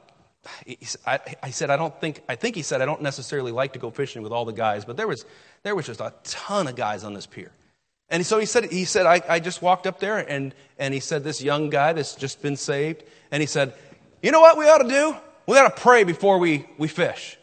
I, 1.04 1.18
I, 1.42 1.50
said, 1.50 1.70
I 1.70 1.76
don't 1.76 1.98
think, 2.00 2.22
I 2.28 2.36
think 2.36 2.54
he 2.54 2.62
said, 2.62 2.80
I 2.80 2.84
don't 2.84 3.02
necessarily 3.02 3.50
like 3.50 3.72
to 3.72 3.78
go 3.80 3.90
fishing 3.90 4.22
with 4.22 4.30
all 4.30 4.44
the 4.44 4.52
guys, 4.52 4.84
but 4.84 4.96
there 4.96 5.08
was, 5.08 5.24
there 5.64 5.74
was 5.74 5.86
just 5.86 6.00
a 6.00 6.12
ton 6.22 6.68
of 6.68 6.76
guys 6.76 7.02
on 7.02 7.14
this 7.14 7.26
pier. 7.26 7.50
And 8.08 8.24
so 8.24 8.38
he 8.38 8.46
said, 8.46 8.70
he 8.70 8.84
said 8.84 9.06
I, 9.06 9.20
I 9.28 9.40
just 9.40 9.62
walked 9.62 9.86
up 9.86 9.98
there 9.98 10.18
and, 10.18 10.54
and 10.78 10.94
he 10.94 11.00
said, 11.00 11.24
this 11.24 11.42
young 11.42 11.70
guy 11.70 11.92
that's 11.92 12.14
just 12.14 12.40
been 12.40 12.56
saved, 12.56 13.02
and 13.30 13.40
he 13.40 13.46
said, 13.46 13.74
you 14.22 14.30
know 14.30 14.40
what 14.40 14.56
we 14.56 14.68
ought 14.68 14.78
to 14.78 14.88
do? 14.88 15.16
We 15.46 15.58
ought 15.58 15.74
to 15.74 15.80
pray 15.80 16.04
before 16.04 16.38
we, 16.38 16.66
we 16.78 16.88
fish. 16.88 17.36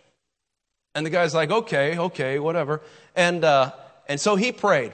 And 0.96 1.06
the 1.06 1.10
guy's 1.10 1.34
like, 1.34 1.52
okay, 1.52 1.98
okay, 1.98 2.40
whatever. 2.40 2.82
And, 3.16 3.44
uh, 3.44 3.72
and 4.08 4.20
so 4.20 4.36
he 4.36 4.52
prayed. 4.52 4.94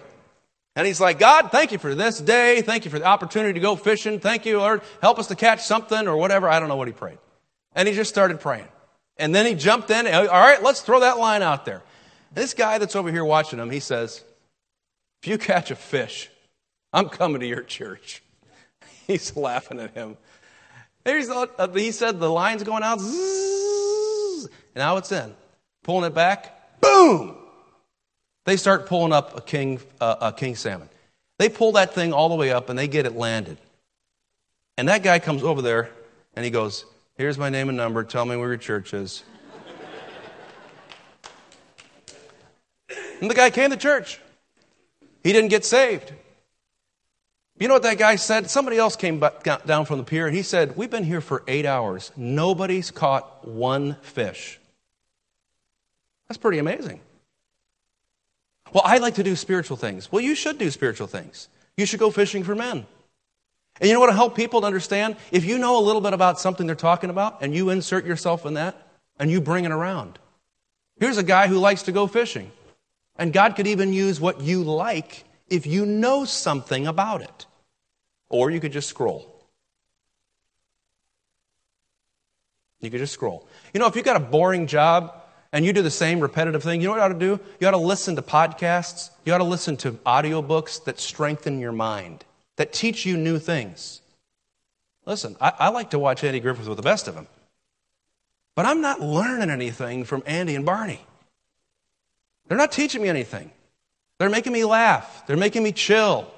And 0.75 0.87
he's 0.87 1.01
like, 1.01 1.19
God, 1.19 1.51
thank 1.51 1.71
you 1.71 1.77
for 1.77 1.93
this 1.93 2.19
day. 2.19 2.61
Thank 2.61 2.85
you 2.85 2.91
for 2.91 2.99
the 2.99 3.05
opportunity 3.05 3.53
to 3.53 3.59
go 3.59 3.75
fishing. 3.75 4.19
Thank 4.19 4.45
you, 4.45 4.59
Lord. 4.59 4.81
Help 5.01 5.19
us 5.19 5.27
to 5.27 5.35
catch 5.35 5.63
something 5.63 6.07
or 6.07 6.15
whatever. 6.15 6.47
I 6.47 6.59
don't 6.59 6.69
know 6.69 6.77
what 6.77 6.87
he 6.87 6.93
prayed. 6.93 7.17
And 7.73 7.87
he 7.87 7.93
just 7.93 8.09
started 8.09 8.39
praying. 8.39 8.67
And 9.17 9.35
then 9.35 9.45
he 9.45 9.55
jumped 9.55 9.89
in. 9.89 10.07
All 10.07 10.25
right, 10.27 10.63
let's 10.63 10.81
throw 10.81 11.01
that 11.01 11.17
line 11.17 11.41
out 11.41 11.65
there. 11.65 11.83
This 12.33 12.53
guy 12.53 12.77
that's 12.77 12.95
over 12.95 13.11
here 13.11 13.25
watching 13.25 13.59
him, 13.59 13.69
he 13.69 13.79
says, 13.79 14.23
if 15.21 15.27
you 15.27 15.37
catch 15.37 15.71
a 15.71 15.75
fish, 15.75 16.29
I'm 16.93 17.09
coming 17.09 17.41
to 17.41 17.47
your 17.47 17.63
church. 17.63 18.23
He's 19.07 19.35
laughing 19.35 19.79
at 19.79 19.93
him. 19.93 20.17
Uh, 21.05 21.67
he 21.69 21.91
said 21.91 22.19
the 22.19 22.29
line's 22.29 22.63
going 22.63 22.83
out, 22.83 22.99
zzz, 22.99 24.45
and 24.45 24.75
now 24.75 24.97
it's 24.97 25.11
in. 25.11 25.33
Pulling 25.83 26.05
it 26.05 26.13
back, 26.13 26.79
boom! 26.81 27.35
They 28.45 28.57
start 28.57 28.85
pulling 28.85 29.13
up 29.13 29.37
a 29.37 29.41
king, 29.41 29.79
uh, 29.99 30.15
a 30.21 30.31
king 30.31 30.55
salmon. 30.55 30.89
They 31.37 31.49
pull 31.49 31.71
that 31.73 31.95
thing 31.95 32.13
all 32.13 32.29
the 32.29 32.35
way 32.35 32.51
up 32.51 32.69
and 32.69 32.77
they 32.77 32.87
get 32.87 33.05
it 33.05 33.15
landed. 33.15 33.57
And 34.77 34.87
that 34.87 35.03
guy 35.03 35.19
comes 35.19 35.43
over 35.43 35.61
there 35.61 35.89
and 36.35 36.45
he 36.45 36.51
goes, 36.51 36.85
Here's 37.15 37.37
my 37.37 37.49
name 37.49 37.69
and 37.69 37.77
number. 37.77 38.03
Tell 38.03 38.25
me 38.25 38.37
where 38.37 38.47
your 38.47 38.57
church 38.57 38.93
is. 38.93 39.23
and 43.21 43.29
the 43.29 43.35
guy 43.35 43.49
came 43.49 43.71
to 43.71 43.77
church. 43.77 44.21
He 45.23 45.33
didn't 45.33 45.49
get 45.49 45.65
saved. 45.65 46.13
You 47.59 47.67
know 47.67 47.73
what 47.73 47.83
that 47.83 47.97
guy 47.97 48.15
said? 48.15 48.49
Somebody 48.49 48.77
else 48.77 48.95
came 48.95 49.19
down 49.19 49.85
from 49.85 49.97
the 49.97 50.05
pier 50.05 50.27
and 50.27 50.35
he 50.35 50.43
said, 50.43 50.77
We've 50.77 50.89
been 50.89 51.03
here 51.03 51.19
for 51.19 51.43
eight 51.47 51.65
hours. 51.65 52.11
Nobody's 52.15 52.89
caught 52.89 53.45
one 53.47 53.97
fish. 54.01 54.59
That's 56.27 56.37
pretty 56.37 56.59
amazing. 56.59 57.01
Well, 58.71 58.83
I 58.85 58.99
like 58.99 59.15
to 59.15 59.23
do 59.23 59.35
spiritual 59.35 59.77
things. 59.77 60.11
Well, 60.11 60.21
you 60.21 60.35
should 60.35 60.57
do 60.57 60.69
spiritual 60.69 61.07
things. 61.07 61.49
You 61.75 61.85
should 61.85 61.99
go 61.99 62.11
fishing 62.11 62.43
for 62.43 62.55
men. 62.55 62.85
And 63.81 63.87
you 63.87 63.93
know 63.93 63.99
what 63.99 64.09
will 64.09 64.15
help 64.15 64.35
people 64.35 64.61
to 64.61 64.67
understand? 64.67 65.17
If 65.31 65.43
you 65.45 65.57
know 65.57 65.79
a 65.79 65.83
little 65.83 66.01
bit 66.01 66.13
about 66.13 66.39
something 66.39 66.67
they're 66.67 66.75
talking 66.75 67.09
about 67.09 67.41
and 67.41 67.53
you 67.53 67.69
insert 67.69 68.05
yourself 68.05 68.45
in 68.45 68.53
that 68.55 68.75
and 69.17 69.31
you 69.31 69.41
bring 69.41 69.65
it 69.65 69.71
around. 69.71 70.19
Here's 70.99 71.17
a 71.17 71.23
guy 71.23 71.47
who 71.47 71.57
likes 71.57 71.83
to 71.83 71.91
go 71.91 72.07
fishing. 72.07 72.51
And 73.19 73.33
God 73.33 73.57
could 73.57 73.67
even 73.67 73.91
use 73.91 74.19
what 74.19 74.39
you 74.39 74.63
like 74.63 75.25
if 75.49 75.67
you 75.67 75.85
know 75.85 76.23
something 76.23 76.87
about 76.87 77.21
it. 77.21 77.45
Or 78.29 78.49
you 78.49 78.61
could 78.61 78.71
just 78.71 78.87
scroll. 78.87 79.35
You 82.79 82.89
could 82.89 83.01
just 83.01 83.13
scroll. 83.13 83.45
You 83.73 83.81
know, 83.81 83.87
if 83.87 83.97
you've 83.97 84.05
got 84.05 84.15
a 84.15 84.21
boring 84.21 84.67
job 84.67 85.13
and 85.51 85.65
you 85.65 85.73
do 85.73 85.81
the 85.81 85.91
same 85.91 86.21
repetitive 86.21 86.63
thing, 86.63 86.79
you 86.79 86.87
know 86.87 86.93
what 86.93 86.97
you 86.99 87.03
ought 87.03 87.19
to 87.19 87.19
do? 87.19 87.39
You 87.59 87.67
ought 87.67 87.71
to 87.71 87.77
listen 87.77 88.15
to 88.15 88.21
podcasts. 88.21 89.09
You 89.25 89.33
ought 89.33 89.39
to 89.39 89.43
listen 89.43 89.75
to 89.77 89.91
audiobooks 90.05 90.85
that 90.85 90.97
strengthen 90.97 91.59
your 91.59 91.73
mind, 91.73 92.23
that 92.55 92.71
teach 92.71 93.05
you 93.05 93.17
new 93.17 93.37
things. 93.37 93.99
Listen, 95.05 95.35
I, 95.41 95.51
I 95.59 95.69
like 95.69 95.89
to 95.89 95.99
watch 95.99 96.23
Andy 96.23 96.39
Griffith 96.39 96.67
with 96.67 96.77
the 96.77 96.83
best 96.83 97.09
of 97.09 97.15
them. 97.15 97.27
But 98.55 98.65
I'm 98.65 98.79
not 98.79 99.01
learning 99.01 99.49
anything 99.49 100.05
from 100.05 100.23
Andy 100.25 100.55
and 100.55 100.65
Barney. 100.65 101.01
They're 102.49 102.57
not 102.57 102.71
teaching 102.71 103.01
me 103.01 103.09
anything. 103.09 103.51
They're 104.17 104.29
making 104.29 104.51
me 104.51 104.65
laugh. 104.65 105.23
They're 105.27 105.37
making 105.37 105.63
me 105.63 105.71
chill. 105.71 106.29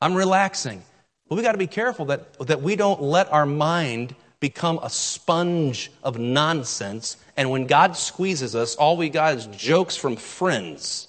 I'm 0.00 0.14
relaxing. 0.14 0.82
But 1.28 1.36
we 1.36 1.42
got 1.42 1.52
to 1.52 1.58
be 1.58 1.66
careful 1.66 2.06
that, 2.06 2.38
that 2.46 2.62
we 2.62 2.76
don't 2.76 3.02
let 3.02 3.30
our 3.32 3.44
mind 3.44 4.14
become 4.40 4.78
a 4.82 4.88
sponge 4.88 5.90
of 6.02 6.16
nonsense. 6.16 7.16
And 7.36 7.50
when 7.50 7.66
God 7.66 7.96
squeezes 7.96 8.54
us, 8.54 8.76
all 8.76 8.96
we 8.96 9.10
got 9.10 9.34
is 9.34 9.46
jokes 9.48 9.96
from 9.96 10.16
friends. 10.16 11.08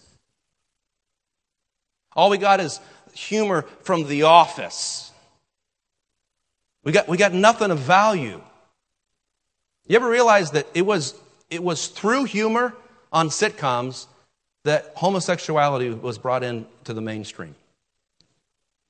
All 2.14 2.32
we 2.32 2.40
got 2.40 2.60
is 2.60 2.80
humor 3.14 3.62
from 3.84 4.08
the 4.08 4.24
office. 4.24 5.12
We 6.84 6.92
got, 6.92 7.08
we 7.08 7.18
got 7.18 7.34
nothing 7.34 7.70
of 7.70 7.78
value. 7.78 8.42
You 9.88 9.96
ever 9.96 10.10
realize 10.10 10.52
that 10.52 10.68
it 10.74 10.86
was, 10.86 11.14
it 11.52 11.64
was 11.64 11.88
through 11.88 12.24
humor 12.26 12.74
on 13.14 13.30
sitcoms 13.30 14.08
that 14.64 14.94
homosexuality 14.96 15.90
was 15.90 16.18
brought 16.18 16.44
into 16.44 16.94
the 16.94 17.02
mainstream? 17.02 17.56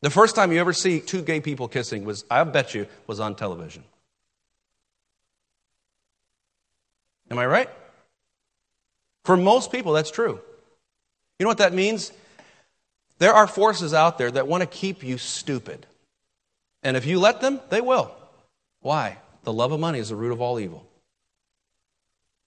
The 0.01 0.10
first 0.10 0.36
time 0.36 0.51
you 0.51 0.60
ever 0.60 0.73
see 0.73 0.99
two 0.99 1.21
gay 1.21 1.41
people 1.41 1.67
kissing 1.67 2.05
was, 2.05 2.23
I 2.32 2.43
bet 2.45 2.73
you, 2.73 2.88
was 3.05 3.19
on 3.19 3.36
television. 3.36 3.84
Am 7.29 7.38
I 7.38 7.45
right? 7.45 7.69
For 9.23 9.38
most 9.38 9.71
people, 9.71 9.93
that's 9.93 10.12
true. 10.12 10.39
You 11.38 11.43
know 11.43 11.49
what 11.49 11.60
that 11.60 11.73
means? 11.73 12.12
There 13.19 13.34
are 13.34 13.47
forces 13.47 13.93
out 13.93 14.17
there 14.17 14.32
that 14.32 14.47
want 14.47 14.62
to 14.62 14.67
keep 14.67 15.03
you 15.03 15.17
stupid. 15.17 15.86
And 16.82 16.95
if 16.95 17.05
you 17.05 17.19
let 17.19 17.41
them, 17.41 17.60
they 17.69 17.82
will. 17.82 18.12
Why? 18.82 19.17
The 19.43 19.53
love 19.53 19.71
of 19.71 19.79
money 19.79 19.99
is 19.99 20.10
the 20.10 20.15
root 20.15 20.32
of 20.32 20.41
all 20.41 20.60
evil. 20.60 20.86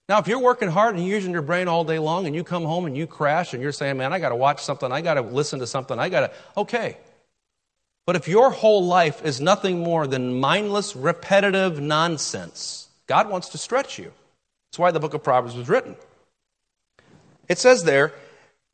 Now, 0.09 0.19
if 0.19 0.27
you're 0.27 0.39
working 0.39 0.69
hard 0.69 0.95
and 0.95 1.05
you're 1.05 1.15
using 1.15 1.31
your 1.31 1.41
brain 1.41 1.67
all 1.67 1.85
day 1.85 1.97
long 1.97 2.27
and 2.27 2.35
you 2.35 2.43
come 2.43 2.63
home 2.63 2.85
and 2.85 2.97
you 2.97 3.07
crash 3.07 3.53
and 3.53 3.63
you're 3.63 3.71
saying, 3.71 3.97
man, 3.97 4.11
I 4.11 4.19
got 4.19 4.29
to 4.29 4.35
watch 4.35 4.61
something, 4.63 4.91
I 4.91 5.01
got 5.01 5.13
to 5.13 5.21
listen 5.21 5.59
to 5.59 5.67
something, 5.67 5.97
I 5.97 6.09
got 6.09 6.19
to, 6.19 6.31
okay. 6.57 6.97
But 8.05 8.17
if 8.17 8.27
your 8.27 8.51
whole 8.51 8.85
life 8.85 9.23
is 9.23 9.39
nothing 9.39 9.79
more 9.79 10.05
than 10.05 10.39
mindless, 10.39 10.95
repetitive 10.95 11.79
nonsense, 11.79 12.89
God 13.07 13.29
wants 13.29 13.49
to 13.49 13.57
stretch 13.57 13.97
you. 13.97 14.11
That's 14.69 14.79
why 14.79 14.91
the 14.91 14.99
book 14.99 15.13
of 15.13 15.23
Proverbs 15.23 15.55
was 15.55 15.69
written. 15.69 15.95
It 17.47 17.59
says 17.59 17.83
there, 17.83 18.13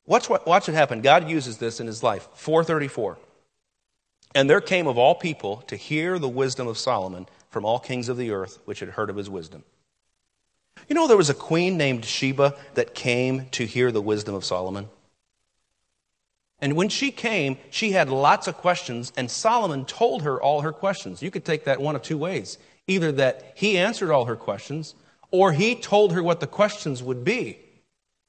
watch 0.08 0.30
what 0.30 0.48
watch 0.48 0.68
it 0.68 0.74
happen. 0.74 1.02
God 1.02 1.30
uses 1.30 1.58
this 1.58 1.80
in 1.80 1.86
his 1.86 2.02
life. 2.02 2.28
434. 2.36 3.18
And 4.34 4.50
there 4.50 4.62
came 4.62 4.88
of 4.88 4.98
all 4.98 5.16
people 5.16 5.58
to 5.68 5.76
hear 5.76 6.18
the 6.18 6.30
wisdom 6.30 6.68
of 6.68 6.78
Solomon 6.78 7.28
from 7.50 7.66
all 7.66 7.80
kings 7.80 8.10
of 8.10 8.18
the 8.18 8.32
earth 8.32 8.60
which 8.66 8.80
had 8.80 8.90
heard 8.90 9.10
of 9.10 9.16
his 9.16 9.30
wisdom. 9.30 9.64
You 10.90 10.96
know 10.96 11.08
there 11.08 11.16
was 11.16 11.30
a 11.30 11.36
queen 11.36 11.78
named 11.78 12.04
Sheba 12.04 12.56
that 12.74 12.96
came 12.96 13.46
to 13.52 13.66
hear 13.66 13.92
the 13.92 14.02
wisdom 14.02 14.34
of 14.34 14.44
Solomon? 14.44 14.90
And 16.60 16.76
when 16.76 16.90
she 16.90 17.12
came, 17.12 17.58
she 17.70 17.92
had 17.92 18.10
lots 18.10 18.48
of 18.48 18.58
questions, 18.58 19.14
and 19.16 19.32
Solomon 19.32 19.86
told 19.86 20.24
her 20.24 20.42
all 20.42 20.62
her 20.62 20.74
questions. 20.74 21.22
You 21.22 21.32
could 21.32 21.46
take 21.46 21.66
that 21.66 21.80
one 21.80 21.96
of 21.96 22.02
two 22.02 22.18
ways 22.18 22.58
either 22.88 23.12
that 23.12 23.54
he 23.54 23.78
answered 23.78 24.12
all 24.12 24.26
her 24.26 24.36
questions, 24.36 24.96
or 25.30 25.52
he 25.52 25.76
told 25.76 26.12
her 26.12 26.24
what 26.24 26.40
the 26.40 26.48
questions 26.48 27.04
would 27.04 27.24
be 27.24 27.60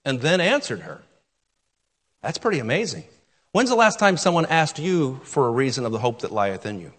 and 0.05 0.21
then 0.21 0.39
answered 0.39 0.81
her. 0.81 1.01
That's 2.23 2.37
pretty 2.37 2.59
amazing. 2.59 3.05
When's 3.53 3.71
the 3.71 3.75
last 3.75 3.99
time 3.99 4.19
someone 4.19 4.45
asked 4.47 4.79
you 4.79 5.21
for 5.25 5.49
a 5.49 5.51
reason 5.51 5.87
of 5.87 5.93
the 5.93 5.99
hope 5.99 6.21
that 6.21 6.31
lieth 6.31 6.67
in 6.67 6.79
you? 6.79 6.93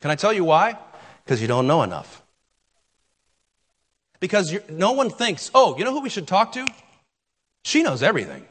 Can 0.00 0.10
I 0.10 0.16
tell 0.16 0.32
you 0.32 0.44
why? 0.44 0.76
Because 1.24 1.40
you 1.40 1.46
don't 1.46 1.68
know 1.68 1.84
enough. 1.84 2.22
Because 4.20 4.56
no 4.68 4.92
one 4.92 5.10
thinks, 5.10 5.50
oh, 5.54 5.76
you 5.78 5.84
know 5.84 5.92
who 5.92 6.00
we 6.00 6.08
should 6.08 6.26
talk 6.26 6.52
to? 6.52 6.66
She 7.64 7.82
knows 7.82 8.02
everything. 8.02 8.44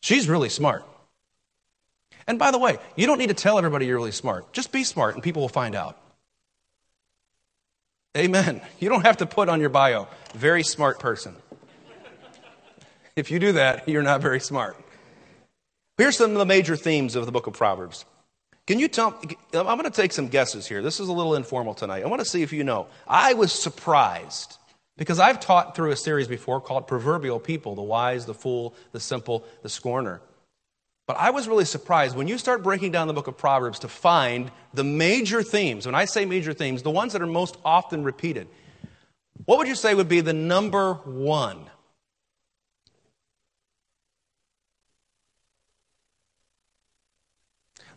She's 0.00 0.28
really 0.28 0.48
smart. 0.48 0.84
And 2.26 2.38
by 2.38 2.50
the 2.50 2.58
way, 2.58 2.78
you 2.96 3.06
don't 3.06 3.18
need 3.18 3.28
to 3.28 3.34
tell 3.34 3.58
everybody 3.58 3.86
you're 3.86 3.96
really 3.96 4.12
smart. 4.12 4.52
Just 4.52 4.72
be 4.72 4.84
smart 4.84 5.14
and 5.14 5.22
people 5.22 5.42
will 5.42 5.48
find 5.48 5.74
out. 5.74 5.98
Amen. 8.16 8.60
You 8.78 8.88
don't 8.88 9.06
have 9.06 9.18
to 9.18 9.26
put 9.26 9.48
on 9.48 9.60
your 9.60 9.70
bio, 9.70 10.06
very 10.34 10.62
smart 10.62 10.98
person. 10.98 11.34
If 13.16 13.30
you 13.30 13.38
do 13.38 13.52
that, 13.52 13.88
you're 13.88 14.02
not 14.02 14.20
very 14.20 14.40
smart. 14.40 14.76
Here's 15.98 16.16
some 16.16 16.32
of 16.32 16.38
the 16.38 16.46
major 16.46 16.76
themes 16.76 17.16
of 17.16 17.26
the 17.26 17.32
book 17.32 17.46
of 17.46 17.54
Proverbs. 17.54 18.04
Can 18.66 18.78
you 18.78 18.88
tell? 18.88 19.20
I'm 19.52 19.64
going 19.64 19.84
to 19.84 19.90
take 19.90 20.12
some 20.12 20.28
guesses 20.28 20.66
here. 20.66 20.82
This 20.82 21.00
is 21.00 21.08
a 21.08 21.12
little 21.12 21.34
informal 21.34 21.74
tonight. 21.74 22.04
I 22.04 22.06
want 22.06 22.20
to 22.20 22.28
see 22.28 22.42
if 22.42 22.52
you 22.52 22.62
know. 22.62 22.86
I 23.08 23.34
was 23.34 23.52
surprised 23.52 24.58
because 24.96 25.18
I've 25.18 25.40
taught 25.40 25.74
through 25.74 25.90
a 25.90 25.96
series 25.96 26.28
before 26.28 26.60
called 26.60 26.86
Proverbial 26.86 27.40
People 27.40 27.74
the 27.74 27.82
wise, 27.82 28.24
the 28.24 28.34
fool, 28.34 28.74
the 28.92 29.00
simple, 29.00 29.44
the 29.62 29.68
scorner. 29.68 30.20
But 31.08 31.16
I 31.16 31.30
was 31.30 31.48
really 31.48 31.64
surprised 31.64 32.16
when 32.16 32.28
you 32.28 32.38
start 32.38 32.62
breaking 32.62 32.92
down 32.92 33.08
the 33.08 33.14
book 33.14 33.26
of 33.26 33.36
Proverbs 33.36 33.80
to 33.80 33.88
find 33.88 34.52
the 34.72 34.84
major 34.84 35.42
themes. 35.42 35.86
When 35.86 35.96
I 35.96 36.04
say 36.04 36.24
major 36.24 36.52
themes, 36.52 36.82
the 36.82 36.90
ones 36.90 37.12
that 37.14 37.22
are 37.22 37.26
most 37.26 37.56
often 37.64 38.04
repeated. 38.04 38.46
What 39.44 39.58
would 39.58 39.66
you 39.66 39.74
say 39.74 39.94
would 39.94 40.08
be 40.08 40.20
the 40.20 40.32
number 40.32 40.94
one? 40.94 41.68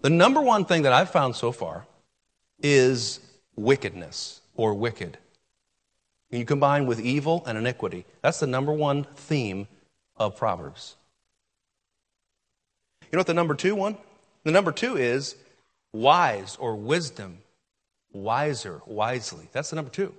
The 0.05 0.11
number 0.11 0.39
one 0.39 0.65
thing 0.65 0.83
that 0.83 0.93
I've 0.93 1.09
found 1.09 1.35
so 1.35 1.51
far 1.51 1.87
is 2.61 3.19
wickedness 3.55 4.39
or 4.55 4.75
wicked. 4.75 5.17
And 6.29 6.39
you 6.39 6.45
combine 6.45 6.85
with 6.85 6.99
evil 6.99 7.43
and 7.47 7.57
iniquity. 7.57 8.05
That's 8.21 8.39
the 8.39 8.45
number 8.45 8.71
one 8.71 9.05
theme 9.15 9.67
of 10.15 10.37
Proverbs. 10.37 10.95
You 13.01 13.13
know 13.13 13.21
what 13.21 13.25
the 13.25 13.33
number 13.33 13.55
two 13.55 13.73
one? 13.73 13.97
The 14.43 14.51
number 14.51 14.71
two 14.71 14.95
is 14.95 15.37
wise 15.91 16.55
or 16.57 16.75
wisdom, 16.75 17.39
wiser, 18.13 18.83
wisely. 18.85 19.49
That's 19.53 19.71
the 19.71 19.75
number 19.75 19.89
two. 19.89 20.13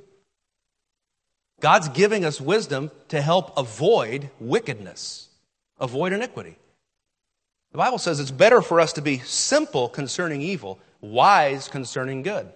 God's 1.61 1.91
giving 1.91 2.25
us 2.25 2.41
wisdom 2.41 2.91
to 3.11 3.21
help 3.21 3.57
avoid 3.57 4.31
wickedness, 4.41 5.29
avoid 5.79 6.13
iniquity. 6.13 6.57
The 7.73 7.79
Bible 7.79 7.99
says 7.99 8.21
it's 8.21 8.31
better 8.31 8.63
for 8.63 8.81
us 8.81 8.95
to 8.95 9.03
be 9.03 9.19
simple 9.19 9.89
concerning 9.89 10.41
evil, 10.41 10.79
wise 11.01 11.69
concerning 11.69 12.23
good. 12.23 12.49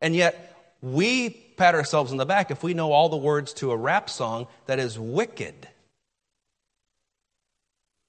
And 0.00 0.14
yet, 0.14 0.74
we 0.82 1.30
pat 1.30 1.74
ourselves 1.74 2.12
on 2.12 2.18
the 2.18 2.26
back 2.26 2.50
if 2.50 2.62
we 2.62 2.74
know 2.74 2.92
all 2.92 3.08
the 3.08 3.16
words 3.16 3.52
to 3.54 3.72
a 3.72 3.76
rap 3.76 4.10
song 4.10 4.46
that 4.66 4.78
is 4.78 4.98
wicked. 4.98 5.68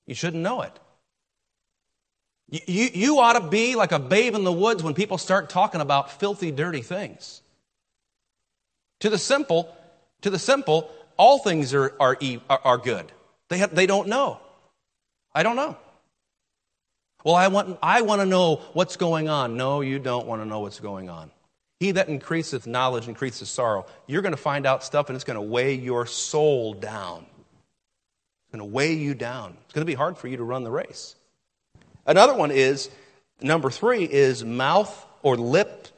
You 0.05 0.15
shouldn't 0.15 0.43
know 0.43 0.61
it. 0.61 0.79
You, 2.49 2.59
you, 2.67 2.89
you 2.93 3.19
ought 3.19 3.33
to 3.33 3.47
be 3.47 3.75
like 3.75 3.91
a 3.91 3.99
babe 3.99 4.35
in 4.35 4.43
the 4.43 4.53
woods 4.53 4.83
when 4.83 4.93
people 4.93 5.17
start 5.17 5.49
talking 5.49 5.81
about 5.81 6.19
filthy, 6.19 6.51
dirty 6.51 6.81
things. 6.81 7.41
To 9.01 9.09
the 9.09 9.17
simple, 9.17 9.75
to 10.21 10.29
the 10.29 10.39
simple, 10.39 10.89
all 11.17 11.39
things 11.39 11.73
are, 11.73 11.93
are, 11.99 12.17
are 12.49 12.77
good. 12.77 13.11
They, 13.49 13.57
have, 13.59 13.75
they 13.75 13.85
don't 13.85 14.07
know. 14.07 14.39
I 15.33 15.43
don't 15.43 15.55
know. 15.55 15.77
Well, 17.27 17.35
I 17.35 17.49
want, 17.49 17.77
I 17.83 18.03
want 18.03 18.21
to 18.21 18.25
know 18.25 18.61
what's 18.71 18.95
going 18.95 19.27
on. 19.27 19.57
No, 19.57 19.81
you 19.81 19.99
don't 19.99 20.27
want 20.27 20.41
to 20.41 20.45
know 20.45 20.61
what's 20.61 20.79
going 20.79 21.09
on. 21.09 21.29
He 21.77 21.91
that 21.91 22.07
increaseth 22.07 22.65
knowledge 22.65 23.09
increases 23.09 23.49
sorrow. 23.49 23.85
You're 24.05 24.21
going 24.21 24.31
to 24.31 24.41
find 24.41 24.65
out 24.65 24.81
stuff 24.81 25.09
and 25.09 25.15
it's 25.17 25.25
going 25.25 25.35
to 25.35 25.41
weigh 25.41 25.73
your 25.73 26.05
soul 26.05 26.73
down. 26.73 27.25
It's 27.25 28.53
going 28.53 28.59
to 28.59 28.73
weigh 28.73 28.93
you 28.93 29.13
down. 29.13 29.57
It's 29.65 29.73
going 29.73 29.81
to 29.81 29.91
be 29.91 29.93
hard 29.93 30.17
for 30.17 30.29
you 30.29 30.37
to 30.37 30.43
run 30.45 30.63
the 30.63 30.71
race. 30.71 31.17
Another 32.05 32.33
one 32.33 32.49
is 32.49 32.89
number 33.41 33.69
three 33.69 34.05
is 34.05 34.45
mouth 34.45 35.05
or 35.21 35.35
lip 35.35 35.89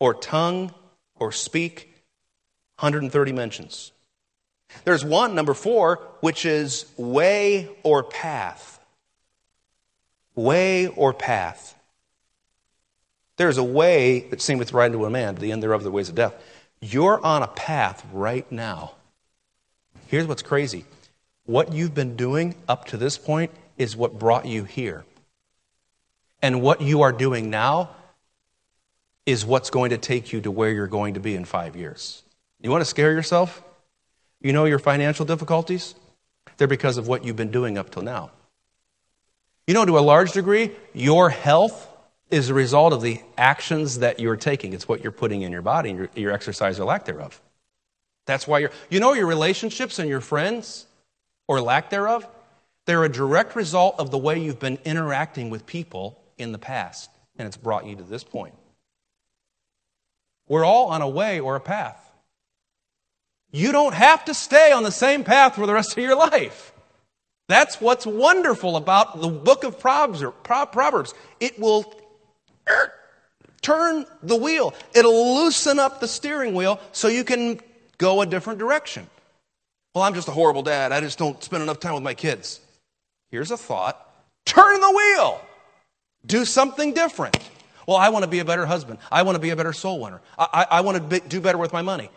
or 0.00 0.14
tongue 0.14 0.72
or 1.16 1.32
speak. 1.32 1.92
130 2.78 3.32
mentions. 3.32 3.92
There's 4.84 5.04
one, 5.04 5.34
number 5.34 5.52
four, 5.52 5.96
which 6.20 6.46
is 6.46 6.86
way 6.96 7.68
or 7.82 8.02
path. 8.04 8.75
Way 10.36 10.86
or 10.86 11.12
path. 11.12 11.74
There's 13.36 13.58
a 13.58 13.64
way 13.64 14.20
that 14.30 14.40
seemeth 14.40 14.72
right 14.72 14.86
unto 14.86 15.04
a 15.04 15.10
man, 15.10 15.34
to 15.34 15.40
the 15.40 15.50
end 15.50 15.62
thereof 15.62 15.82
the 15.82 15.90
ways 15.90 16.08
of 16.08 16.14
death. 16.14 16.34
You're 16.80 17.22
on 17.24 17.42
a 17.42 17.48
path 17.48 18.06
right 18.12 18.50
now. 18.52 18.92
Here's 20.06 20.26
what's 20.26 20.42
crazy. 20.42 20.84
What 21.46 21.72
you've 21.72 21.94
been 21.94 22.16
doing 22.16 22.54
up 22.68 22.86
to 22.86 22.96
this 22.96 23.18
point 23.18 23.50
is 23.76 23.96
what 23.96 24.18
brought 24.18 24.46
you 24.46 24.64
here. 24.64 25.04
And 26.42 26.62
what 26.62 26.80
you 26.80 27.02
are 27.02 27.12
doing 27.12 27.50
now 27.50 27.90
is 29.24 29.44
what's 29.44 29.70
going 29.70 29.90
to 29.90 29.98
take 29.98 30.32
you 30.32 30.40
to 30.42 30.50
where 30.50 30.70
you're 30.70 30.86
going 30.86 31.14
to 31.14 31.20
be 31.20 31.34
in 31.34 31.44
five 31.44 31.76
years. 31.76 32.22
You 32.60 32.70
want 32.70 32.82
to 32.82 32.86
scare 32.86 33.12
yourself? 33.12 33.62
You 34.40 34.52
know 34.52 34.64
your 34.64 34.78
financial 34.78 35.26
difficulties? 35.26 35.94
They're 36.56 36.68
because 36.68 36.98
of 36.98 37.08
what 37.08 37.24
you've 37.24 37.36
been 37.36 37.50
doing 37.50 37.76
up 37.76 37.90
till 37.90 38.02
now. 38.02 38.30
You 39.66 39.74
know, 39.74 39.84
to 39.84 39.98
a 39.98 40.00
large 40.00 40.32
degree, 40.32 40.70
your 40.94 41.28
health 41.28 41.88
is 42.30 42.50
a 42.50 42.54
result 42.54 42.92
of 42.92 43.02
the 43.02 43.20
actions 43.36 43.98
that 43.98 44.20
you're 44.20 44.36
taking. 44.36 44.72
It's 44.72 44.88
what 44.88 45.02
you're 45.02 45.12
putting 45.12 45.42
in 45.42 45.52
your 45.52 45.62
body, 45.62 45.92
your, 45.92 46.08
your 46.14 46.32
exercise 46.32 46.78
or 46.78 46.84
lack 46.84 47.04
thereof. 47.04 47.40
That's 48.26 48.46
why 48.46 48.60
you're, 48.60 48.70
you 48.90 49.00
know, 49.00 49.12
your 49.12 49.26
relationships 49.26 49.98
and 49.98 50.08
your 50.08 50.20
friends, 50.20 50.86
or 51.48 51.60
lack 51.60 51.90
thereof, 51.90 52.26
they're 52.86 53.04
a 53.04 53.08
direct 53.08 53.54
result 53.54 53.96
of 53.98 54.10
the 54.10 54.18
way 54.18 54.38
you've 54.38 54.58
been 54.58 54.78
interacting 54.84 55.50
with 55.50 55.66
people 55.66 56.20
in 56.38 56.52
the 56.52 56.58
past, 56.58 57.10
and 57.38 57.46
it's 57.46 57.56
brought 57.56 57.86
you 57.86 57.96
to 57.96 58.02
this 58.02 58.24
point. 58.24 58.54
We're 60.48 60.64
all 60.64 60.88
on 60.88 61.02
a 61.02 61.08
way 61.08 61.40
or 61.40 61.56
a 61.56 61.60
path. 61.60 62.02
You 63.50 63.72
don't 63.72 63.94
have 63.94 64.24
to 64.26 64.34
stay 64.34 64.72
on 64.72 64.82
the 64.82 64.92
same 64.92 65.24
path 65.24 65.54
for 65.54 65.66
the 65.66 65.74
rest 65.74 65.92
of 65.92 66.02
your 66.02 66.16
life. 66.16 66.72
That's 67.48 67.80
what's 67.80 68.06
wonderful 68.06 68.76
about 68.76 69.20
the 69.20 69.28
book 69.28 69.64
of 69.64 69.78
Proverbs. 69.78 71.14
It 71.38 71.58
will 71.58 71.94
er, 72.68 72.92
turn 73.62 74.04
the 74.22 74.36
wheel, 74.36 74.74
it'll 74.94 75.36
loosen 75.36 75.78
up 75.78 76.00
the 76.00 76.08
steering 76.08 76.54
wheel 76.54 76.80
so 76.92 77.08
you 77.08 77.24
can 77.24 77.60
go 77.98 78.20
a 78.20 78.26
different 78.26 78.58
direction. 78.58 79.06
Well, 79.94 80.04
I'm 80.04 80.14
just 80.14 80.28
a 80.28 80.32
horrible 80.32 80.62
dad. 80.62 80.92
I 80.92 81.00
just 81.00 81.18
don't 81.18 81.42
spend 81.42 81.62
enough 81.62 81.80
time 81.80 81.94
with 81.94 82.02
my 82.02 82.14
kids. 82.14 82.60
Here's 83.30 83.50
a 83.50 83.56
thought 83.56 84.02
turn 84.44 84.80
the 84.80 84.90
wheel. 84.90 85.40
Do 86.24 86.44
something 86.44 86.92
different. 86.92 87.38
Well, 87.86 87.96
I 87.96 88.08
want 88.08 88.24
to 88.24 88.30
be 88.30 88.40
a 88.40 88.44
better 88.44 88.66
husband. 88.66 88.98
I 89.12 89.22
want 89.22 89.36
to 89.36 89.40
be 89.40 89.50
a 89.50 89.56
better 89.56 89.72
soul 89.72 90.00
winner. 90.00 90.20
I, 90.38 90.48
I, 90.52 90.66
I 90.78 90.80
want 90.80 90.96
to 90.96 91.02
be, 91.02 91.26
do 91.26 91.40
better 91.40 91.58
with 91.58 91.72
my 91.72 91.82
money. 91.82 92.10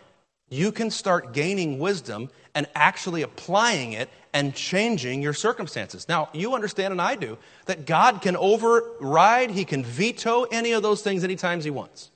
You 0.49 0.71
can 0.71 0.89
start 0.89 1.33
gaining 1.33 1.79
wisdom 1.79 2.29
and 2.55 2.67
actually 2.75 3.21
applying 3.21 3.93
it 3.93 4.09
and 4.33 4.53
changing 4.53 5.21
your 5.21 5.33
circumstances. 5.33 6.07
Now, 6.09 6.29
you 6.33 6.55
understand, 6.55 6.91
and 6.91 7.01
I 7.01 7.15
do, 7.15 7.37
that 7.65 7.85
God 7.85 8.21
can 8.21 8.35
override, 8.35 9.51
He 9.51 9.65
can 9.65 9.83
veto 9.83 10.43
any 10.43 10.71
of 10.71 10.83
those 10.83 11.01
things 11.01 11.23
any 11.23 11.33
anytime 11.33 11.61
He 11.61 11.69
wants. 11.69 12.09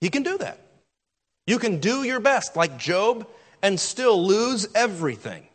He 0.00 0.08
can 0.10 0.22
do 0.22 0.38
that. 0.38 0.58
You 1.46 1.58
can 1.58 1.80
do 1.80 2.02
your 2.02 2.20
best, 2.20 2.56
like 2.56 2.78
Job, 2.78 3.26
and 3.62 3.78
still 3.78 4.22
lose 4.26 4.66
everything. 4.74 5.46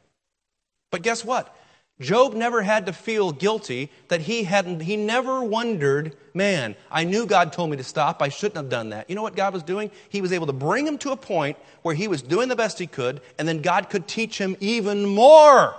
But 0.91 1.01
guess 1.01 1.26
what? 1.26 1.55
Job 2.01 2.33
never 2.33 2.61
had 2.61 2.85
to 2.85 2.93
feel 2.93 3.33
guilty 3.33 3.91
that 4.07 4.21
he 4.21 4.43
hadn't, 4.43 4.79
he 4.79 4.95
never 4.95 5.43
wondered, 5.43 6.15
man, 6.33 6.75
I 6.89 7.03
knew 7.03 7.25
God 7.25 7.51
told 7.51 7.69
me 7.69 7.77
to 7.77 7.83
stop. 7.83 8.21
I 8.21 8.29
shouldn't 8.29 8.55
have 8.55 8.69
done 8.69 8.91
that. 8.91 9.09
You 9.09 9.15
know 9.15 9.21
what 9.21 9.35
God 9.35 9.53
was 9.53 9.63
doing? 9.63 9.91
He 10.07 10.21
was 10.21 10.31
able 10.31 10.47
to 10.47 10.53
bring 10.53 10.87
him 10.87 10.97
to 10.99 11.11
a 11.11 11.17
point 11.17 11.57
where 11.81 11.95
he 11.95 12.07
was 12.07 12.21
doing 12.21 12.47
the 12.47 12.55
best 12.55 12.79
he 12.79 12.87
could, 12.87 13.19
and 13.37 13.45
then 13.45 13.61
God 13.61 13.89
could 13.89 14.07
teach 14.07 14.37
him 14.37 14.55
even 14.61 15.05
more 15.05 15.75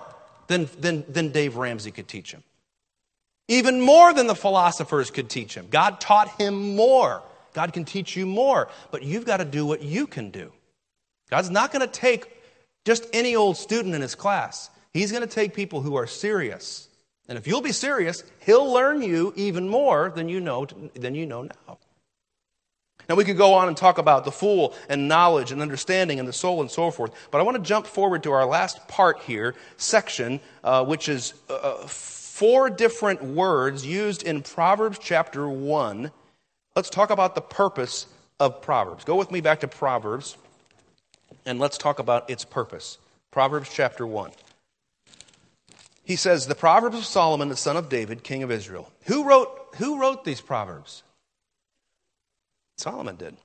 than, 0.48 0.68
than, 0.78 1.04
than 1.08 1.30
Dave 1.30 1.56
Ramsey 1.56 1.90
could 1.90 2.08
teach 2.08 2.32
him. 2.32 2.42
Even 3.48 3.80
more 3.80 4.12
than 4.12 4.26
the 4.26 4.34
philosophers 4.34 5.10
could 5.10 5.30
teach 5.30 5.54
him. 5.54 5.68
God 5.70 6.00
taught 6.00 6.28
him 6.40 6.76
more. 6.76 7.22
God 7.54 7.72
can 7.72 7.84
teach 7.84 8.14
you 8.14 8.26
more, 8.26 8.68
but 8.90 9.02
you've 9.02 9.24
got 9.24 9.38
to 9.38 9.44
do 9.44 9.64
what 9.64 9.82
you 9.82 10.06
can 10.06 10.30
do. 10.30 10.52
God's 11.30 11.50
not 11.50 11.72
going 11.72 11.80
to 11.80 11.92
take 11.92 12.30
just 12.84 13.06
any 13.12 13.36
old 13.36 13.56
student 13.56 13.94
in 13.94 14.02
his 14.02 14.14
class. 14.14 14.68
He's 14.92 15.12
going 15.12 15.22
to 15.22 15.32
take 15.32 15.54
people 15.54 15.82
who 15.82 15.94
are 15.96 16.06
serious. 16.06 16.88
And 17.28 17.38
if 17.38 17.46
you'll 17.46 17.60
be 17.60 17.72
serious, 17.72 18.24
he'll 18.40 18.70
learn 18.72 19.02
you 19.02 19.32
even 19.36 19.68
more 19.68 20.12
than 20.14 20.28
you 20.28 20.40
know, 20.40 20.66
than 20.94 21.14
you 21.14 21.26
know 21.26 21.42
now. 21.42 21.78
Now, 23.08 23.16
we 23.16 23.24
could 23.24 23.36
go 23.36 23.54
on 23.54 23.66
and 23.66 23.76
talk 23.76 23.98
about 23.98 24.24
the 24.24 24.30
fool 24.30 24.72
and 24.88 25.08
knowledge 25.08 25.50
and 25.50 25.60
understanding 25.60 26.20
and 26.20 26.28
the 26.28 26.32
soul 26.32 26.60
and 26.60 26.70
so 26.70 26.92
forth, 26.92 27.12
but 27.32 27.40
I 27.40 27.42
want 27.42 27.56
to 27.56 27.62
jump 27.62 27.88
forward 27.88 28.22
to 28.22 28.30
our 28.30 28.46
last 28.46 28.86
part 28.86 29.18
here, 29.22 29.56
section, 29.78 30.38
uh, 30.62 30.84
which 30.84 31.08
is 31.08 31.34
uh, 31.48 31.54
uh 31.54 31.86
four 31.88 32.70
different 32.70 33.22
words 33.22 33.84
used 33.84 34.22
in 34.22 34.42
Proverbs 34.42 34.98
chapter 34.98 35.48
1. 35.48 36.10
Let's 36.76 36.88
talk 36.88 37.10
about 37.10 37.34
the 37.34 37.40
purpose 37.40 38.06
of 38.38 38.62
Proverbs. 38.62 39.04
Go 39.04 39.16
with 39.16 39.30
me 39.30 39.40
back 39.40 39.60
to 39.60 39.68
Proverbs 39.68 40.36
and 41.44 41.58
let's 41.58 41.76
talk 41.76 41.98
about 41.98 42.30
its 42.30 42.44
purpose. 42.44 42.98
Proverbs 43.30 43.70
chapter 43.72 44.06
1. 44.06 44.30
He 46.10 46.16
says, 46.16 46.48
The 46.48 46.56
Proverbs 46.56 46.98
of 46.98 47.04
Solomon, 47.04 47.50
the 47.50 47.56
son 47.56 47.76
of 47.76 47.88
David, 47.88 48.24
king 48.24 48.42
of 48.42 48.50
Israel. 48.50 48.90
Who 49.04 49.22
wrote, 49.22 49.76
who 49.76 50.00
wrote 50.00 50.24
these 50.24 50.40
Proverbs? 50.40 51.04
Solomon 52.78 53.14
did. 53.14 53.36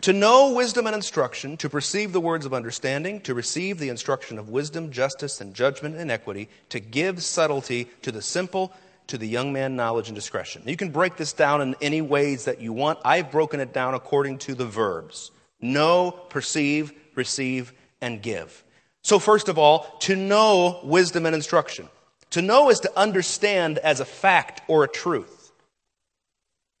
To 0.00 0.14
know 0.14 0.54
wisdom 0.54 0.86
and 0.86 0.96
instruction, 0.96 1.58
to 1.58 1.68
perceive 1.68 2.14
the 2.14 2.22
words 2.22 2.46
of 2.46 2.54
understanding, 2.54 3.20
to 3.20 3.34
receive 3.34 3.78
the 3.78 3.90
instruction 3.90 4.38
of 4.38 4.48
wisdom, 4.48 4.92
justice, 4.92 5.42
and 5.42 5.52
judgment 5.52 5.96
and 5.96 6.10
equity, 6.10 6.48
to 6.70 6.80
give 6.80 7.22
subtlety 7.22 7.90
to 8.00 8.10
the 8.10 8.22
simple, 8.22 8.72
to 9.08 9.18
the 9.18 9.28
young 9.28 9.52
man 9.52 9.76
knowledge 9.76 10.08
and 10.08 10.16
discretion. 10.16 10.62
You 10.64 10.78
can 10.78 10.88
break 10.88 11.16
this 11.16 11.34
down 11.34 11.60
in 11.60 11.76
any 11.82 12.00
ways 12.00 12.46
that 12.46 12.62
you 12.62 12.72
want. 12.72 12.98
I've 13.04 13.30
broken 13.30 13.60
it 13.60 13.74
down 13.74 13.92
according 13.92 14.38
to 14.38 14.54
the 14.54 14.64
verbs 14.64 15.32
know, 15.60 16.12
perceive, 16.30 16.94
receive, 17.14 17.74
and 18.00 18.22
give. 18.22 18.64
So, 19.04 19.18
first 19.18 19.50
of 19.50 19.58
all, 19.58 19.84
to 20.00 20.16
know 20.16 20.80
wisdom 20.82 21.26
and 21.26 21.34
instruction. 21.34 21.88
To 22.30 22.42
know 22.42 22.70
is 22.70 22.80
to 22.80 22.98
understand 22.98 23.78
as 23.78 24.00
a 24.00 24.04
fact 24.04 24.62
or 24.66 24.82
a 24.82 24.88
truth. 24.88 25.52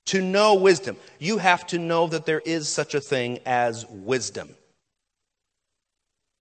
To 0.06 0.22
know 0.22 0.54
wisdom, 0.54 0.96
you 1.18 1.38
have 1.38 1.66
to 1.68 1.78
know 1.78 2.06
that 2.08 2.24
there 2.24 2.40
is 2.40 2.68
such 2.68 2.94
a 2.94 3.00
thing 3.00 3.40
as 3.44 3.86
wisdom. 3.88 4.54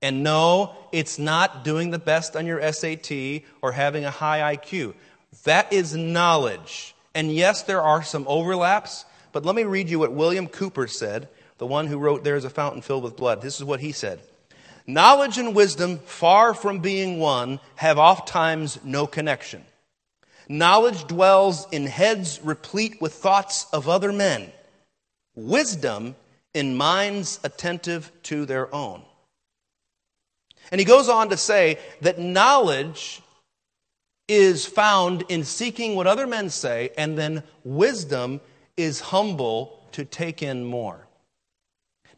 And 0.01 0.23
no, 0.23 0.75
it's 0.91 1.19
not 1.19 1.63
doing 1.63 1.91
the 1.91 1.99
best 1.99 2.35
on 2.35 2.45
your 2.45 2.61
SAT 2.71 3.43
or 3.61 3.73
having 3.73 4.05
a 4.05 4.11
high 4.11 4.55
IQ. 4.55 4.95
That 5.43 5.71
is 5.71 5.95
knowledge. 5.95 6.95
And 7.13 7.31
yes, 7.31 7.63
there 7.63 7.81
are 7.81 8.03
some 8.03 8.25
overlaps, 8.27 9.05
but 9.33 9.45
let 9.45 9.55
me 9.55 9.63
read 9.63 9.89
you 9.89 9.99
what 9.99 10.13
William 10.13 10.47
Cowper 10.47 10.87
said, 10.87 11.27
the 11.57 11.67
one 11.67 11.87
who 11.87 11.97
wrote 11.97 12.23
There 12.23 12.35
is 12.35 12.45
a 12.45 12.49
Fountain 12.49 12.81
Filled 12.81 13.03
with 13.03 13.17
Blood. 13.17 13.41
This 13.41 13.57
is 13.57 13.63
what 13.65 13.81
he 13.81 13.91
said 13.91 14.21
Knowledge 14.85 15.37
and 15.37 15.55
wisdom, 15.55 15.99
far 15.99 16.53
from 16.53 16.79
being 16.79 17.19
one, 17.19 17.59
have 17.75 17.97
oft 17.97 18.27
times 18.27 18.79
no 18.83 19.07
connection. 19.07 19.63
Knowledge 20.49 21.05
dwells 21.05 21.67
in 21.71 21.87
heads 21.87 22.41
replete 22.43 23.01
with 23.01 23.13
thoughts 23.13 23.65
of 23.71 23.87
other 23.87 24.11
men, 24.11 24.51
wisdom 25.35 26.15
in 26.53 26.75
minds 26.75 27.39
attentive 27.43 28.11
to 28.23 28.45
their 28.45 28.73
own. 28.75 29.01
And 30.71 30.79
he 30.79 30.85
goes 30.85 31.07
on 31.07 31.29
to 31.29 31.37
say 31.37 31.79
that 32.01 32.19
knowledge 32.19 33.21
is 34.27 34.65
found 34.65 35.23
in 35.29 35.43
seeking 35.43 35.95
what 35.95 36.07
other 36.07 36.27
men 36.27 36.49
say, 36.49 36.91
and 36.97 37.17
then 37.17 37.43
wisdom 37.63 38.41
is 38.77 38.99
humble 38.99 39.87
to 39.93 40.05
take 40.05 40.41
in 40.41 40.63
more. 40.63 41.02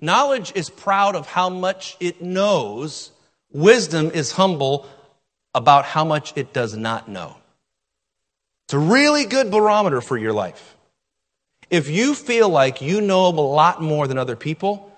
Knowledge 0.02 0.52
is 0.56 0.70
proud 0.70 1.16
of 1.16 1.28
how 1.28 1.50
much 1.50 1.98
it 2.00 2.22
knows, 2.22 3.12
wisdom 3.52 4.12
is 4.14 4.32
humble 4.32 4.88
about 5.54 5.86
how 5.86 6.04
much 6.04 6.34
it 6.36 6.54
does 6.54 6.76
not 6.76 7.08
know. 7.08 7.38
It's 8.66 8.74
a 8.74 8.80
really 8.80 9.26
good 9.26 9.52
barometer 9.52 10.02
for 10.02 10.18
your 10.18 10.34
life. 10.34 10.76
If 11.70 11.89
you 11.89 12.14
feel 12.14 12.50
like 12.50 12.82
you 12.82 13.02
know 13.02 13.28
a 13.28 13.30
lot 13.30 13.82
more 13.82 14.08
than 14.08 14.18
other 14.18 14.36
people, 14.36 14.91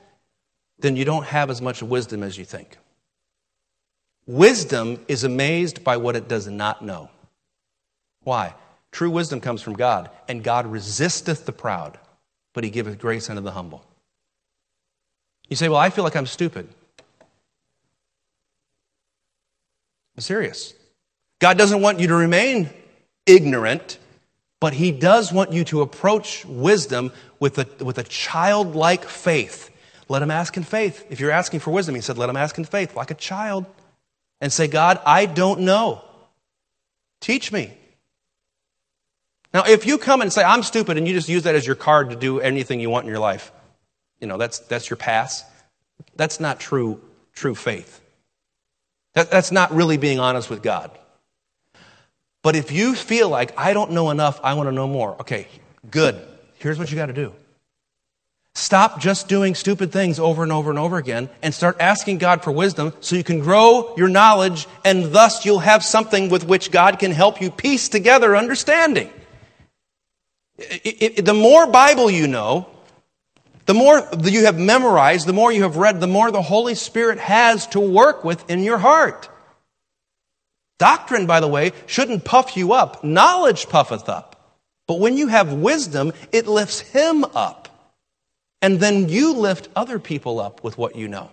then 0.80 0.96
you 0.96 1.06
don't 1.06 1.26
have 1.26 1.50
as 1.50 1.62
much 1.62 1.82
wisdom 1.82 2.24
as 2.24 2.38
you 2.38 2.46
think. 2.46 2.78
Wisdom 4.26 5.00
is 5.08 5.24
amazed 5.24 5.84
by 5.84 5.98
what 5.98 6.16
it 6.16 6.28
does 6.28 6.48
not 6.48 6.84
know. 6.84 7.10
Why? 8.24 8.56
True 8.92 9.10
wisdom 9.10 9.40
comes 9.40 9.62
from 9.62 9.74
God, 9.74 10.10
and 10.28 10.44
God 10.44 10.66
resisteth 10.66 11.46
the 11.46 11.54
proud, 11.54 11.98
but 12.54 12.64
he 12.64 12.70
giveth 12.70 13.00
grace 13.00 13.30
unto 13.30 13.42
the 13.42 13.52
humble. 13.52 13.86
You 15.50 15.56
say, 15.56 15.70
Well, 15.70 15.80
I 15.80 15.90
feel 15.90 16.04
like 16.04 16.16
I'm 16.16 16.26
stupid. 16.26 16.68
I'm 20.16 20.22
serious. 20.22 20.74
God 21.40 21.58
doesn't 21.58 21.82
want 21.82 22.00
you 22.00 22.08
to 22.08 22.16
remain 22.16 22.70
ignorant, 23.26 24.00
but 24.60 24.74
He 24.74 24.92
does 24.92 25.32
want 25.32 25.54
you 25.54 25.64
to 25.66 25.82
approach 25.82 26.44
wisdom 26.46 27.12
with 27.40 27.60
a, 27.60 27.84
with 27.84 27.98
a 27.98 28.04
childlike 28.04 29.06
faith. 29.06 29.70
Let 30.10 30.22
him 30.22 30.32
ask 30.32 30.56
in 30.58 30.64
faith. 30.64 31.06
If 31.10 31.20
you're 31.20 31.32
asking 31.32 31.60
for 31.60 31.72
wisdom, 31.72 31.96
he 31.96 32.02
said, 32.02 32.18
let 32.18 32.30
him 32.30 32.38
ask 32.38 32.58
in 32.58 32.66
faith, 32.66 32.96
like 32.96 33.12
a 33.12 33.16
child, 33.16 33.66
and 34.40 34.52
say, 34.52 34.68
God, 34.68 35.00
I 35.06 35.26
don't 35.26 35.62
know. 35.62 36.02
Teach 37.20 37.52
me. 37.52 37.74
Now, 39.54 39.64
if 39.68 39.86
you 39.86 39.98
come 39.98 40.22
and 40.22 40.32
say, 40.32 40.44
I'm 40.44 40.64
stupid, 40.64 40.98
and 40.98 41.08
you 41.08 41.14
just 41.14 41.30
use 41.30 41.44
that 41.44 41.56
as 41.56 41.66
your 41.66 41.76
card 41.76 42.12
to 42.12 42.16
do 42.16 42.40
anything 42.40 42.80
you 42.80 42.90
want 42.90 43.06
in 43.06 43.10
your 43.10 43.20
life, 43.20 43.52
you 44.20 44.28
know, 44.28 44.38
that's, 44.38 44.60
that's 44.60 44.90
your 44.90 44.98
pass, 44.98 45.44
that's 46.16 46.40
not 46.40 46.60
true, 46.60 47.02
true 47.34 47.56
faith. 47.56 48.02
That, 49.14 49.32
that's 49.32 49.52
not 49.52 49.74
really 49.74 49.98
being 49.98 50.20
honest 50.20 50.50
with 50.50 50.62
God. 50.62 50.92
But 52.44 52.56
if 52.56 52.72
you 52.72 52.96
feel 52.96 53.30
like, 53.30 53.58
I 53.60 53.74
don't 53.74 53.92
know 53.92 54.10
enough, 54.10 54.40
I 54.44 54.54
want 54.54 54.68
to 54.68 54.72
know 54.72 54.88
more, 54.88 55.16
okay, 55.22 55.48
good. 55.90 56.22
Here's 56.56 56.80
what 56.80 56.90
you 56.90 56.96
got 56.96 57.08
to 57.08 57.14
do. 57.14 57.34
Stop 58.58 59.00
just 59.00 59.28
doing 59.28 59.54
stupid 59.54 59.92
things 59.92 60.18
over 60.18 60.42
and 60.42 60.52
over 60.52 60.72
and 60.72 60.80
over 60.80 60.98
again 60.98 61.30
and 61.44 61.54
start 61.54 61.78
asking 61.80 62.18
God 62.18 62.44
for 62.44 62.52
wisdom 62.52 62.92
so 63.02 63.16
you 63.16 63.24
can 63.24 63.40
grow 63.40 63.94
your 63.98 64.08
knowledge 64.08 64.68
and 64.84 65.12
thus 65.12 65.46
you'll 65.46 65.60
have 65.60 65.84
something 65.84 66.30
with 66.30 66.44
which 66.44 66.72
God 66.72 66.98
can 66.98 67.12
help 67.12 67.40
you 67.40 67.52
piece 67.52 67.88
together 67.88 68.36
understanding. 68.36 69.12
It, 70.58 71.20
it, 71.20 71.26
the 71.26 71.36
more 71.36 71.68
Bible 71.68 72.10
you 72.10 72.28
know, 72.28 72.68
the 73.68 73.74
more 73.74 74.08
you 74.24 74.46
have 74.46 74.58
memorized, 74.58 75.28
the 75.28 75.34
more 75.34 75.52
you 75.52 75.64
have 75.64 75.76
read, 75.76 76.00
the 76.00 76.08
more 76.08 76.32
the 76.32 76.42
Holy 76.42 76.74
Spirit 76.74 77.20
has 77.20 77.68
to 77.68 77.80
work 77.80 78.24
with 78.24 78.50
in 78.50 78.64
your 78.64 78.78
heart. 78.78 79.30
Doctrine, 80.80 81.28
by 81.28 81.40
the 81.42 81.48
way, 81.48 81.74
shouldn't 81.86 82.24
puff 82.24 82.56
you 82.56 82.74
up. 82.74 83.04
Knowledge 83.04 83.68
puffeth 83.68 84.08
up. 84.10 84.58
But 84.88 85.00
when 85.00 85.18
you 85.18 85.28
have 85.28 85.52
wisdom, 85.52 86.14
it 86.32 86.48
lifts 86.48 86.80
him 86.80 87.26
up. 87.36 87.68
And 88.62 88.80
then 88.80 89.10
you 89.10 89.34
lift 89.34 89.68
other 89.76 90.00
people 90.00 90.40
up 90.40 90.64
with 90.64 90.78
what 90.78 90.96
you 90.96 91.08
know. 91.08 91.30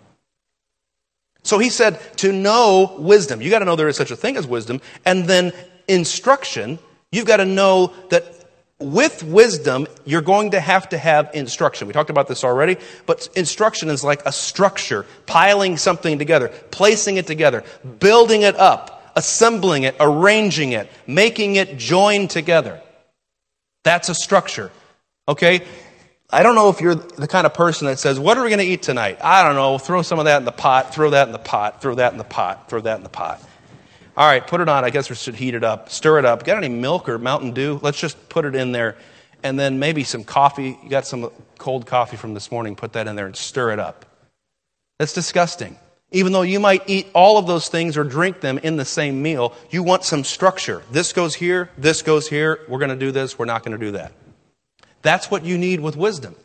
So 1.45 1.59
he 1.59 1.71
said 1.71 2.01
to 2.19 2.33
know 2.33 2.97
wisdom. 2.99 3.41
You 3.43 3.51
got 3.51 3.61
to 3.61 3.65
know 3.65 3.77
there 3.77 3.89
is 3.89 3.97
such 3.97 4.11
a 4.11 4.17
thing 4.17 4.37
as 4.37 4.47
wisdom. 4.47 4.81
And 5.05 5.27
then 5.27 5.53
instruction. 5.87 6.81
You've 7.13 7.27
got 7.27 7.37
to 7.37 7.45
know 7.45 7.93
that 8.11 8.25
with 8.81 9.23
wisdom, 9.23 9.87
you're 10.05 10.23
going 10.23 10.51
to 10.51 10.61
have 10.61 10.89
to 10.91 10.99
have 10.99 11.31
instruction. 11.35 11.87
We 11.87 11.93
talked 11.93 12.11
about 12.11 12.29
this 12.29 12.45
already, 12.45 12.77
but 13.07 13.29
instruction 13.37 13.89
is 13.89 14.05
like 14.05 14.25
a 14.27 14.33
structure, 14.33 15.07
piling 15.27 15.77
something 15.77 16.19
together, 16.19 16.49
placing 16.71 17.17
it 17.17 17.27
together, 17.27 17.65
building 17.99 18.43
it 18.43 18.57
up 18.57 18.95
assembling 19.17 19.85
it, 19.85 19.97
arranging 20.01 20.73
it, 20.73 20.89
making 21.07 21.57
it 21.57 21.77
join 21.77 22.29
together. 22.29 22.81
That's 23.85 24.09
a 24.09 24.15
structure. 24.15 24.71
Okay? 25.29 25.63
I 26.31 26.43
don't 26.43 26.55
know 26.55 26.69
if 26.69 26.81
you're 26.81 26.95
the 26.95 27.29
kind 27.29 27.47
of 27.47 27.55
person 27.55 27.87
that 27.87 27.99
says, 27.99 28.19
What 28.19 28.39
are 28.39 28.43
we 28.43 28.49
going 28.49 28.59
to 28.59 28.65
eat 28.65 28.83
tonight? 28.83 29.19
I 29.21 29.45
don't 29.45 29.55
know. 29.55 29.79
Throw 29.79 30.03
some 30.03 30.19
of 30.19 30.25
that 30.25 30.39
in 30.39 30.45
the 30.45 30.53
pot, 30.53 30.95
throw 30.95 31.11
that 31.11 31.29
in 31.29 31.33
the 31.33 31.39
pot, 31.39 31.81
throw 31.81 31.95
that 31.95 32.13
in 32.13 32.19
the 32.19 32.25
pot, 32.25 32.69
throw 32.69 32.81
that 32.81 32.97
in 32.97 33.03
the 33.03 33.09
pot. 33.09 33.43
All 34.17 34.27
right, 34.27 34.47
put 34.47 34.61
it 34.61 34.69
on. 34.69 34.85
I 34.85 34.91
guess 34.91 35.11
we 35.11 35.17
should 35.17 35.35
heat 35.35 35.55
it 35.55 35.65
up. 35.65 35.91
Stir 35.91 36.21
it 36.21 36.25
up. 36.25 36.45
Got 36.45 36.59
any 36.59 36.69
milk 36.69 37.09
or 37.09 37.19
Mountain 37.19 37.53
Dew? 37.53 37.81
Let's 37.83 37.99
just 37.99 38.29
put 38.29 38.45
it 38.45 38.55
in 38.55 38.71
there. 38.71 38.97
And 39.43 39.59
then 39.59 39.79
maybe 39.79 40.05
some 40.05 40.23
coffee. 40.23 40.79
You 40.83 40.89
got 40.89 41.07
some 41.07 41.31
cold 41.59 41.87
coffee 41.87 42.17
from 42.17 42.33
this 42.33 42.53
morning. 42.53 42.77
Put 42.77 42.93
that 42.93 43.09
in 43.09 43.17
there 43.17 43.27
and 43.27 43.35
stir 43.35 43.73
it 43.73 43.81
up. 43.81 44.05
That's 44.99 45.13
disgusting. 45.13 45.77
Even 46.13 46.33
though 46.33 46.43
you 46.43 46.61
might 46.61 46.89
eat 46.89 47.09
all 47.13 47.39
of 47.39 47.49
those 47.49 47.69
things 47.69 47.97
or 47.97 48.05
drink 48.05 48.41
them 48.41 48.59
in 48.59 48.77
the 48.77 48.85
same 48.85 49.21
meal, 49.21 49.53
you 49.71 49.83
want 49.83 50.05
some 50.05 50.23
structure. 50.23 50.85
This 50.93 51.13
goes 51.13 51.35
here, 51.35 51.71
this 51.77 52.03
goes 52.03 52.29
here. 52.29 52.61
We're 52.69 52.79
going 52.79 52.91
to 52.91 52.97
do 52.97 53.11
this, 53.11 53.37
we're 53.37 53.47
not 53.47 53.65
going 53.65 53.77
to 53.77 53.85
do 53.85 53.93
that. 53.93 54.13
That's 55.03 55.29
what 55.29 55.45
you 55.45 55.59
need 55.59 55.81
with 55.81 55.97
wisdom. 55.97 56.37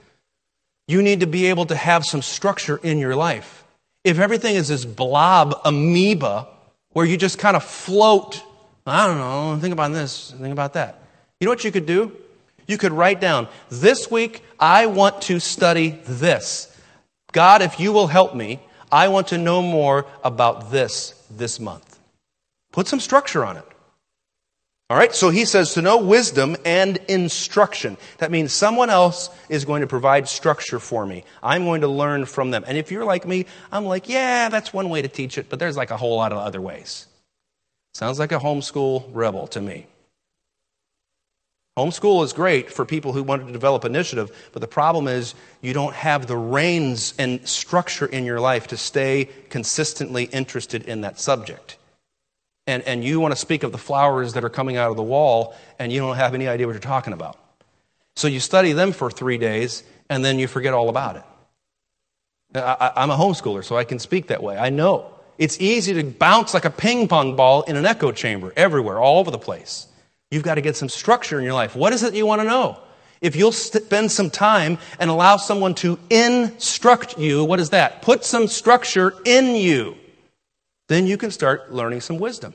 You 0.88 1.04
need 1.04 1.20
to 1.20 1.28
be 1.28 1.46
able 1.46 1.68
to 1.68 1.76
have 1.76 2.04
some 2.04 2.24
structure 2.24 2.78
in 2.82 2.98
your 2.98 3.16
life. 3.16 3.64
If 4.04 4.18
everything 4.18 4.56
is 4.56 4.70
this 4.70 4.86
blob 4.86 5.54
amoeba 5.64 6.48
where 6.94 7.06
you 7.06 7.18
just 7.18 7.38
kind 7.38 7.56
of 7.56 7.64
float, 7.64 8.44
I 8.86 9.08
don't 9.08 9.18
know, 9.18 9.58
think 9.60 9.74
about 9.74 9.92
this, 9.92 10.32
think 10.32 10.52
about 10.52 10.74
that. 10.74 11.04
You 11.40 11.46
know 11.46 11.52
what 11.52 11.64
you 11.64 11.72
could 11.72 11.86
do? 11.86 12.12
You 12.68 12.78
could 12.78 12.92
write 12.92 13.20
down, 13.20 13.48
this 13.70 14.12
week 14.12 14.44
I 14.60 14.86
want 14.86 15.22
to 15.24 15.40
study 15.40 16.00
this. 16.06 16.76
God, 17.32 17.62
if 17.62 17.80
you 17.80 17.92
will 17.94 18.08
help 18.08 18.36
me, 18.36 18.60
I 18.92 19.08
want 19.08 19.28
to 19.28 19.38
know 19.38 19.62
more 19.62 20.08
about 20.24 20.72
this 20.72 21.14
this 21.30 21.60
month. 21.60 22.00
Put 22.72 22.88
some 22.88 23.00
structure 23.00 23.46
on 23.46 23.58
it. 23.58 23.66
All 24.90 24.98
right, 24.98 25.14
so 25.14 25.30
he 25.30 25.46
says 25.46 25.76
to 25.76 25.84
know 25.84 25.98
wisdom 25.98 26.58
and 26.66 26.98
instruction. 27.08 27.96
That 28.18 28.32
means 28.32 28.52
someone 28.52 28.90
else 28.90 29.30
is 29.48 29.64
going 29.64 29.82
to 29.82 29.88
provide 29.88 30.28
structure 30.28 30.80
for 30.80 31.06
me. 31.06 31.26
I'm 31.44 31.66
going 31.66 31.82
to 31.82 31.88
learn 31.88 32.26
from 32.26 32.50
them. 32.50 32.64
And 32.66 32.76
if 32.76 32.92
you're 32.92 33.06
like 33.06 33.28
me, 33.28 33.46
I'm 33.72 33.86
like, 33.86 34.10
yeah, 34.10 34.50
that's 34.50 34.74
one 34.74 34.90
way 34.90 35.04
to 35.04 35.08
teach 35.08 35.38
it, 35.38 35.48
but 35.48 35.60
there's 35.60 35.78
like 35.78 35.92
a 35.92 35.98
whole 35.98 36.18
lot 36.18 36.32
of 36.32 36.40
other 36.40 36.60
ways. 36.60 37.06
Sounds 37.94 38.18
like 38.18 38.32
a 38.32 38.40
homeschool 38.40 39.06
rebel 39.14 39.46
to 39.48 39.62
me. 39.62 39.86
Homeschool 41.78 42.24
is 42.24 42.34
great 42.34 42.72
for 42.72 42.84
people 42.84 43.14
who 43.14 43.22
want 43.22 43.46
to 43.46 43.54
develop 43.54 43.86
initiative, 43.86 44.32
but 44.54 44.60
the 44.60 44.68
problem 44.68 45.08
is 45.08 45.36
you 45.62 45.72
don't 45.72 45.94
have 45.94 46.26
the 46.26 46.36
reins 46.36 47.14
and 47.20 47.48
structure 47.48 48.08
in 48.08 48.26
your 48.26 48.40
life 48.40 48.66
to 48.68 48.78
stay 48.78 49.30
consistently 49.50 50.24
interested 50.26 50.84
in 50.88 51.02
that 51.02 51.20
subject. 51.20 51.78
And, 52.70 52.84
and 52.84 53.04
you 53.04 53.20
want 53.20 53.32
to 53.32 53.36
speak 53.36 53.64
of 53.64 53.72
the 53.72 53.80
flowers 53.80 54.34
that 54.34 54.44
are 54.44 54.50
coming 54.50 54.78
out 54.78 54.92
of 54.92 54.96
the 54.96 55.02
wall, 55.02 55.56
and 55.80 55.92
you 55.92 56.00
don't 56.00 56.18
have 56.18 56.36
any 56.36 56.48
idea 56.48 56.68
what 56.68 56.74
you're 56.74 56.80
talking 56.80 57.14
about. 57.14 57.36
So 58.16 58.28
you 58.28 58.40
study 58.40 58.74
them 58.74 58.92
for 58.92 59.10
three 59.10 59.40
days, 59.40 59.84
and 60.08 60.24
then 60.24 60.38
you 60.38 60.48
forget 60.48 60.76
all 60.76 60.88
about 60.88 61.16
it. 61.16 61.24
I, 62.54 62.92
I'm 62.96 63.10
a 63.10 63.18
homeschooler, 63.18 63.66
so 63.66 63.76
I 63.76 63.86
can 63.86 63.98
speak 63.98 64.28
that 64.28 64.44
way. 64.44 64.56
I 64.56 64.70
know. 64.70 65.12
It's 65.40 65.60
easy 65.60 65.96
to 65.96 66.04
bounce 66.04 66.54
like 66.54 66.66
a 66.66 66.70
ping 66.70 67.08
pong 67.08 67.36
ball 67.36 67.64
in 67.64 67.76
an 67.76 67.88
echo 67.88 68.12
chamber 68.12 68.54
everywhere, 68.56 69.00
all 69.00 69.18
over 69.20 69.32
the 69.32 69.40
place. 69.40 69.88
You've 70.30 70.44
got 70.44 70.56
to 70.56 70.62
get 70.62 70.76
some 70.76 70.90
structure 70.90 71.40
in 71.40 71.46
your 71.46 71.54
life. 71.54 71.76
What 71.76 71.92
is 71.92 72.04
it 72.04 72.14
you 72.14 72.28
want 72.28 72.42
to 72.42 72.48
know? 72.48 72.80
If 73.20 73.36
you'll 73.36 73.52
spend 73.52 74.12
some 74.12 74.30
time 74.30 74.78
and 75.00 75.10
allow 75.10 75.38
someone 75.38 75.74
to 75.76 75.98
instruct 76.12 77.18
you, 77.18 77.44
what 77.46 77.60
is 77.60 77.72
that? 77.72 78.04
Put 78.04 78.24
some 78.26 78.48
structure 78.48 79.16
in 79.26 79.56
you. 79.56 79.98
Then 80.90 81.08
you 81.08 81.18
can 81.18 81.32
start 81.32 81.72
learning 81.72 82.02
some 82.02 82.18
wisdom. 82.18 82.54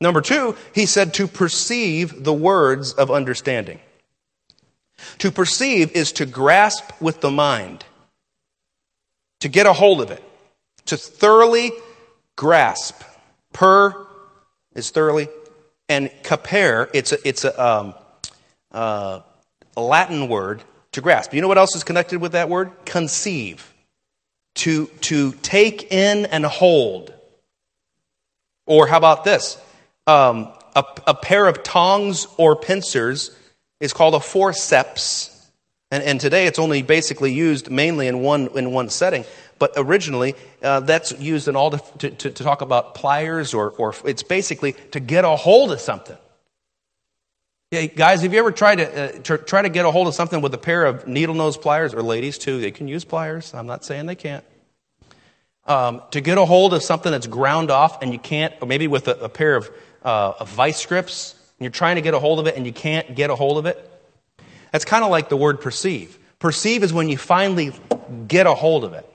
Number 0.00 0.20
two, 0.20 0.54
he 0.74 0.86
said 0.86 1.14
to 1.14 1.26
perceive 1.26 2.24
the 2.24 2.32
words 2.32 2.92
of 2.92 3.10
understanding. 3.10 3.80
To 5.18 5.30
perceive 5.30 5.92
is 5.92 6.12
to 6.12 6.26
grasp 6.26 7.00
with 7.00 7.20
the 7.20 7.30
mind, 7.30 7.84
to 9.40 9.48
get 9.48 9.66
a 9.66 9.72
hold 9.72 10.02
of 10.02 10.10
it, 10.10 10.22
to 10.86 10.96
thoroughly 10.96 11.72
grasp. 12.36 13.02
Per 13.52 14.06
is 14.74 14.90
thoroughly, 14.90 15.28
and 15.88 16.10
capere, 16.22 16.90
it's 16.92 17.12
a, 17.12 17.28
it's 17.28 17.44
a, 17.44 17.64
um, 17.64 17.94
uh, 18.72 19.20
a 19.76 19.80
Latin 19.80 20.28
word 20.28 20.62
to 20.92 21.00
grasp. 21.00 21.32
You 21.32 21.40
know 21.40 21.48
what 21.48 21.58
else 21.58 21.74
is 21.76 21.84
connected 21.84 22.20
with 22.20 22.32
that 22.32 22.50
word? 22.50 22.72
Conceive. 22.84 23.73
To, 24.56 24.86
to 24.86 25.32
take 25.32 25.92
in 25.92 26.26
and 26.26 26.44
hold. 26.44 27.12
Or 28.66 28.86
how 28.86 28.98
about 28.98 29.24
this? 29.24 29.58
Um, 30.06 30.52
a, 30.74 30.84
a 31.06 31.14
pair 31.14 31.46
of 31.46 31.62
tongs 31.62 32.26
or 32.36 32.56
pincers 32.56 33.36
is 33.80 33.92
called 33.92 34.14
a 34.14 34.20
forceps. 34.20 35.30
And, 35.90 36.02
and 36.02 36.20
today 36.20 36.46
it's 36.46 36.58
only 36.58 36.82
basically 36.82 37.32
used 37.32 37.70
mainly 37.70 38.06
in 38.06 38.20
one, 38.20 38.48
in 38.56 38.72
one 38.72 38.88
setting. 38.88 39.24
But 39.58 39.72
originally, 39.76 40.34
uh, 40.62 40.80
that's 40.80 41.12
used 41.12 41.46
in 41.46 41.56
all 41.56 41.70
to, 41.70 42.10
to, 42.10 42.30
to, 42.30 42.44
talk 42.44 42.60
about 42.60 42.94
pliers, 42.94 43.54
or, 43.54 43.70
or 43.70 43.94
it's 44.04 44.22
basically 44.22 44.72
to 44.90 45.00
get 45.00 45.24
a 45.24 45.36
hold 45.36 45.70
of 45.70 45.80
something. 45.80 46.16
Hey, 47.74 47.88
guys, 47.88 48.22
have 48.22 48.32
you 48.32 48.38
ever 48.38 48.52
tried 48.52 48.76
to, 48.76 49.34
uh, 49.34 49.36
try 49.36 49.60
to 49.60 49.68
get 49.68 49.84
a 49.84 49.90
hold 49.90 50.06
of 50.06 50.14
something 50.14 50.40
with 50.40 50.54
a 50.54 50.58
pair 50.58 50.84
of 50.84 51.08
needle 51.08 51.34
nose 51.34 51.56
pliers, 51.56 51.92
or 51.92 52.02
ladies 52.02 52.38
too? 52.38 52.60
They 52.60 52.70
can 52.70 52.86
use 52.86 53.04
pliers. 53.04 53.52
I'm 53.52 53.66
not 53.66 53.84
saying 53.84 54.06
they 54.06 54.14
can't. 54.14 54.44
Um, 55.66 56.00
to 56.12 56.20
get 56.20 56.38
a 56.38 56.44
hold 56.44 56.72
of 56.72 56.84
something 56.84 57.10
that's 57.10 57.26
ground 57.26 57.72
off 57.72 58.00
and 58.00 58.12
you 58.12 58.20
can't, 58.20 58.54
or 58.62 58.68
maybe 58.68 58.86
with 58.86 59.08
a, 59.08 59.16
a 59.24 59.28
pair 59.28 59.56
of, 59.56 59.68
uh, 60.04 60.34
of 60.38 60.50
vice 60.50 60.86
grips, 60.86 61.32
and 61.58 61.64
you're 61.64 61.72
trying 61.72 61.96
to 61.96 62.00
get 62.00 62.14
a 62.14 62.20
hold 62.20 62.38
of 62.38 62.46
it 62.46 62.56
and 62.56 62.64
you 62.64 62.72
can't 62.72 63.16
get 63.16 63.28
a 63.28 63.34
hold 63.34 63.58
of 63.58 63.66
it. 63.66 63.90
That's 64.70 64.84
kind 64.84 65.02
of 65.02 65.10
like 65.10 65.28
the 65.28 65.36
word 65.36 65.60
perceive. 65.60 66.16
Perceive 66.38 66.84
is 66.84 66.92
when 66.92 67.08
you 67.08 67.18
finally 67.18 67.72
get 68.28 68.46
a 68.46 68.54
hold 68.54 68.84
of 68.84 68.92
it. 68.92 69.12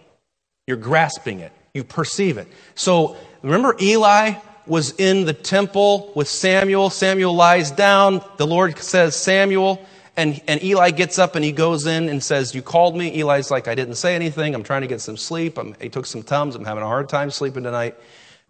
You're 0.68 0.76
grasping 0.76 1.39
it. 1.39 1.53
You 1.74 1.86
perceive 1.86 2.38
it. 2.38 2.49
So 2.76 3.16
remember 3.41 3.78
Eli 3.80 4.34
was 4.68 4.91
in 4.99 5.26
the 5.26 5.34
temple 5.34 6.12
with 6.16 6.28
Samuel. 6.28 6.89
Samuel 6.89 7.34
lies 7.34 7.72
down. 7.72 8.24
The 8.38 8.47
Lord 8.47 8.78
says, 8.80 9.16
Samuel. 9.16 9.86
And, 10.18 10.41
and 10.47 10.62
Eli 10.62 10.91
gets 10.91 11.18
up 11.18 11.36
and 11.36 11.45
he 11.45 11.51
goes 11.51 11.86
in 11.86 12.10
and 12.10 12.22
says, 12.22 12.53
You 12.53 12.62
called 12.62 12.97
me? 12.97 13.22
Eli's 13.22 13.49
like, 13.49 13.68
I 13.68 13.76
didn't 13.76 13.95
say 13.95 14.16
anything. 14.16 14.53
I'm 14.53 14.64
trying 14.64 14.82
to 14.82 14.88
get 14.88 15.01
some 15.01 15.16
sleep. 15.16 15.57
I'm, 15.57 15.76
he 15.82 15.88
took 15.88 16.05
some 16.05 16.24
Tums. 16.24 16.55
I'm 16.55 16.66
having 16.66 16.84
a 16.84 16.88
hard 16.88 17.07
time 17.07 17.32
sleeping 17.32 17.64
tonight. 17.64 17.95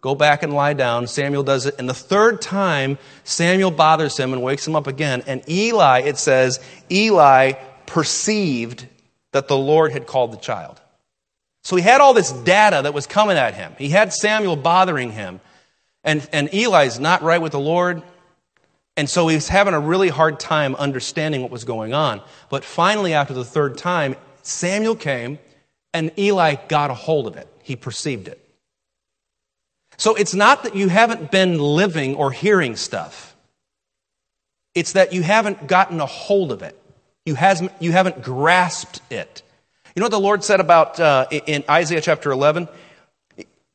Go 0.00 0.14
back 0.14 0.42
and 0.42 0.54
lie 0.54 0.72
down. 0.72 1.06
Samuel 1.06 1.42
does 1.42 1.66
it. 1.66 1.74
And 1.78 1.88
the 1.88 1.94
third 1.94 2.40
time, 2.40 2.98
Samuel 3.24 3.70
bothers 3.70 4.16
him 4.16 4.32
and 4.32 4.42
wakes 4.42 4.66
him 4.66 4.74
up 4.74 4.86
again. 4.86 5.22
And 5.26 5.46
Eli, 5.48 6.00
it 6.00 6.16
says, 6.16 6.58
Eli 6.90 7.52
perceived 7.86 8.86
that 9.32 9.46
the 9.46 9.56
Lord 9.56 9.92
had 9.92 10.06
called 10.06 10.32
the 10.32 10.38
child. 10.38 10.80
So 11.62 11.76
he 11.76 11.82
had 11.82 12.00
all 12.00 12.14
this 12.14 12.32
data 12.32 12.80
that 12.82 12.94
was 12.94 13.06
coming 13.06 13.36
at 13.36 13.54
him. 13.54 13.74
He 13.78 13.90
had 13.90 14.12
Samuel 14.12 14.56
bothering 14.56 15.12
him. 15.12 15.40
And, 16.04 16.26
and 16.32 16.48
Eli's 16.52 16.98
not 16.98 17.22
right 17.22 17.40
with 17.40 17.52
the 17.52 17.60
Lord. 17.60 18.02
And 18.96 19.08
so 19.08 19.28
he's 19.28 19.48
having 19.48 19.74
a 19.74 19.80
really 19.80 20.08
hard 20.08 20.40
time 20.40 20.74
understanding 20.76 21.42
what 21.42 21.50
was 21.50 21.64
going 21.64 21.94
on. 21.94 22.22
But 22.48 22.64
finally, 22.64 23.14
after 23.14 23.34
the 23.34 23.44
third 23.44 23.78
time, 23.78 24.16
Samuel 24.42 24.96
came 24.96 25.38
and 25.92 26.10
Eli 26.18 26.56
got 26.68 26.90
a 26.90 26.94
hold 26.94 27.26
of 27.26 27.36
it. 27.36 27.48
He 27.62 27.76
perceived 27.76 28.28
it. 28.28 28.40
So 29.96 30.14
it's 30.14 30.34
not 30.34 30.62
that 30.62 30.74
you 30.74 30.88
haven't 30.88 31.30
been 31.30 31.58
living 31.58 32.14
or 32.14 32.30
hearing 32.32 32.76
stuff, 32.76 33.36
it's 34.74 34.92
that 34.92 35.12
you 35.12 35.22
haven't 35.22 35.66
gotten 35.66 36.00
a 36.00 36.06
hold 36.06 36.52
of 36.52 36.62
it. 36.62 36.76
You, 37.26 37.34
hasn't, 37.34 37.70
you 37.80 37.92
haven't 37.92 38.22
grasped 38.22 39.00
it. 39.10 39.42
You 39.94 40.00
know 40.00 40.04
what 40.06 40.12
the 40.12 40.20
Lord 40.20 40.42
said 40.42 40.60
about 40.60 40.98
uh, 40.98 41.26
in 41.30 41.64
Isaiah 41.68 42.00
chapter 42.00 42.30
11? 42.30 42.68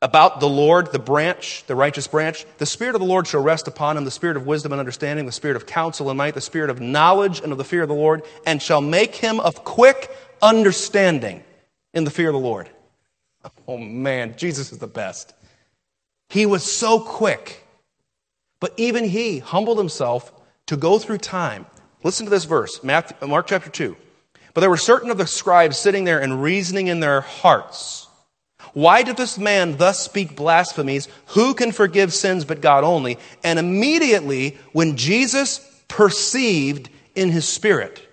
About 0.02 0.40
the 0.40 0.50
Lord, 0.50 0.92
the 0.92 1.00
branch, 1.00 1.64
the 1.68 1.76
righteous 1.76 2.06
branch. 2.06 2.46
The 2.58 2.66
Spirit 2.66 2.96
of 2.96 3.02
the 3.02 3.08
Lord 3.08 3.28
shall 3.28 3.42
rest 3.42 3.68
upon 3.68 3.98
him, 3.98 4.06
the 4.06 4.12
Spirit 4.12 4.38
of 4.38 4.46
wisdom 4.46 4.74
and 4.74 4.80
understanding, 4.80 5.26
the 5.26 5.32
Spirit 5.32 5.56
of 5.56 5.66
counsel 5.66 6.10
and 6.10 6.18
might, 6.18 6.34
the 6.34 6.42
Spirit 6.42 6.70
of 6.70 6.82
knowledge 6.82 7.40
and 7.40 7.52
of 7.52 7.58
the 7.58 7.64
fear 7.64 7.82
of 7.82 7.88
the 7.88 7.96
Lord, 7.96 8.24
and 8.46 8.62
shall 8.62 8.82
make 8.82 9.16
him 9.16 9.40
of 9.40 9.64
quick 9.64 10.12
understanding 10.42 11.44
in 11.94 12.04
the 12.04 12.12
fear 12.12 12.28
of 12.28 12.34
the 12.34 12.40
Lord. 12.40 12.70
Oh 13.68 13.78
man, 13.78 14.36
Jesus 14.38 14.72
is 14.72 14.80
the 14.80 14.88
best. 14.88 15.34
He 16.30 16.46
was 16.46 16.64
so 16.64 17.00
quick. 17.00 17.66
But 18.60 18.74
even 18.78 19.06
he 19.06 19.40
humbled 19.40 19.78
himself 19.78 20.32
to 20.68 20.78
go 20.78 21.00
through 21.00 21.20
time. 21.20 21.66
Listen 22.04 22.26
to 22.26 22.30
this 22.30 22.46
verse, 22.46 22.84
Matthew, 22.84 23.28
Mark 23.28 23.48
chapter 23.48 23.70
2. 23.70 23.96
But 24.54 24.62
there 24.62 24.70
were 24.70 24.78
certain 24.78 25.12
of 25.12 25.18
the 25.18 25.28
scribes 25.28 25.78
sitting 25.78 26.04
there 26.04 26.20
and 26.20 26.42
reasoning 26.42 26.88
in 26.88 27.00
their 27.00 27.22
hearts. 27.22 28.05
Why 28.76 29.04
did 29.04 29.16
this 29.16 29.38
man 29.38 29.78
thus 29.78 30.02
speak 30.02 30.36
blasphemies? 30.36 31.08
Who 31.28 31.54
can 31.54 31.72
forgive 31.72 32.14
sins 32.14 32.44
but 32.44 32.60
God 32.60 32.84
only? 32.84 33.18
And 33.42 33.58
immediately, 33.58 34.58
when 34.74 34.98
Jesus 34.98 35.60
perceived 35.88 36.90
in 37.16 37.30
his 37.30 37.48
spirit 37.48 38.06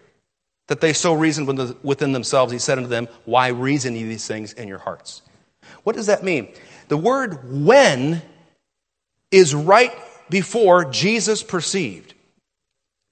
that 0.69 0.81
they 0.81 0.93
so 0.93 1.15
reasoned 1.15 1.49
within 1.83 2.13
themselves, 2.13 2.53
he 2.53 2.61
said 2.61 2.79
unto 2.79 2.89
them, 2.89 3.09
Why 3.25 3.49
reason 3.49 3.97
ye 3.97 4.05
these 4.05 4.29
things 4.29 4.53
in 4.53 4.69
your 4.69 4.79
hearts? 4.79 5.23
What 5.83 5.97
does 5.97 6.07
that 6.07 6.23
mean? 6.23 6.47
The 6.87 6.97
word 6.97 7.41
when 7.65 8.23
is 9.33 9.57
right 9.57 9.93
before 10.31 10.85
Jesus 10.85 11.43
perceived. 11.43 12.15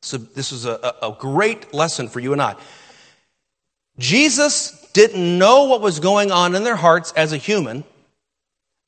So 0.03 0.19
this 0.19 0.53
is 0.53 0.67
a, 0.67 0.95
a 1.03 1.17
great 1.19 1.75
lesson 1.75 2.09
for 2.09 2.21
you 2.21 2.33
and 2.33 2.41
I. 2.41 2.55
Jesus 3.99 4.80
didn't 4.93 5.39
know 5.39 5.65
what 5.65 5.81
was 5.81 6.01
going 6.01 6.31
on 6.31 6.55
in 6.55 6.65
their 6.65 6.77
hearts 6.77 7.13
as 7.13 7.33
a 7.33 7.37
human 7.37 7.85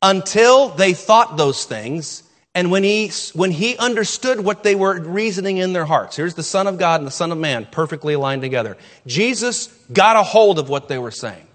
until 0.01 0.69
they 0.71 0.95
thought 0.95 1.37
those 1.37 1.65
things 1.65 2.23
and 2.55 2.71
when 2.71 2.85
he, 2.85 3.11
when 3.33 3.51
he 3.51 3.77
understood 3.79 4.41
what 4.41 4.63
they 4.63 4.75
were 4.75 5.01
reasoning 5.01 5.57
in 5.57 5.73
their 5.73 5.87
hearts. 5.87 6.17
Here's 6.17 6.35
the 6.35 6.43
Son 6.43 6.67
of 6.67 6.79
God 6.79 7.01
and 7.01 7.07
the 7.07 7.13
Son 7.13 7.33
of 7.33 7.39
Man 7.39 7.67
perfectly 7.71 8.15
aligned 8.15 8.43
together. 8.43 8.77
Jesus 9.07 9.69
got 9.91 10.17
a 10.17 10.23
hold 10.23 10.59
of 10.59 10.69
what 10.69 10.89
they 10.89 10.99
were 10.99 11.11
saying. 11.11 11.47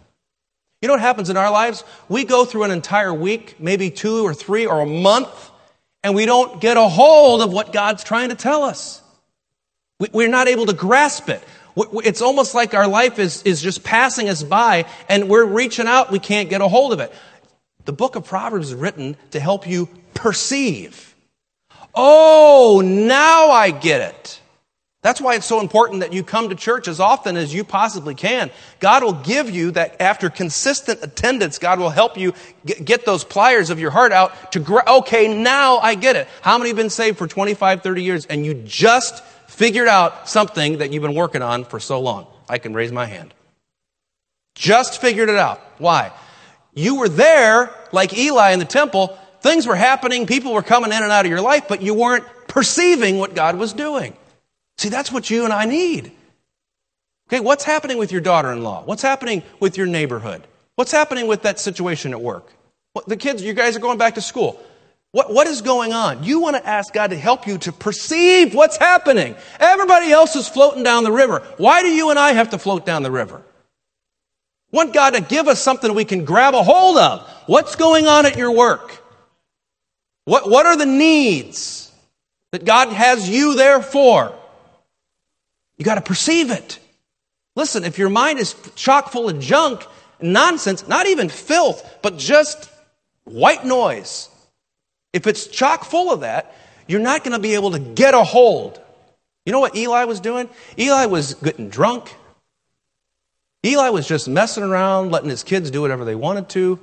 You 0.82 0.88
know 0.88 0.94
what 0.94 1.02
happens 1.02 1.30
in 1.30 1.38
our 1.38 1.52
lives? 1.52 1.84
We 2.10 2.24
go 2.24 2.46
through 2.46 2.64
an 2.64 2.72
entire 2.72 3.14
week, 3.14 3.60
maybe 3.60 3.92
two 3.92 4.26
or 4.26 4.34
three 4.34 4.66
or 4.66 4.82
a 4.82 4.86
month, 4.86 5.52
and 6.04 6.16
we 6.16 6.26
don't 6.26 6.62
get 6.62 6.78
a 6.78 6.88
hold 6.88 7.42
of 7.42 7.52
what 7.52 7.74
God's 7.74 8.04
trying 8.04 8.30
to 8.30 8.36
tell 8.36 8.64
us. 8.64 9.02
We're 10.14 10.30
not 10.30 10.48
able 10.48 10.68
to 10.68 10.74
grasp 10.74 11.30
it. 11.30 11.44
It's 11.78 12.22
almost 12.22 12.56
like 12.56 12.74
our 12.74 12.88
life 12.88 13.20
is, 13.20 13.44
is 13.44 13.62
just 13.62 13.84
passing 13.84 14.30
us 14.30 14.44
by 14.44 14.86
and 15.08 15.30
we're 15.30 15.46
reaching 15.46 15.88
out, 15.88 16.12
we 16.12 16.20
can't 16.20 16.50
get 16.50 16.62
a 16.62 16.68
hold 16.68 16.94
of 16.94 17.00
it. 17.00 17.14
The 17.86 17.94
book 17.94 18.16
of 18.16 18.26
Proverbs 18.26 18.70
is 18.70 18.76
written 18.76 19.16
to 19.32 19.40
help 19.40 19.68
you 19.68 19.88
perceive. 20.14 21.16
Oh, 21.94 22.82
now 22.84 23.50
I 23.52 23.72
get 23.72 24.02
it. 24.02 24.42
That's 25.04 25.22
why 25.22 25.36
it's 25.36 25.46
so 25.46 25.62
important 25.62 26.02
that 26.02 26.12
you 26.12 26.24
come 26.24 26.50
to 26.50 26.56
church 26.56 26.88
as 26.88 27.00
often 27.00 27.38
as 27.38 27.54
you 27.54 27.64
possibly 27.64 28.14
can. 28.14 28.52
God 28.80 29.04
will 29.04 29.14
give 29.14 29.50
you 29.50 29.72
that 29.72 30.02
after 30.02 30.30
consistent 30.30 31.02
attendance, 31.02 31.60
God 31.60 31.80
will 31.80 31.92
help 31.92 32.18
you 32.18 32.34
get 32.66 33.06
those 33.06 33.24
pliers 33.24 33.70
of 33.70 33.80
your 33.80 33.92
heart 33.92 34.12
out 34.12 34.52
to, 34.52 34.60
grow. 34.60 34.82
okay, 34.86 35.34
now 35.34 35.78
I 35.78 35.96
get 35.96 36.16
it. 36.16 36.28
How 36.42 36.58
many 36.58 36.72
have 36.72 36.78
been 36.78 36.90
saved 36.90 37.18
for 37.18 37.28
25, 37.28 37.84
30 37.84 38.04
years 38.04 38.26
and 38.26 38.46
you 38.46 38.56
just 38.56 39.24
figured 39.58 39.88
out 39.88 40.30
something 40.30 40.78
that 40.78 40.94
you've 40.94 41.02
been 41.02 41.16
working 41.16 41.42
on 41.42 41.66
for 41.66 41.80
so 41.80 42.00
long? 42.00 42.28
I 42.48 42.60
can 42.60 42.76
raise 42.76 42.92
my 42.92 43.08
hand. 43.08 43.34
Just 44.54 45.02
figured 45.02 45.30
it 45.30 45.36
out. 45.36 45.60
Why? 45.80 46.12
You 46.76 47.00
were 47.00 47.10
there, 47.10 47.74
like 47.92 48.16
Eli 48.16 48.52
in 48.52 48.60
the 48.60 48.66
temple. 48.66 49.18
Things 49.42 49.66
were 49.66 49.76
happening. 49.76 50.28
People 50.28 50.54
were 50.54 50.62
coming 50.62 50.92
in 50.92 51.02
and 51.02 51.12
out 51.12 51.26
of 51.26 51.32
your 51.32 51.42
life, 51.42 51.68
but 51.68 51.82
you 51.82 51.96
weren't 51.96 52.24
perceiving 52.48 53.18
what 53.18 53.34
God 53.34 53.58
was 53.58 53.74
doing. 53.74 54.16
See, 54.78 54.90
that's 54.90 55.12
what 55.12 55.32
you 55.32 55.44
and 55.44 55.52
I 55.52 55.66
need. 55.66 56.12
Okay, 57.28 57.40
what's 57.40 57.64
happening 57.64 57.98
with 57.98 58.12
your 58.12 58.22
daughter 58.22 58.52
in 58.52 58.62
law? 58.62 58.84
What's 58.86 59.02
happening 59.02 59.42
with 59.60 59.76
your 59.76 59.88
neighborhood? 59.88 60.44
What's 60.76 60.92
happening 60.92 61.26
with 61.26 61.42
that 61.42 61.60
situation 61.60 62.14
at 62.14 62.22
work? 62.22 62.54
The 63.08 63.18
kids, 63.18 63.44
you 63.44 63.54
guys 63.54 63.76
are 63.76 63.80
going 63.80 63.98
back 63.98 64.16
to 64.16 64.22
school. 64.22 64.62
What, 65.12 65.34
what 65.34 65.48
is 65.48 65.62
going 65.62 65.94
on? 65.94 66.24
You 66.24 66.42
want 66.42 66.58
to 66.58 66.68
ask 66.68 66.94
God 66.94 67.12
to 67.12 67.18
help 67.18 67.48
you 67.48 67.58
to 67.60 67.72
perceive 67.72 68.54
what's 68.54 68.78
happening. 68.78 69.36
Everybody 69.60 70.12
else 70.12 70.36
is 70.36 70.48
floating 70.48 70.84
down 70.84 71.04
the 71.04 71.12
river. 71.12 71.40
Why 71.58 71.82
do 71.82 71.88
you 71.88 72.10
and 72.10 72.20
I 72.20 72.34
have 72.34 72.50
to 72.52 72.60
float 72.60 72.86
down 72.86 73.04
the 73.04 73.12
river? 73.12 73.42
Want 74.72 74.94
God 74.94 75.14
to 75.14 75.22
give 75.22 75.48
us 75.48 75.62
something 75.62 75.94
we 75.94 76.06
can 76.06 76.26
grab 76.26 76.54
a 76.54 76.62
hold 76.62 76.98
of. 76.98 77.28
What's 77.46 77.76
going 77.76 78.08
on 78.08 78.26
at 78.26 78.38
your 78.38 78.52
work? 78.52 79.02
What, 80.26 80.50
what 80.50 80.66
are 80.66 80.76
the 80.76 80.86
needs 80.86 81.90
that 82.52 82.66
God 82.66 82.90
has 82.90 83.30
you 83.30 83.56
there 83.56 83.82
for? 83.82 84.36
You 85.78 85.86
got 85.86 85.96
to 85.96 86.02
perceive 86.02 86.52
it. 86.52 86.80
Listen, 87.56 87.86
if 87.86 87.98
your 87.98 88.10
mind 88.10 88.40
is 88.40 88.56
chock 88.76 89.12
full 89.12 89.30
of 89.30 89.40
junk, 89.40 89.86
nonsense, 90.22 90.88
not 90.88 91.08
even 91.08 91.30
filth, 91.30 92.00
but 92.02 92.18
just 92.18 92.70
white 93.24 93.66
noise, 93.66 94.30
if 95.18 95.26
it's 95.26 95.48
chock 95.48 95.84
full 95.84 96.14
of 96.14 96.20
that, 96.20 96.54
you're 96.86 97.02
not 97.02 97.24
going 97.24 97.34
to 97.34 97.40
be 97.40 97.56
able 97.56 97.72
to 97.72 97.80
get 97.80 98.14
a 98.14 98.24
hold. 98.24 98.80
You 99.48 99.52
know 99.52 99.60
what 99.60 99.76
Eli 99.76 100.04
was 100.04 100.20
doing? 100.20 100.48
Eli 100.78 101.08
was 101.08 101.34
getting 101.34 101.70
drunk. 101.70 102.14
Eli 103.66 103.90
was 103.90 104.08
just 104.08 104.28
messing 104.28 104.64
around, 104.64 105.10
letting 105.12 105.32
his 105.32 105.42
kids 105.42 105.72
do 105.72 105.82
whatever 105.82 106.06
they 106.06 106.14
wanted 106.14 106.50
to. 106.50 106.80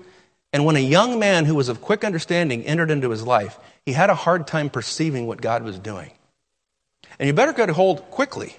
And 0.53 0.65
when 0.65 0.75
a 0.75 0.81
young 0.81 1.21
man 1.21 1.45
who 1.45 1.55
was 1.55 1.69
of 1.69 1.81
quick 1.81 2.03
understanding 2.03 2.65
entered 2.65 2.91
into 2.91 3.09
his 3.11 3.23
life, 3.23 3.57
he 3.87 3.93
had 3.93 4.11
a 4.11 4.17
hard 4.17 4.49
time 4.49 4.69
perceiving 4.69 5.29
what 5.29 5.41
God 5.41 5.63
was 5.63 5.79
doing. 5.79 6.11
And 7.21 7.29
you 7.29 7.33
better 7.33 7.53
get 7.53 7.71
a 7.71 7.73
hold 7.73 8.11
quickly 8.11 8.57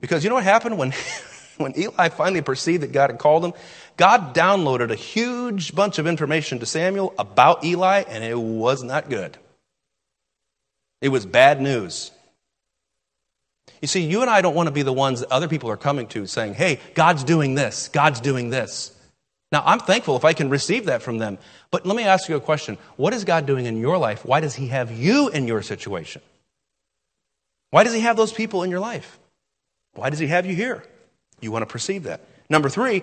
because 0.00 0.24
you 0.24 0.30
know 0.30 0.36
what 0.36 0.44
happened 0.44 0.78
when, 0.78 0.94
when 1.58 1.78
Eli 1.78 2.08
finally 2.08 2.40
perceived 2.40 2.84
that 2.84 2.92
God 2.92 3.10
had 3.10 3.18
called 3.18 3.44
him? 3.44 3.52
God 3.96 4.34
downloaded 4.34 4.90
a 4.90 4.96
huge 4.96 5.74
bunch 5.74 5.98
of 5.98 6.06
information 6.06 6.58
to 6.60 6.66
Samuel 6.66 7.14
about 7.18 7.64
Eli, 7.64 8.04
and 8.08 8.24
it 8.24 8.38
was 8.38 8.82
not 8.82 9.08
good. 9.08 9.36
It 11.00 11.08
was 11.08 11.26
bad 11.26 11.60
news. 11.60 12.10
You 13.80 13.88
see, 13.88 14.02
you 14.02 14.22
and 14.22 14.30
I 14.30 14.40
don't 14.42 14.54
want 14.54 14.68
to 14.68 14.72
be 14.72 14.82
the 14.82 14.92
ones 14.92 15.20
that 15.20 15.32
other 15.32 15.48
people 15.48 15.70
are 15.70 15.76
coming 15.76 16.06
to 16.08 16.26
saying, 16.26 16.54
hey, 16.54 16.80
God's 16.94 17.24
doing 17.24 17.54
this, 17.54 17.88
God's 17.88 18.20
doing 18.20 18.50
this. 18.50 18.92
Now, 19.50 19.62
I'm 19.66 19.80
thankful 19.80 20.16
if 20.16 20.24
I 20.24 20.32
can 20.32 20.48
receive 20.48 20.86
that 20.86 21.02
from 21.02 21.18
them. 21.18 21.38
But 21.70 21.84
let 21.84 21.96
me 21.96 22.04
ask 22.04 22.28
you 22.28 22.36
a 22.36 22.40
question 22.40 22.78
What 22.96 23.12
is 23.12 23.24
God 23.24 23.44
doing 23.44 23.66
in 23.66 23.76
your 23.76 23.98
life? 23.98 24.24
Why 24.24 24.40
does 24.40 24.54
He 24.54 24.68
have 24.68 24.90
you 24.90 25.28
in 25.28 25.46
your 25.46 25.60
situation? 25.60 26.22
Why 27.70 27.84
does 27.84 27.92
He 27.92 28.00
have 28.00 28.16
those 28.16 28.32
people 28.32 28.62
in 28.62 28.70
your 28.70 28.80
life? 28.80 29.18
Why 29.94 30.10
does 30.10 30.18
he 30.18 30.26
have 30.28 30.46
you 30.46 30.54
here? 30.54 30.84
You 31.40 31.52
want 31.52 31.62
to 31.62 31.66
perceive 31.66 32.04
that. 32.04 32.20
Number 32.48 32.68
three, 32.68 33.02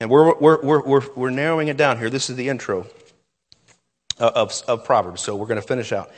and 0.00 0.10
we're, 0.10 0.34
we're, 0.38 0.62
we're, 0.62 0.82
we're, 0.82 1.02
we're 1.14 1.30
narrowing 1.30 1.68
it 1.68 1.76
down 1.76 1.98
here. 1.98 2.10
This 2.10 2.28
is 2.30 2.36
the 2.36 2.48
intro 2.48 2.86
uh, 4.18 4.30
of, 4.34 4.52
of 4.68 4.84
Proverbs, 4.84 5.22
so 5.22 5.34
we're 5.36 5.46
going 5.46 5.60
to 5.60 5.66
finish 5.66 5.92
out. 5.92 6.10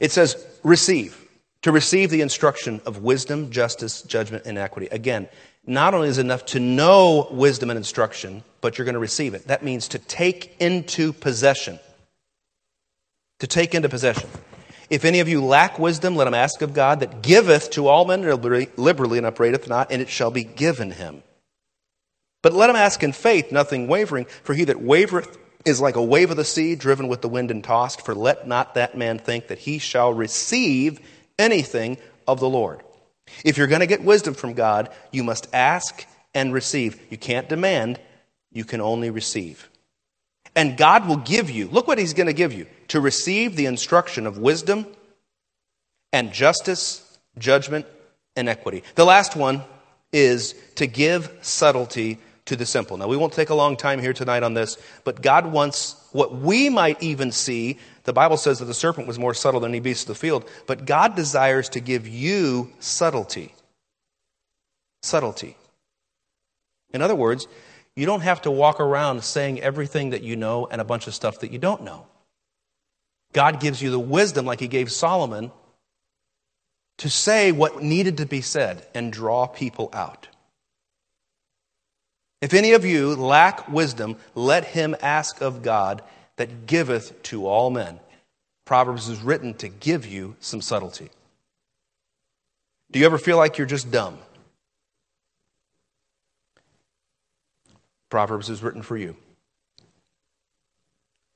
It 0.00 0.12
says, 0.12 0.44
receive. 0.62 1.16
To 1.62 1.72
receive 1.72 2.10
the 2.10 2.22
instruction 2.22 2.80
of 2.86 3.02
wisdom, 3.02 3.50
justice, 3.50 4.02
judgment, 4.02 4.46
and 4.46 4.56
equity. 4.56 4.88
Again, 4.90 5.28
not 5.66 5.92
only 5.92 6.08
is 6.08 6.16
it 6.16 6.22
enough 6.22 6.46
to 6.46 6.60
know 6.60 7.28
wisdom 7.30 7.68
and 7.68 7.76
instruction, 7.76 8.42
but 8.62 8.78
you're 8.78 8.86
going 8.86 8.94
to 8.94 8.98
receive 9.00 9.34
it. 9.34 9.46
That 9.46 9.62
means 9.62 9.88
to 9.88 9.98
take 9.98 10.56
into 10.58 11.12
possession. 11.12 11.78
To 13.40 13.46
take 13.46 13.74
into 13.74 13.88
possession. 13.88 14.28
If 14.88 15.04
any 15.04 15.20
of 15.20 15.28
you 15.28 15.44
lack 15.44 15.78
wisdom, 15.78 16.16
let 16.16 16.26
him 16.26 16.34
ask 16.34 16.62
of 16.62 16.74
God 16.74 17.00
that 17.00 17.22
giveth 17.22 17.70
to 17.72 17.86
all 17.86 18.06
men 18.06 18.22
liberally 18.22 19.18
and 19.18 19.26
upbraideth 19.26 19.68
not, 19.68 19.92
and 19.92 20.02
it 20.02 20.08
shall 20.08 20.30
be 20.30 20.44
given 20.44 20.90
him. 20.90 21.22
But 22.42 22.52
let 22.52 22.70
him 22.70 22.76
ask 22.76 23.02
in 23.02 23.12
faith, 23.12 23.52
nothing 23.52 23.86
wavering, 23.86 24.26
for 24.42 24.54
he 24.54 24.64
that 24.64 24.78
wavereth 24.78 25.36
is 25.64 25.80
like 25.80 25.96
a 25.96 26.02
wave 26.02 26.30
of 26.30 26.36
the 26.36 26.44
sea, 26.44 26.74
driven 26.74 27.08
with 27.08 27.20
the 27.20 27.28
wind 27.28 27.50
and 27.50 27.62
tossed. 27.62 28.04
For 28.04 28.14
let 28.14 28.46
not 28.46 28.74
that 28.74 28.96
man 28.96 29.18
think 29.18 29.48
that 29.48 29.58
he 29.58 29.78
shall 29.78 30.12
receive 30.12 31.00
anything 31.38 31.98
of 32.26 32.40
the 32.40 32.48
Lord. 32.48 32.82
If 33.44 33.58
you're 33.58 33.66
going 33.66 33.80
to 33.80 33.86
get 33.86 34.02
wisdom 34.02 34.34
from 34.34 34.54
God, 34.54 34.88
you 35.12 35.22
must 35.22 35.48
ask 35.52 36.06
and 36.34 36.52
receive. 36.52 37.00
You 37.10 37.18
can't 37.18 37.48
demand, 37.48 38.00
you 38.50 38.64
can 38.64 38.80
only 38.80 39.10
receive. 39.10 39.68
And 40.56 40.76
God 40.76 41.06
will 41.06 41.16
give 41.16 41.50
you, 41.50 41.68
look 41.68 41.86
what 41.86 41.98
He's 41.98 42.14
going 42.14 42.26
to 42.26 42.32
give 42.32 42.52
you 42.52 42.66
to 42.88 43.00
receive 43.00 43.54
the 43.54 43.66
instruction 43.66 44.26
of 44.26 44.38
wisdom 44.38 44.86
and 46.12 46.32
justice, 46.32 47.18
judgment, 47.38 47.86
and 48.34 48.48
equity. 48.48 48.82
The 48.96 49.04
last 49.04 49.36
one 49.36 49.62
is 50.12 50.54
to 50.74 50.86
give 50.86 51.30
subtlety 51.40 52.18
to 52.50 52.56
the 52.56 52.66
simple. 52.66 52.96
Now, 52.96 53.06
we 53.06 53.16
won't 53.16 53.32
take 53.32 53.50
a 53.50 53.54
long 53.54 53.76
time 53.76 54.00
here 54.00 54.12
tonight 54.12 54.42
on 54.42 54.54
this, 54.54 54.76
but 55.04 55.22
God 55.22 55.46
wants 55.46 55.94
what 56.10 56.36
we 56.36 56.68
might 56.68 57.00
even 57.00 57.30
see. 57.30 57.78
The 58.02 58.12
Bible 58.12 58.36
says 58.36 58.58
that 58.58 58.64
the 58.64 58.74
serpent 58.74 59.06
was 59.06 59.20
more 59.20 59.34
subtle 59.34 59.60
than 59.60 59.70
any 59.70 59.78
beast 59.78 60.02
of 60.02 60.08
the 60.08 60.14
field, 60.16 60.48
but 60.66 60.84
God 60.84 61.14
desires 61.14 61.68
to 61.70 61.80
give 61.80 62.08
you 62.08 62.72
subtlety. 62.80 63.54
Subtlety. 65.02 65.56
In 66.92 67.02
other 67.02 67.14
words, 67.14 67.46
you 67.94 68.04
don't 68.04 68.22
have 68.22 68.42
to 68.42 68.50
walk 68.50 68.80
around 68.80 69.22
saying 69.22 69.60
everything 69.60 70.10
that 70.10 70.24
you 70.24 70.34
know 70.34 70.66
and 70.66 70.80
a 70.80 70.84
bunch 70.84 71.06
of 71.06 71.14
stuff 71.14 71.38
that 71.40 71.52
you 71.52 71.58
don't 71.60 71.84
know. 71.84 72.06
God 73.32 73.60
gives 73.60 73.80
you 73.80 73.92
the 73.92 74.00
wisdom, 74.00 74.44
like 74.44 74.58
He 74.58 74.66
gave 74.66 74.90
Solomon, 74.90 75.52
to 76.98 77.08
say 77.08 77.52
what 77.52 77.80
needed 77.80 78.16
to 78.16 78.26
be 78.26 78.40
said 78.40 78.88
and 78.92 79.12
draw 79.12 79.46
people 79.46 79.88
out. 79.92 80.26
If 82.40 82.54
any 82.54 82.72
of 82.72 82.84
you 82.84 83.14
lack 83.14 83.68
wisdom, 83.68 84.16
let 84.34 84.64
him 84.64 84.96
ask 85.02 85.40
of 85.42 85.62
God 85.62 86.02
that 86.36 86.66
giveth 86.66 87.22
to 87.24 87.46
all 87.46 87.70
men. 87.70 88.00
Proverbs 88.64 89.08
is 89.08 89.20
written 89.20 89.54
to 89.54 89.68
give 89.68 90.06
you 90.06 90.36
some 90.40 90.62
subtlety. 90.62 91.10
Do 92.90 92.98
you 92.98 93.06
ever 93.06 93.18
feel 93.18 93.36
like 93.36 93.58
you're 93.58 93.66
just 93.66 93.90
dumb? 93.90 94.18
Proverbs 98.08 98.48
is 98.48 98.62
written 98.62 98.82
for 98.82 98.96
you. 98.96 99.16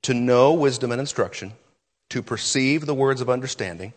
To 0.02 0.14
know 0.14 0.54
wisdom 0.54 0.90
and 0.90 1.00
instruction, 1.00 1.52
to 2.10 2.22
perceive 2.22 2.84
the 2.84 2.94
words 2.94 3.20
of 3.20 3.30
understanding, 3.30 3.92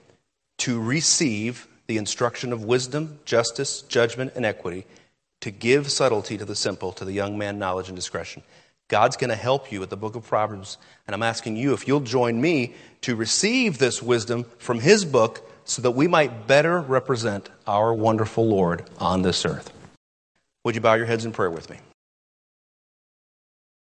to 0.59 0.81
receive 0.81 1.67
the 1.87 1.97
instruction 1.97 2.53
of 2.53 2.63
wisdom, 2.63 3.19
justice, 3.25 3.81
judgment, 3.83 4.33
and 4.35 4.45
equity, 4.45 4.85
to 5.41 5.51
give 5.51 5.91
subtlety 5.91 6.37
to 6.37 6.45
the 6.45 6.55
simple, 6.55 6.91
to 6.93 7.05
the 7.05 7.11
young 7.13 7.37
man, 7.37 7.59
knowledge 7.59 7.87
and 7.87 7.95
discretion. 7.95 8.43
God's 8.87 9.17
going 9.17 9.29
to 9.29 9.35
help 9.35 9.71
you 9.71 9.79
with 9.79 9.89
the 9.89 9.97
book 9.97 10.15
of 10.15 10.25
Proverbs, 10.25 10.77
and 11.05 11.13
I'm 11.13 11.23
asking 11.23 11.57
you 11.57 11.73
if 11.73 11.87
you'll 11.87 11.99
join 11.99 12.39
me 12.39 12.73
to 13.01 13.15
receive 13.15 13.77
this 13.77 14.01
wisdom 14.01 14.45
from 14.59 14.79
his 14.79 15.03
book 15.03 15.49
so 15.65 15.81
that 15.81 15.91
we 15.91 16.07
might 16.07 16.47
better 16.47 16.79
represent 16.79 17.49
our 17.67 17.93
wonderful 17.93 18.47
Lord 18.47 18.89
on 18.99 19.21
this 19.21 19.45
earth. 19.45 19.73
Would 20.63 20.75
you 20.75 20.81
bow 20.81 20.93
your 20.93 21.05
heads 21.05 21.25
in 21.25 21.33
prayer 21.33 21.51
with 21.51 21.69
me? 21.69 21.77